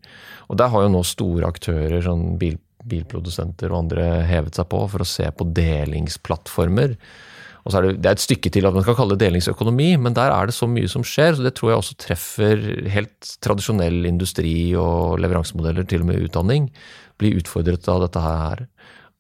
Og 0.51 0.59
Der 0.61 0.73
har 0.73 0.87
jo 0.87 0.93
nå 0.93 1.03
store 1.07 1.49
aktører, 1.49 2.01
sånn 2.05 2.37
bil, 2.41 2.59
bilprodusenter 2.87 3.73
og 3.73 3.85
andre, 3.85 4.11
hevet 4.29 4.59
seg 4.59 4.69
på 4.73 4.83
for 4.93 5.03
å 5.03 5.09
se 5.09 5.29
på 5.35 5.49
delingsplattformer. 5.57 6.97
Og 7.67 7.73
så 7.73 7.81
er 7.81 7.89
det, 7.89 7.95
det 7.99 8.11
er 8.11 8.15
et 8.15 8.23
stykke 8.23 8.51
til 8.55 8.69
at 8.69 8.77
man 8.77 8.85
skal 8.87 8.95
kalle 8.95 9.17
det 9.17 9.27
delingsøkonomi, 9.27 9.89
men 9.99 10.15
der 10.15 10.31
er 10.31 10.47
det 10.47 10.55
så 10.55 10.69
mye 10.71 10.87
som 10.91 11.03
skjer, 11.07 11.35
så 11.35 11.43
det 11.43 11.57
tror 11.59 11.73
jeg 11.73 11.81
også 11.81 11.97
treffer 12.05 12.63
helt 12.95 13.33
tradisjonell 13.43 14.07
industri 14.07 14.55
og 14.79 15.19
leveransemodeller, 15.19 15.89
til 15.91 16.05
og 16.05 16.13
med 16.13 16.29
utdanning, 16.29 16.71
blir 17.19 17.41
utfordret 17.41 17.91
av 17.91 18.05
dette 18.05 18.23
her. 18.23 18.63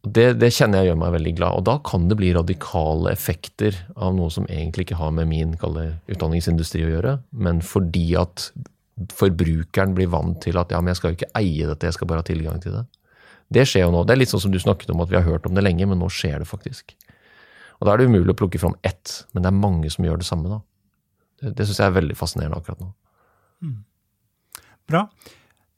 Det, 0.06 0.28
det 0.38 0.52
kjenner 0.54 0.84
jeg 0.84 0.92
gjør 0.92 1.00
meg 1.00 1.16
veldig 1.16 1.32
glad. 1.40 1.58
Og 1.58 1.66
da 1.66 1.74
kan 1.90 2.06
det 2.06 2.20
bli 2.20 2.30
radikale 2.36 3.10
effekter 3.10 3.80
av 3.96 4.14
noe 4.14 4.30
som 4.30 4.46
egentlig 4.46 4.86
ikke 4.86 5.00
har 5.00 5.10
med 5.16 5.26
min 5.32 5.56
kalle, 5.58 5.96
utdanningsindustri 6.06 6.84
å 6.86 6.92
gjøre, 6.94 7.16
men 7.34 7.58
fordi 7.66 8.06
at 8.20 8.52
forbrukeren 9.16 9.94
blir 9.96 10.08
vant 10.12 10.38
til 10.44 10.56
at 10.60 10.72
ja, 10.72 10.80
men 10.80 10.92
jeg 10.92 11.00
skal 11.00 11.12
jo 11.12 11.18
ikke 11.18 11.32
eie 11.38 11.66
dette, 11.68 11.88
jeg 11.88 11.96
skal 11.96 12.08
bare 12.10 12.22
ha 12.22 12.26
tilgang 12.26 12.62
til 12.62 12.78
det. 12.78 12.84
Det 13.52 13.66
skjer 13.68 13.84
jo 13.86 13.92
nå. 13.94 14.04
Det 14.06 14.16
er 14.16 14.20
litt 14.22 14.32
sånn 14.32 14.42
som 14.42 14.54
du 14.54 14.58
snakket 14.62 14.90
om 14.94 15.02
at 15.04 15.10
vi 15.12 15.18
har 15.18 15.26
hørt 15.26 15.46
om 15.46 15.54
det 15.54 15.62
lenge, 15.62 15.86
men 15.86 16.00
nå 16.02 16.08
skjer 16.10 16.40
det 16.42 16.48
faktisk. 16.48 16.96
Og 17.78 17.86
da 17.86 17.92
er 17.92 18.00
det 18.00 18.08
umulig 18.10 18.32
å 18.32 18.38
plukke 18.38 18.60
fram 18.60 18.74
ett, 18.86 19.20
men 19.34 19.44
det 19.44 19.52
er 19.52 19.58
mange 19.58 19.90
som 19.92 20.06
gjør 20.06 20.22
det 20.22 20.28
samme 20.28 20.50
da. 20.50 20.62
Det, 21.42 21.52
det 21.58 21.66
syns 21.68 21.82
jeg 21.82 21.90
er 21.90 21.98
veldig 21.98 22.16
fascinerende 22.16 22.58
akkurat 22.58 22.80
nå. 22.82 22.94
Bra. 24.86 25.06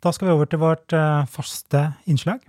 Da 0.04 0.12
skal 0.14 0.28
vi 0.28 0.34
over 0.36 0.46
til 0.46 0.60
vårt 0.62 0.94
uh, 0.94 1.26
faste 1.32 1.88
innslag. 2.06 2.44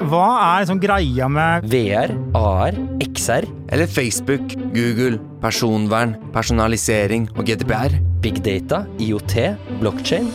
Hva 0.00 0.26
er 0.38 0.62
liksom 0.62 0.80
greia 0.80 1.26
med 1.28 1.66
VR, 1.68 2.14
AR, 2.38 2.78
XR, 3.04 3.48
Eller 3.68 3.90
Facebook, 3.90 4.54
Google, 4.72 5.18
personvern, 5.42 6.14
personalisering 6.32 7.28
og 7.36 7.44
GDPR. 7.50 7.98
Big 8.20 8.42
data, 8.42 8.84
IoT, 8.98 9.56
blockchain? 9.80 10.28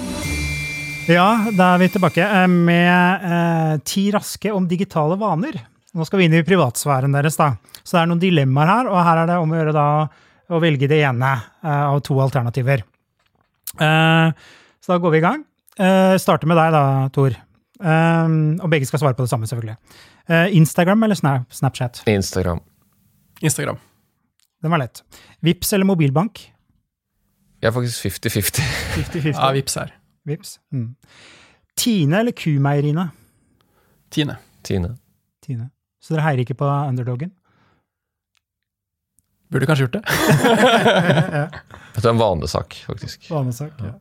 Ja, 1.07 1.45
da 1.53 1.67
er 1.75 1.81
vi 1.83 1.89
tilbake 1.93 2.25
eh, 2.25 2.47
med 2.49 3.25
eh, 3.29 3.73
ti 3.85 4.07
raske 4.13 4.49
om 4.53 4.65
digitale 4.67 5.17
vaner. 5.21 5.59
Nå 5.95 6.05
skal 6.07 6.19
vi 6.19 6.25
inn 6.27 6.35
i 6.35 6.43
privatsfæren 6.45 7.13
deres, 7.13 7.37
da. 7.37 7.51
Så 7.83 7.95
det 7.95 8.01
er 8.01 8.09
noen 8.09 8.21
dilemmaer 8.23 8.71
her, 8.71 8.89
og 8.89 8.97
her 9.05 9.21
er 9.21 9.29
det 9.29 9.37
om 9.41 9.53
å 9.53 9.59
gjøre 9.59 9.75
da 9.75 9.85
å 10.55 10.61
velge 10.63 10.89
det 10.89 11.03
ene 11.05 11.35
eh, 11.35 11.83
av 11.91 12.01
to 12.05 12.17
alternativer. 12.23 12.81
Eh, 13.77 14.49
så 14.81 14.93
da 14.95 14.99
går 15.01 15.13
vi 15.13 15.21
i 15.21 15.25
gang. 15.27 15.45
Eh, 15.77 16.15
starter 16.21 16.49
med 16.49 16.57
deg 16.57 16.73
da, 16.73 16.83
Tor. 17.13 17.37
Eh, 17.37 18.35
og 18.65 18.67
begge 18.73 18.89
skal 18.89 19.03
svare 19.03 19.17
på 19.17 19.27
det 19.27 19.33
samme, 19.33 19.49
selvfølgelig. 19.51 19.77
Eh, 20.25 20.57
Instagram 20.57 21.05
eller 21.05 21.21
Snapchat? 21.21 22.01
Instagram. 22.09 22.63
Instagram. 23.45 23.77
Den 24.65 24.73
var 24.73 24.81
lett. 24.81 25.03
Vips 25.45 25.75
eller 25.77 25.85
mobilbank? 25.85 26.47
Jeg 27.61 27.69
er 27.69 27.73
faktisk 27.75 28.05
50-50. 28.05 28.61
50-50. 28.97 29.31
Ja, 29.39 29.51
Vips 29.55 29.75
her. 29.79 29.93
Vips. 30.25 30.57
Mm. 30.73 30.95
Tine 31.77 32.19
eller 32.19 32.31
Kumeieriene? 32.31 33.09
Tine. 34.11 34.37
Tine. 34.63 34.95
Tine. 35.45 35.69
Så 36.01 36.13
dere 36.15 36.25
heier 36.27 36.43
ikke 36.45 36.57
på 36.59 36.65
underdogen? 36.69 37.31
Burde 39.51 39.67
kanskje 39.69 39.85
gjort 39.85 39.97
det. 39.99 40.03
Dette 41.95 42.07
er 42.07 42.11
en 42.11 42.19
vanesak, 42.21 42.75
faktisk. 42.87 43.27
Vanesak. 43.31 43.77
Ja. 43.81 43.93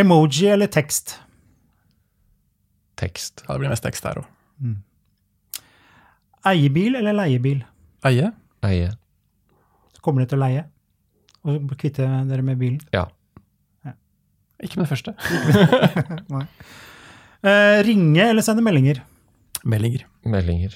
Emoji 0.00 0.48
eller 0.52 0.66
tekst? 0.72 1.18
Tekst. 2.96 3.44
Ja, 3.46 3.52
det 3.54 3.60
blir 3.62 3.72
mest 3.72 3.84
tekst 3.84 4.04
her 4.08 4.22
òg. 4.22 4.28
Eiebil 6.46 6.96
eller 7.00 7.16
leiebil? 7.16 7.60
Eie. 8.06 8.30
Eie. 8.64 8.92
Kommer 10.04 10.24
du 10.24 10.30
til 10.30 10.38
å 10.40 10.44
leie? 10.46 10.64
Og 11.46 11.70
kvitte 11.78 12.06
dere 12.28 12.42
med 12.44 12.58
bilen? 12.60 12.80
Ja. 12.94 13.06
Ikke 14.64 14.80
med 14.80 14.86
det 14.86 14.92
første. 14.94 15.16
Eh, 17.46 17.78
ringe 17.86 18.24
eller 18.24 18.42
sende 18.42 18.62
meldinger? 18.64 18.96
Meldinger. 19.68 20.00
Meldinger. 20.26 20.72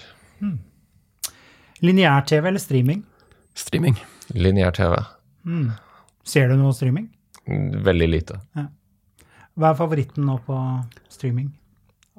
Lineær-TV 1.83 2.47
eller 2.47 2.63
streaming? 2.63 3.01
Streaming. 3.59 3.97
Lineær 4.37 4.77
TV. 4.77 4.95
Ser 6.23 6.53
du 6.53 6.55
noe 6.61 6.77
streaming? 6.77 7.09
Veldig 7.89 8.09
lite. 8.13 8.39
Hva 9.59 9.73
er 9.73 9.81
favoritten 9.81 10.29
nå 10.29 10.37
på 10.47 10.61
streaming? 11.11 11.49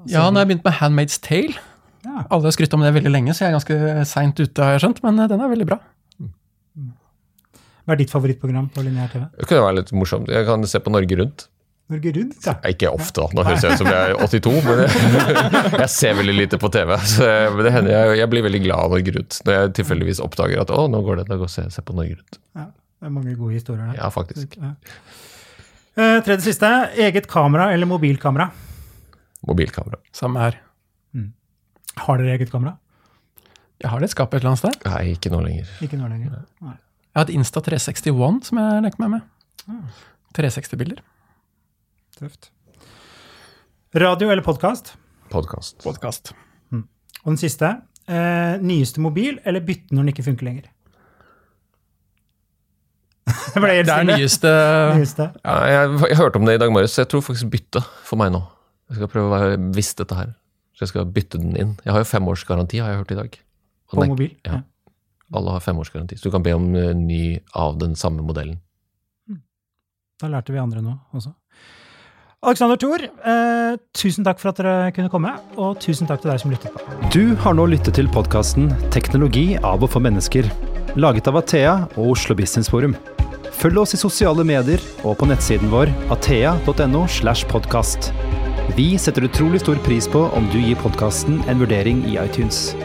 Ja, 0.09 0.25
nå 0.27 0.41
har 0.41 0.43
jeg 0.43 0.51
begynt 0.55 0.67
med 0.67 0.77
Handmaid's 0.81 1.21
Tale. 1.23 1.55
Ja. 2.01 2.25
Alle 2.33 2.49
har 2.49 2.55
skrytt 2.57 2.73
om 2.75 2.81
det 2.83 2.91
veldig 2.97 3.13
lenge, 3.13 3.37
så 3.37 3.45
jeg 3.45 3.53
er 3.53 3.59
ganske 3.59 4.05
seint 4.09 4.39
ute, 4.41 4.65
har 4.65 4.75
jeg 4.75 4.83
skjønt. 4.87 5.03
Men 5.05 5.21
eh, 5.21 5.29
den 5.31 5.43
er 5.45 5.51
veldig 5.53 5.69
bra. 5.69 5.77
Hva 7.85 7.95
er 7.95 7.99
ditt 8.01 8.11
favorittprogram 8.13 8.67
på 8.73 8.83
lineær-TV? 8.85 9.23
Det 9.39 9.47
kunne 9.49 9.63
være 9.65 9.77
litt 9.81 9.91
morsomt. 9.97 10.29
Jeg 10.31 10.45
kan 10.47 10.63
se 10.69 10.81
på 10.85 10.93
Norge 10.93 11.17
Rundt. 11.21 11.47
Norge 11.91 12.11
Rundt, 12.15 12.45
ja. 12.47 12.53
Ikke 12.69 12.91
ofte, 12.93 13.23
da. 13.23 13.27
Nå 13.35 13.43
høres 13.47 13.65
jeg 13.65 13.73
ut 13.75 13.81
som 13.81 13.89
jeg 13.91 14.11
er 14.11 14.13
82, 14.21 14.53
men 14.67 14.83
jeg, 14.83 14.91
jeg 15.81 15.89
ser 15.91 16.13
veldig 16.19 16.35
lite 16.37 16.59
på 16.61 16.69
TV. 16.71 16.93
Så 17.09 17.25
men 17.55 17.65
det 17.67 17.73
hender 17.75 17.95
jeg, 17.95 18.19
jeg 18.21 18.31
blir 18.31 18.45
veldig 18.47 18.61
glad 18.67 18.85
av 18.85 18.95
Norge 18.95 19.15
Rundt 19.17 19.41
når 19.47 19.57
jeg 19.57 19.73
tilfeldigvis 19.81 20.21
oppdager 20.23 20.61
at 20.63 20.71
å, 20.71 20.85
nå 20.93 21.01
går 21.07 21.21
det, 21.23 21.27
da 21.33 21.39
går 21.41 21.49
jeg 21.49 21.55
se, 21.57 21.65
se 21.79 21.83
på 21.87 21.97
Norge 21.97 22.19
Rundt. 22.19 22.39
ja. 22.59 22.69
Det 23.01 23.09
er 23.09 23.13
mange 23.15 23.31
gode 23.33 23.55
historier 23.57 23.87
der. 23.89 23.95
Ja, 23.97 24.07
faktisk. 24.13 24.51
Ja. 24.61 24.75
Eh, 25.97 26.19
tredje 26.21 26.43
siste. 26.45 26.67
Eget 27.01 27.25
kamera 27.27 27.71
eller 27.73 27.89
mobilkamera? 27.89 28.45
Mobilkamera. 29.49 29.97
Samme 30.13 30.43
her. 30.43 30.59
Har 32.05 32.21
dere 32.21 32.35
eget 32.37 32.51
kamera? 32.53 32.75
Jeg 33.81 33.89
har 33.89 33.99
det 33.99 34.11
i 34.11 34.13
skapet 34.13 34.37
et 34.37 34.43
eller 34.45 34.51
annet 34.53 34.61
sted. 34.61 34.85
Nei, 34.85 35.15
ikke 35.15 35.31
nå 35.33 35.41
lenger. 35.43 35.71
Ikke 35.81 35.97
nå 35.97 36.07
lenger. 36.11 36.43
Nei. 36.61 36.75
Jeg 37.11 37.19
har 37.19 37.27
et 37.27 37.33
Insta 37.35 37.59
361 37.63 38.45
som 38.47 38.59
jeg 38.61 38.83
leker 38.85 39.01
meg 39.03 39.09
med. 39.17 39.87
360-bilder. 40.37 41.01
Tøft. 42.15 42.51
Radio 43.99 44.29
eller 44.31 44.43
podkast? 44.45 44.93
Podkast. 45.31 45.81
Podkast. 45.83 46.31
Og 46.71 47.33
den 47.33 47.37
siste. 47.41 47.73
Eh, 48.11 48.55
nyeste 48.63 49.01
mobil 49.03 49.37
eller 49.47 49.61
bytte 49.63 49.93
når 49.93 50.05
den 50.07 50.13
ikke 50.13 50.25
funker 50.25 50.47
lenger? 50.47 50.69
det 53.53 53.61
ble 53.61 53.75
helt 53.75 53.85
Det 53.87 53.93
er 53.93 53.99
stille. 54.01 54.15
nyeste 54.17 54.53
Nyeste. 54.97 55.27
Ja, 55.45 55.57
jeg, 55.69 55.91
jeg 56.09 56.17
hørte 56.19 56.39
om 56.41 56.47
det 56.47 56.55
i 56.57 56.61
dag 56.63 56.71
morges, 56.73 56.95
så 56.95 57.03
jeg 57.03 57.11
tror 57.11 57.23
faktisk 57.27 57.51
bytte 57.53 57.83
for 58.07 58.19
meg 58.23 58.31
nå. 58.33 58.41
Jeg 58.91 58.97
skal 58.99 59.11
prøve 59.13 59.29
å 59.29 59.35
være 59.35 59.59
bevisst 59.69 59.99
dette 60.01 60.17
her. 60.17 60.33
Så 60.75 60.87
jeg 60.87 60.93
skal 60.95 61.11
bytte 61.13 61.39
den 61.43 61.53
inn. 61.59 61.75
Jeg 61.85 61.93
har 61.93 62.01
jo 62.01 62.09
femårsgaranti, 62.09 62.79
har 62.81 62.95
jeg 62.95 63.03
hørt 63.03 63.13
i 63.13 63.19
dag. 63.19 63.37
Og 63.91 63.93
På 63.93 63.99
den 63.99 64.07
er- 64.07 64.13
mobil? 64.15 64.33
Ja. 64.47 64.61
Alle 65.33 65.55
har 65.55 65.63
femårsgaranti, 65.63 66.17
så 66.19 66.27
du 66.27 66.33
kan 66.33 66.43
be 66.43 66.53
om 66.57 66.73
eh, 66.75 66.95
ny 66.97 67.39
av 67.55 67.77
den 67.79 67.95
samme 67.95 68.23
modellen. 68.25 68.59
Da 70.21 70.29
lærte 70.29 70.53
vi 70.53 70.61
andre 70.61 70.83
noe 70.85 70.99
også. 71.17 71.33
Alexander 72.41 72.77
Thor, 72.81 73.03
eh, 73.05 73.75
tusen 73.93 74.25
takk 74.25 74.39
for 74.41 74.49
at 74.49 74.57
dere 74.57 74.91
kunne 74.95 75.11
komme, 75.13 75.35
og 75.61 75.77
tusen 75.81 76.09
takk 76.09 76.23
til 76.23 76.31
deg 76.31 76.41
som 76.41 76.53
lyttet 76.53 76.73
på. 76.73 76.81
Du 77.13 77.35
har 77.43 77.53
nå 77.53 77.67
lyttet 77.69 77.93
til 77.97 78.09
podkasten 78.09 78.71
'Teknologi 78.89 79.57
av 79.61 79.83
og 79.83 79.89
for 79.93 80.01
mennesker', 80.01 80.49
laget 80.97 81.27
av 81.27 81.37
Athea 81.37 81.87
og 81.97 82.17
Oslo 82.17 82.35
Business 82.35 82.69
Forum. 82.69 82.95
Følg 83.61 83.77
oss 83.77 83.93
i 83.93 83.97
sosiale 83.97 84.43
medier 84.43 84.81
og 85.05 85.19
på 85.19 85.27
nettsiden 85.29 85.69
vår 85.69 85.93
athea.no. 86.09 87.05
slash 87.07 87.45
podcast. 87.45 88.11
Vi 88.75 88.97
setter 88.97 89.27
utrolig 89.27 89.61
stor 89.61 89.75
pris 89.85 90.07
på 90.07 90.33
om 90.33 90.49
du 90.49 90.57
gir 90.57 90.75
podkasten 90.81 91.43
en 91.47 91.59
vurdering 91.59 92.01
i 92.09 92.17
iTunes. 92.17 92.75